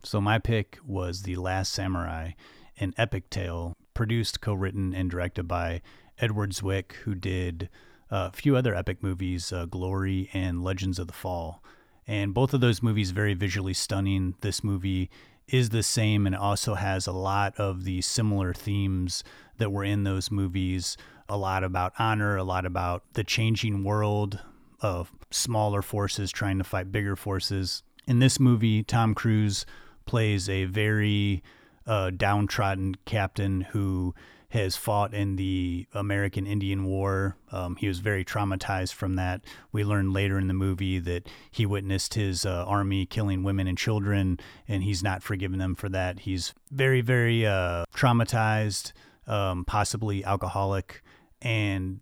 [0.05, 2.33] So my pick was The Last Samurai,
[2.79, 5.83] an epic tale produced, co-written, and directed by
[6.19, 7.69] Edward Zwick, who did
[8.11, 11.63] a few other epic movies, uh, Glory and Legends of the Fall.
[12.07, 14.35] And both of those movies very visually stunning.
[14.41, 15.11] This movie
[15.49, 19.25] is the same and also has a lot of the similar themes
[19.59, 20.97] that were in those movies.
[21.29, 24.41] A lot about honor, a lot about the changing world
[24.81, 27.83] of smaller forces trying to fight bigger forces.
[28.07, 29.67] In this movie, Tom Cruise
[30.07, 31.43] plays a very
[31.87, 34.15] uh, downtrodden captain who
[34.51, 37.37] has fought in the American Indian War.
[37.53, 39.45] Um, he was very traumatized from that.
[39.73, 43.77] We learn later in the movie that he witnessed his uh, army killing women and
[43.77, 46.21] children, and he's not forgiven them for that.
[46.21, 48.93] He's very, very uh, traumatized,
[49.27, 51.03] um, possibly alcoholic,
[51.43, 52.01] and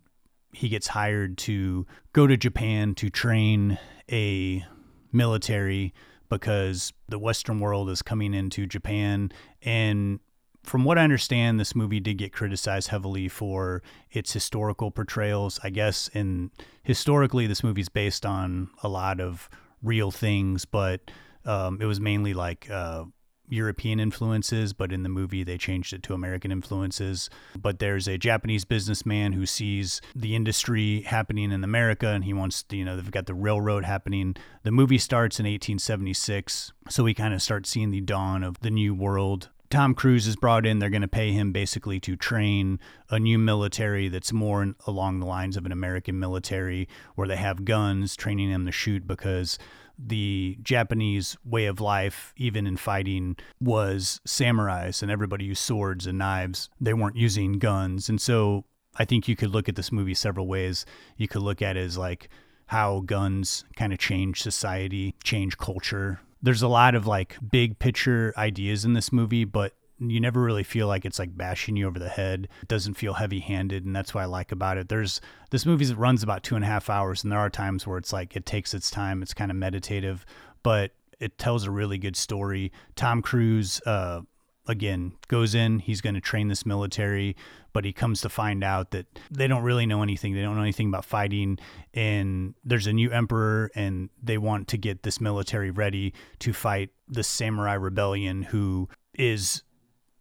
[0.53, 3.77] he gets hired to go to Japan to train
[4.09, 4.65] a
[5.11, 5.93] military
[6.29, 9.31] because the Western world is coming into Japan.
[9.61, 10.19] And
[10.67, 13.81] from what I understand, this movie did get criticized heavily for
[14.11, 15.59] its historical portrayals.
[15.63, 16.51] I guess, in
[16.83, 19.49] historically, this movie's based on a lot of
[19.81, 21.09] real things, but
[21.45, 23.05] um, it was mainly like uh,
[23.47, 27.29] European influences, but in the movie they changed it to American influences.
[27.57, 32.63] But there's a Japanese businessman who sees the industry happening in America and he wants
[32.63, 34.35] to, you know, they've got the railroad happening.
[34.63, 38.71] The movie starts in 1876, so we kind of start seeing the dawn of the
[38.71, 39.49] new world.
[39.69, 40.79] Tom Cruise is brought in.
[40.79, 42.79] They're going to pay him basically to train
[43.09, 47.65] a new military that's more along the lines of an American military where they have
[47.65, 49.59] guns, training them to shoot because
[49.99, 56.17] the Japanese way of life, even in fighting, was samurais and everybody used swords and
[56.17, 56.69] knives.
[56.79, 58.07] They weren't using guns.
[58.07, 58.65] And so
[58.95, 60.85] I think you could look at this movie several ways.
[61.17, 62.29] You could look at it as like
[62.67, 66.19] how guns kind of change society, change culture.
[66.41, 70.63] There's a lot of like big picture ideas in this movie, but you never really
[70.63, 72.47] feel like it's like bashing you over the head.
[72.61, 74.89] It doesn't feel heavy handed, and that's what I like about it.
[74.89, 77.97] There's this movie runs about two and a half hours, and there are times where
[77.97, 79.21] it's like it takes its time.
[79.21, 80.25] It's kind of meditative,
[80.61, 82.71] but it tells a really good story.
[82.95, 84.21] Tom Cruise, uh,
[84.67, 85.79] again, goes in.
[85.79, 87.35] He's going to train this military,
[87.73, 90.33] but he comes to find out that they don't really know anything.
[90.33, 91.57] They don't know anything about fighting.
[91.93, 96.89] And there's a new emperor, and they want to get this military ready to fight
[97.07, 99.63] the samurai rebellion, who is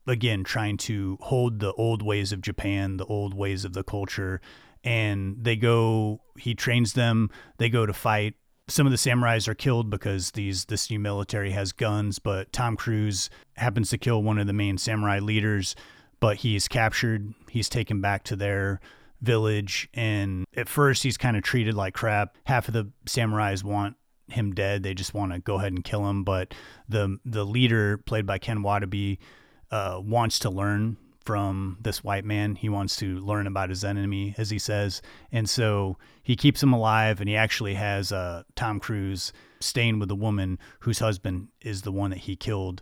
[0.06, 4.40] again trying to hold the old ways of Japan, the old ways of the culture,
[4.85, 6.20] and they go.
[6.39, 7.31] He trains them.
[7.59, 8.35] They go to fight.
[8.69, 12.77] Some of the samurais are killed because these this new military has guns, but Tom
[12.77, 15.77] Cruise happens to kill one of the main samurai leaders.
[16.19, 17.35] But he's captured.
[17.49, 18.81] He's taken back to their
[19.21, 22.37] village, and at first he's kind of treated like crap.
[22.45, 23.97] Half of the samurais want
[24.29, 24.83] him dead.
[24.83, 26.25] They just want to go ahead and kill him.
[26.25, 26.53] But
[26.89, 29.19] the the leader, played by Ken Watanabe,
[29.71, 32.55] uh, wants to learn from this white man.
[32.55, 35.03] He wants to learn about his enemy, as he says.
[35.32, 40.11] And so he keeps him alive, and he actually has uh, Tom Cruise staying with
[40.11, 42.81] a woman whose husband is the one that he killed.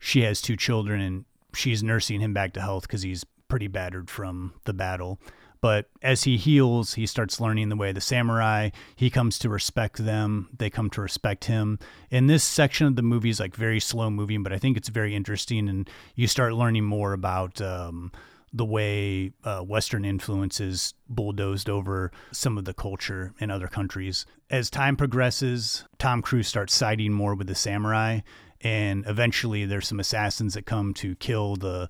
[0.00, 4.10] She has two children, and she's nursing him back to health because he's pretty battered
[4.10, 5.20] from the battle.
[5.64, 8.68] But as he heals, he starts learning the way the samurai.
[8.96, 10.50] He comes to respect them.
[10.54, 11.78] They come to respect him.
[12.10, 14.90] And this section of the movie is like very slow moving, but I think it's
[14.90, 15.70] very interesting.
[15.70, 18.12] And you start learning more about um,
[18.52, 24.26] the way uh, Western influences bulldozed over some of the culture in other countries.
[24.50, 28.20] As time progresses, Tom Cruise starts siding more with the samurai.
[28.60, 31.88] And eventually, there's some assassins that come to kill the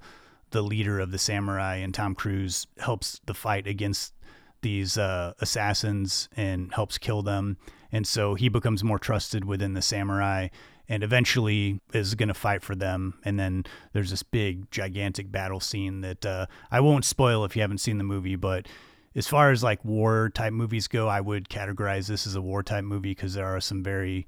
[0.54, 4.14] the leader of the samurai, and Tom Cruise helps the fight against
[4.62, 7.58] these uh, assassins and helps kill them.
[7.92, 10.48] And so he becomes more trusted within the samurai
[10.88, 13.18] and eventually is going to fight for them.
[13.24, 17.62] And then there's this big, gigantic battle scene that uh, I won't spoil if you
[17.62, 18.68] haven't seen the movie, but
[19.14, 22.62] as far as like war type movies go, I would categorize this as a war
[22.62, 24.26] type movie because there are some very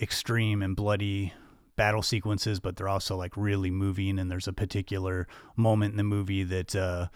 [0.00, 1.32] extreme and bloody
[1.76, 4.18] battle sequences, but they're also like really moving.
[4.18, 5.26] And there's a particular
[5.56, 7.08] moment in the movie that uh,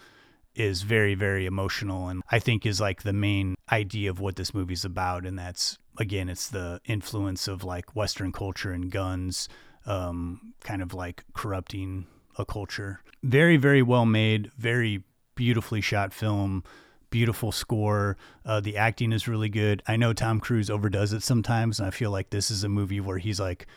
[0.55, 4.53] is very, very emotional, and I think is like the main idea of what this
[4.53, 5.25] movie's about.
[5.25, 9.49] And that's again, it's the influence of like Western culture and guns,
[9.85, 12.07] um, kind of like corrupting
[12.37, 13.01] a culture.
[13.23, 15.03] Very, very well made, very
[15.35, 16.63] beautifully shot film
[17.09, 18.17] beautiful score.
[18.45, 19.81] Uh, the acting is really good.
[19.87, 22.99] I know Tom Cruise overdoes it sometimes, and I feel like this is a movie
[22.99, 23.67] where he's like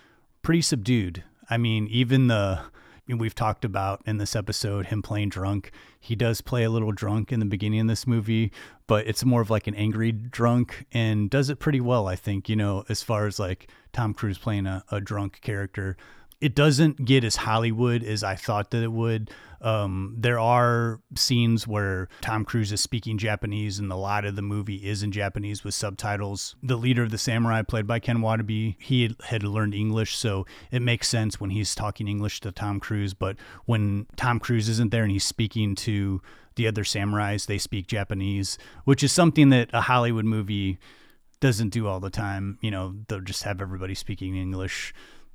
[0.43, 1.25] pretty subdued.
[1.49, 2.61] I mean, even the
[3.09, 5.71] we've talked about in this episode him playing drunk.
[6.01, 8.53] He does play a little drunk in the beginning of this movie,
[8.87, 12.49] but it's more of like an angry drunk and does it pretty well, I think,
[12.49, 15.97] you know, as far as like Tom Cruise playing a, a drunk character
[16.43, 19.31] it doesn't get as Hollywood as I thought that it would.
[19.61, 24.43] Um, there are scenes where Tom Cruise is speaking Japanese, and a lot of the
[24.43, 26.57] movie is in Japanese with subtitles.
[26.61, 30.83] The leader of the samurai, played by Ken Watanabe, he had learned English, so it
[30.83, 33.15] makes sense when he's talking English to Tom Cruise.
[33.15, 33.37] But
[33.67, 36.21] when Tom Cruise isn't there and he's speaking to
[36.57, 40.81] the other samurais, they speak Japanese, which is something that a Hollywood movie
[41.39, 42.59] doesn't do all the time.
[42.61, 44.93] You know, they'll just have everybody speaking English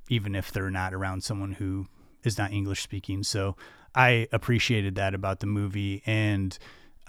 [0.08, 1.86] even if they're not around someone who
[2.24, 3.22] is not English speaking.
[3.22, 3.56] So
[3.94, 6.02] I appreciated that about the movie.
[6.06, 6.56] And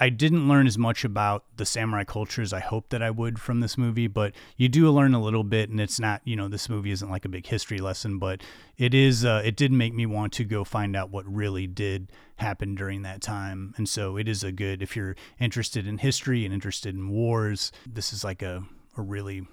[0.01, 3.37] I didn't learn as much about the samurai culture as I hoped that I would
[3.37, 5.69] from this movie, but you do learn a little bit.
[5.69, 8.41] And it's not, you know, this movie isn't like a big history lesson, but
[8.77, 12.11] it is, uh, it did make me want to go find out what really did
[12.37, 13.73] happen during that time.
[13.75, 17.73] And so it is a good, if you're interested in history and interested in wars,
[17.85, 18.63] this is like a,
[18.95, 19.45] a really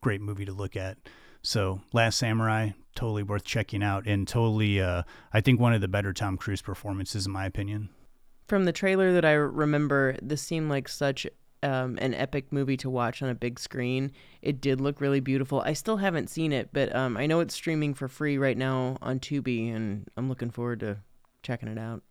[0.00, 0.96] great movie to look at.
[1.42, 5.02] So, Last Samurai, totally worth checking out, and totally, uh,
[5.32, 7.88] I think one of the better Tom Cruise performances, in my opinion.
[8.46, 11.26] From the trailer that I remember, this seemed like such
[11.62, 14.12] um, an epic movie to watch on a big screen.
[14.42, 15.60] It did look really beautiful.
[15.60, 18.96] I still haven't seen it, but um, I know it's streaming for free right now
[19.02, 20.98] on Tubi, and I'm looking forward to
[21.42, 22.02] checking it out.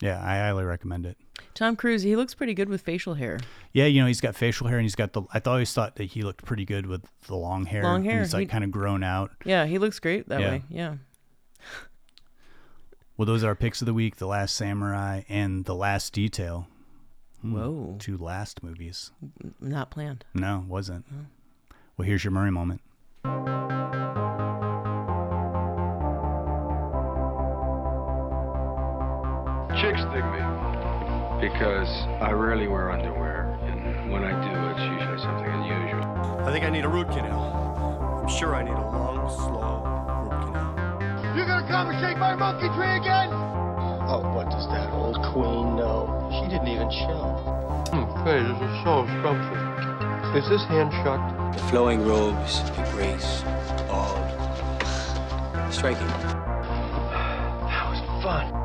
[0.00, 1.18] Yeah, I highly recommend it.
[1.54, 3.38] Tom Cruise, he looks pretty good with facial hair.
[3.72, 5.22] Yeah, you know, he's got facial hair and he's got the.
[5.34, 7.82] I always thought that he looked pretty good with the long hair.
[7.82, 8.20] Long hair.
[8.20, 9.30] He's like kind of grown out.
[9.44, 10.50] Yeah, he looks great that Yeah.
[10.50, 10.62] way.
[10.70, 10.94] Yeah.
[13.16, 16.66] Well, those are our picks of the week: The Last Samurai and The Last Detail.
[17.42, 17.96] Hmm, Whoa.
[17.98, 19.10] Two last movies.
[19.60, 20.24] Not planned.
[20.32, 21.04] No, it wasn't.
[21.98, 22.80] Well, here's your Murray moment.
[31.40, 31.88] Because
[32.20, 36.04] I rarely wear underwear, and when I do, it's usually something unusual.
[36.44, 38.20] I think I need a root canal.
[38.20, 39.80] I'm sure I need a long, slow
[40.28, 41.34] root canal.
[41.34, 43.32] You're gonna come and shake my monkey tree again?
[43.32, 46.28] Oh, what does that old queen know?
[46.28, 47.24] She didn't even show.
[47.88, 50.44] Okay, this is so scrumptious.
[50.44, 51.56] Is this hand shucked?
[51.56, 53.42] The flowing robes, the grace,
[53.88, 54.20] all
[55.72, 56.06] striking.
[57.70, 58.59] That was fun.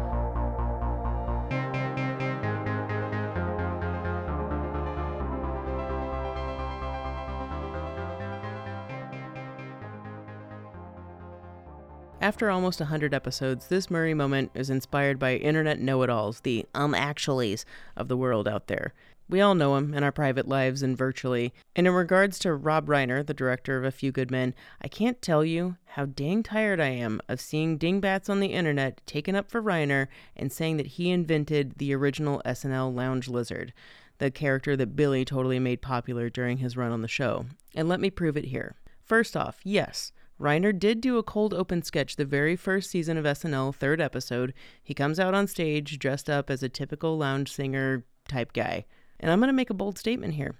[12.26, 16.65] After almost 100 episodes, this Murray moment is inspired by internet know it alls, the
[16.73, 17.65] um actuallys
[17.95, 18.95] of the world out there.
[19.30, 21.53] We all know him in our private lives and virtually.
[21.76, 25.22] And in regards to Rob Reiner, the director of A Few Good Men, I can't
[25.22, 29.52] tell you how dang tired I am of seeing dingbats on the internet taken up
[29.52, 33.72] for Reiner and saying that he invented the original SNL lounge lizard,
[34.18, 37.45] the character that Billy totally made popular during his run on the show.
[37.76, 38.77] And let me prove it here.
[39.03, 43.23] First off, yes, Reiner did do a cold open sketch the very first season of
[43.23, 44.53] SNL, third episode.
[44.83, 48.85] He comes out on stage dressed up as a typical lounge singer type guy.
[49.19, 50.55] And I'm going to make a bold statement here.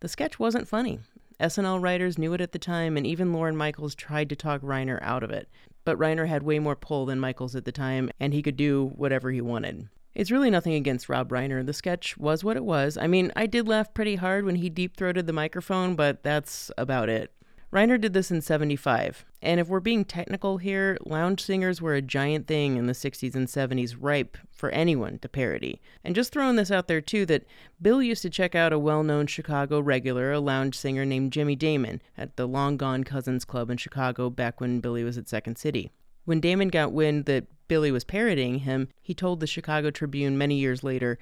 [0.00, 1.00] The sketch wasn't funny.
[1.40, 4.98] SNL writers knew it at the time, and even Lorne Michaels tried to talk Reiner
[5.02, 5.48] out of it.
[5.84, 8.92] But Reiner had way more pull than Michaels at the time, and he could do
[8.96, 9.88] whatever he wanted.
[10.14, 11.64] It's really nothing against Rob Reiner.
[11.64, 12.96] The sketch was what it was.
[12.96, 16.72] I mean, I did laugh pretty hard when he deep throated the microphone, but that's
[16.76, 17.32] about it.
[17.70, 19.26] Reiner did this in 75.
[19.42, 23.34] And if we're being technical here, lounge singers were a giant thing in the 60s
[23.34, 25.80] and 70s, ripe for anyone to parody.
[26.02, 27.46] And just throwing this out there too that
[27.80, 31.56] Bill used to check out a well known Chicago regular, a lounge singer named Jimmy
[31.56, 35.58] Damon, at the Long Gone Cousins Club in Chicago back when Billy was at Second
[35.58, 35.90] City.
[36.24, 40.54] When Damon got wind that Billy was parodying him, he told the Chicago Tribune many
[40.54, 41.18] years later,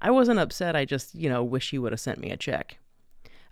[0.00, 2.78] I wasn't upset, I just, you know, wish he would have sent me a check.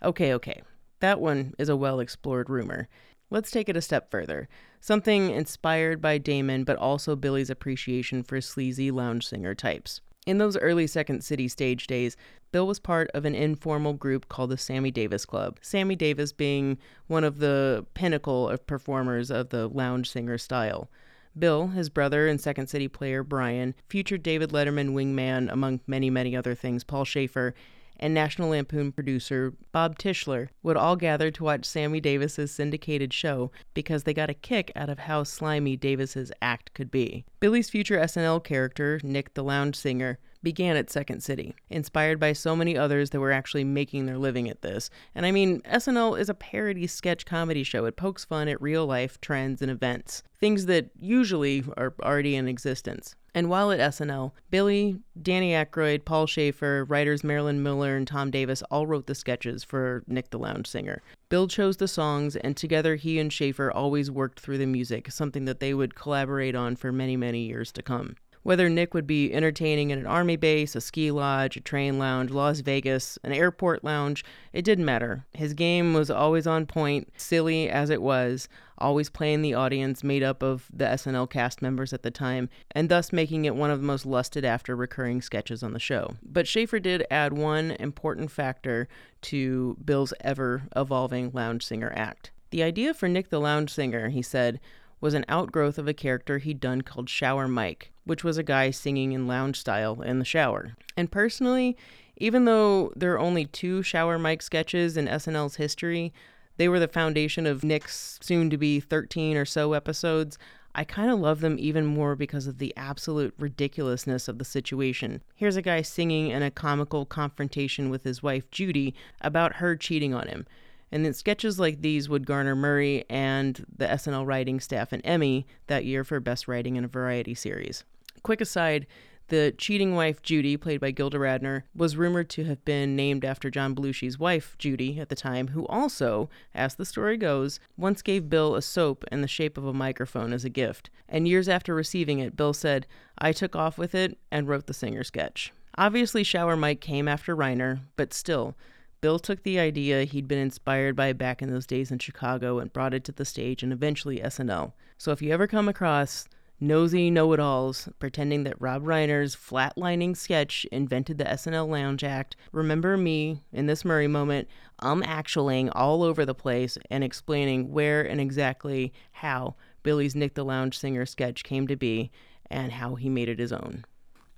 [0.01, 0.63] Okay, okay.
[0.99, 2.87] That one is a well explored rumor.
[3.29, 4.49] Let's take it a step further.
[4.81, 10.01] Something inspired by Damon, but also Billy's appreciation for sleazy lounge singer types.
[10.25, 12.17] In those early Second City stage days,
[12.51, 15.59] Bill was part of an informal group called the Sammy Davis Club.
[15.61, 16.77] Sammy Davis being
[17.07, 20.89] one of the pinnacle of performers of the lounge singer style.
[21.37, 26.35] Bill, his brother and Second City player Brian, future David Letterman wingman, among many, many
[26.35, 27.53] other things, Paul Shaffer,
[27.99, 33.51] and National Lampoon producer Bob Tischler would all gather to watch Sammy Davis's syndicated show
[33.73, 37.25] because they got a kick out of how slimy Davis's act could be.
[37.39, 42.55] Billy's future SNL character, Nick the Lounge Singer, began at Second City, inspired by so
[42.55, 44.89] many others that were actually making their living at this.
[45.13, 47.85] And I mean, SNL is a parody sketch comedy show.
[47.85, 52.47] It pokes fun at real life trends and events, things that usually are already in
[52.47, 53.15] existence.
[53.33, 58.63] And while at SNL, Billy, Danny Aykroyd, Paul Shaffer, writers Marilyn Miller, and Tom Davis
[58.71, 61.01] all wrote the sketches for Nick the Lounge Singer.
[61.29, 65.45] Bill chose the songs, and together he and Shaffer always worked through the music, something
[65.45, 68.15] that they would collaborate on for many, many years to come.
[68.43, 72.31] Whether Nick would be entertaining in an army base, a ski lodge, a train lounge,
[72.31, 75.25] Las Vegas, an airport lounge, it didn't matter.
[75.33, 78.47] His game was always on point, silly as it was,
[78.77, 82.87] always playing the audience made up of the SNL cast members at the time, and
[82.87, 86.15] thus making it one of the most lusted after recurring sketches on the show.
[86.23, 88.87] But Shaffer did add one important factor
[89.23, 92.31] to Bill's ever evolving lounge singer act.
[92.51, 94.59] The idea for Nick the Lounge Singer, he said,
[95.01, 98.71] was an outgrowth of a character he'd done called Shower Mike, which was a guy
[98.71, 100.75] singing in lounge style in the shower.
[100.97, 101.77] And personally,
[102.17, 106.11] even though there are only two Shower Mike sketches in SNL's history,
[106.57, 110.39] they were the foundation of Nick's soon to be 13 or so episodes.
[110.73, 115.21] I kind of love them even more because of the absolute ridiculousness of the situation.
[115.35, 120.15] Here's a guy singing in a comical confrontation with his wife Judy about her cheating
[120.15, 120.47] on him.
[120.91, 125.45] And then sketches like these would garner Murray and the SNL writing staff an Emmy
[125.67, 127.83] that year for Best Writing in a Variety Series.
[128.23, 128.87] Quick aside
[129.29, 133.51] the cheating wife, Judy, played by Gilda Radner, was rumored to have been named after
[133.51, 138.29] John Belushi's wife, Judy, at the time, who also, as the story goes, once gave
[138.29, 140.89] Bill a soap in the shape of a microphone as a gift.
[141.07, 142.87] And years after receiving it, Bill said,
[143.19, 145.53] I took off with it and wrote the singer sketch.
[145.77, 148.55] Obviously, Shower Mike came after Reiner, but still,
[149.01, 152.73] Bill took the idea he'd been inspired by back in those days in Chicago and
[152.73, 154.73] brought it to the stage and eventually SNL.
[154.97, 156.27] So if you ever come across
[156.59, 162.35] nosy know it alls pretending that Rob Reiner's flatlining sketch invented the SNL Lounge Act.
[162.51, 164.47] Remember me in this Murray moment,
[164.79, 170.45] I'm actualing all over the place and explaining where and exactly how Billy's Nick the
[170.45, 172.11] Lounge Singer sketch came to be
[172.49, 173.85] and how he made it his own.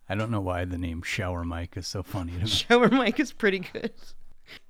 [0.10, 2.48] I don't know why the name Shower Mike is so funny to me.
[2.48, 3.92] Shower Mike is pretty good.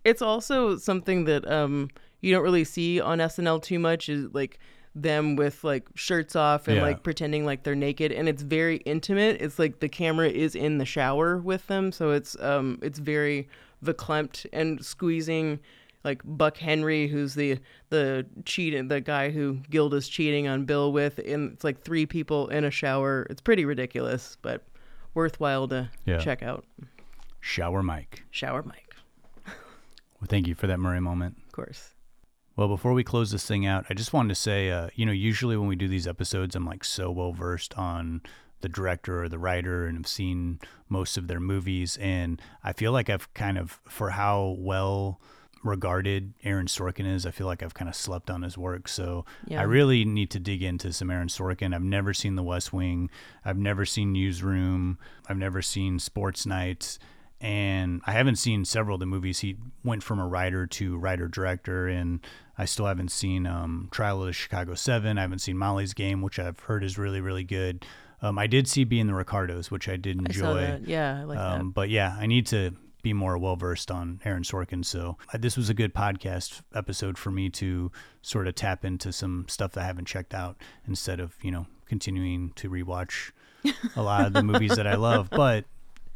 [0.03, 4.59] It's also something that um you don't really see on SNL too much is like
[4.93, 6.83] them with like shirts off and Yeah.
[6.83, 10.79] like pretending like they're naked and it's very intimate it's like the camera is in
[10.79, 13.47] the shower with them so it's um it's very
[13.85, 15.59] verklempt and squeezing
[16.03, 17.57] like buck henry who's the
[17.89, 22.49] the cheat the guy who gilda's cheating on bill with and it's like three people
[22.49, 24.61] in a shower it's pretty ridiculous but
[25.13, 26.17] worthwhile to Yeah.
[26.17, 26.65] check out
[27.39, 28.23] Shower Mike.
[28.31, 28.93] shower mike
[29.45, 31.37] Well, thank you for that Murray moment.
[31.45, 31.91] of course
[32.55, 35.11] Well, before we close this thing out, I just wanted to say, uh, you know,
[35.11, 38.21] usually when we do these episodes, I'm like so well versed on
[38.59, 40.59] the director or the writer and have seen
[40.89, 41.97] most of their movies.
[41.99, 45.19] And I feel like I've kind of, for how well
[45.63, 48.87] regarded Aaron Sorkin is, I feel like I've kind of slept on his work.
[48.87, 49.61] So Yeah.
[49.61, 51.73] I really need to dig into some Aaron Sorkin.
[51.73, 53.09] I've never seen The West Wing,
[53.45, 54.97] I've never seen Newsroom,
[55.27, 56.97] I've never seen Sports Night
[57.41, 59.39] and I haven't seen several of the movies.
[59.39, 62.19] He went from a writer to writer director, and
[62.57, 65.17] I still haven't seen um, Trial of the Chicago Seven.
[65.17, 67.85] I haven't seen Molly's Game, which I've heard is really really good.
[68.21, 70.61] Um, I did see Being the Ricardos, which I did i enjoy.
[70.61, 74.21] that yeah i like Um, but yeah, I need to be more well versed on
[74.23, 74.85] Aaron Sorkin.
[74.85, 77.91] So uh, this was a good podcast episode for me to
[78.21, 80.57] sort of tap into some stuff that I haven't checked out
[80.87, 83.31] instead of you know continuing to rewatch
[83.95, 85.29] a lot of the movies that I love.
[85.35, 85.65] But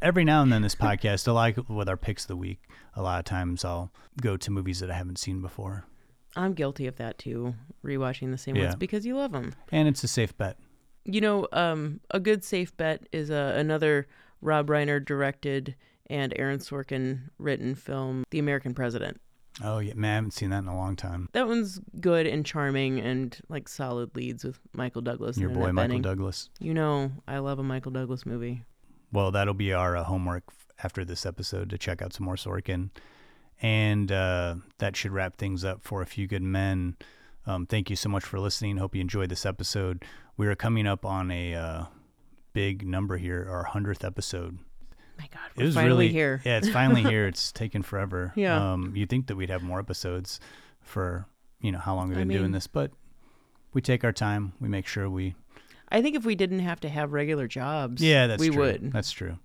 [0.02, 2.60] every now and then, this podcast, I like with our picks of the week.
[2.94, 3.90] A lot of times, I'll
[4.20, 5.84] go to movies that I haven't seen before,
[6.38, 8.64] i'm guilty of that too rewatching the same Yeah.
[8.64, 10.58] ones because you love them and it's a safe bet.
[11.06, 14.06] You know, um, a good safe bet is uh, another
[14.42, 15.76] Rob Reiner directed
[16.10, 19.18] and Aaron Sorkin written film, The American President.
[19.64, 21.30] Oh yeah, man, I haven't seen that in a long time.
[21.32, 25.38] That one's good and charming and like solid leads with Michael Douglas.
[25.38, 26.02] Your and boy Michael Bening.
[26.02, 26.50] Douglas.
[26.60, 28.62] You know, I love a Michael Douglas movie.
[29.16, 30.44] Well, that'll be our uh, homework
[30.84, 32.90] after this episode to check out some more Sorkin.
[33.62, 36.96] And uh, that should wrap things up for A Few Good Men.
[37.46, 38.76] Um, thank you so much for listening.
[38.76, 40.04] Hope you enjoyed this episode.
[40.36, 41.84] We are coming up on a uh,
[42.52, 44.58] big number here, our 100th episode.
[45.18, 46.42] My God, It was finally really here.
[46.44, 47.26] Yeah, it's finally here.
[47.28, 48.34] It's taken forever.
[48.36, 48.72] Yeah.
[48.72, 50.40] Um, you'd think that we'd have more episodes
[50.82, 51.24] for,
[51.62, 52.90] you know, how long we've I been doing this, but
[53.72, 54.52] we take our time.
[54.60, 55.36] We make sure we
[55.88, 58.58] I think if we didn't have to have regular jobs, Yeah, that's we true.
[58.64, 58.92] would.
[58.92, 59.38] That's true.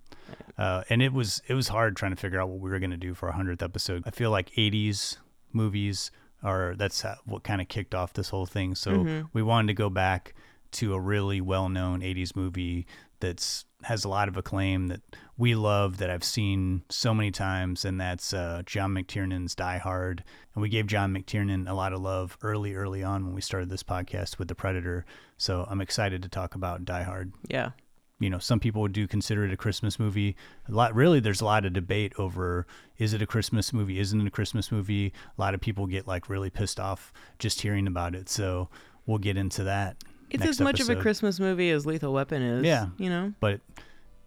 [0.57, 2.91] Uh, and it was it was hard trying to figure out what we were going
[2.91, 4.03] to do for our hundredth episode.
[4.05, 5.18] I feel like '80s
[5.53, 6.11] movies
[6.43, 8.76] are that's what kind of kicked off this whole thing.
[8.76, 9.27] So Mm-hmm.
[9.34, 10.34] we wanted to go back
[10.73, 12.85] to a really well-known '80s movie
[13.19, 15.01] that's has a lot of acclaim that
[15.38, 20.23] we love that I've seen so many times, and that's uh, John McTiernan's Die Hard.
[20.53, 23.69] And we gave John McTiernan a lot of love early, early on when we started
[23.69, 25.06] this podcast with The Predator.
[25.38, 27.72] So I'm excited to talk about Die Hard Yeah.
[28.19, 30.36] you know some people would do consider it a christmas movie
[30.68, 32.68] a lot really there's a lot of debate over
[32.99, 36.06] is it a christmas movie isn't it a christmas movie a lot of people get
[36.07, 38.69] like really pissed off just hearing about it so
[39.07, 39.98] we'll get into that
[40.30, 40.95] It's as much of a.
[40.98, 42.64] Christmas movie as Lethal Weapon is.
[42.64, 42.90] Yeah.
[42.99, 43.34] You know?
[43.40, 43.60] but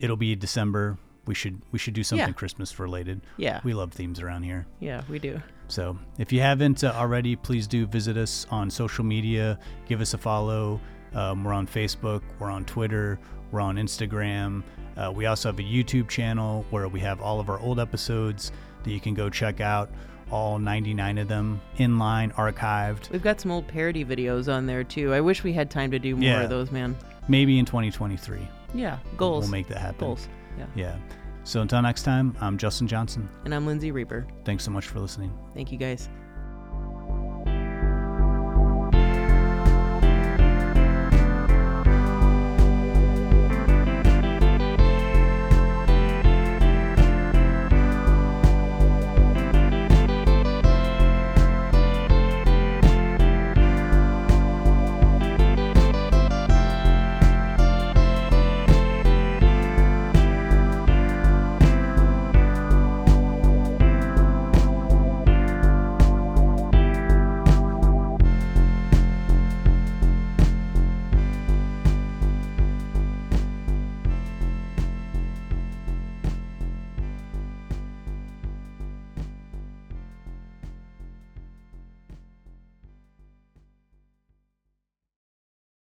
[0.01, 2.33] it'll be december we should we should do something Yeah.
[2.33, 3.61] christmas related Yeah.
[3.63, 5.41] we love themes around here Yeah, we do.
[5.69, 9.59] So if you haven't uh, already, please do visit us on social media.
[9.87, 10.81] Give us a follow.
[11.15, 12.23] Um, we're on Facebook.
[12.39, 13.19] We're on Twitter.
[13.51, 14.63] We're on Instagram.
[14.97, 18.53] Uh, we also have a YouTube channel where we have all of our old episodes
[18.83, 19.91] that you can go check out.
[20.31, 23.11] All 99 of them in line, archived.
[23.11, 25.13] We've got some old parody videos on there too.
[25.13, 26.43] I wish we had time to do more Yeah.
[26.43, 26.97] of those, man.
[27.29, 28.49] Maybe in 2023.
[28.75, 29.45] Yeah, goals.
[29.45, 29.99] We'll make that happen.
[30.01, 30.29] goals.
[30.59, 30.67] Yeah.
[30.75, 30.97] Yeah.
[31.45, 33.29] So until next time, I'm Justin Johnson.
[33.45, 34.27] And I'm Lindsay Reaper.
[34.45, 35.33] Thanks so much for listening.
[35.55, 36.09] Thank you guys.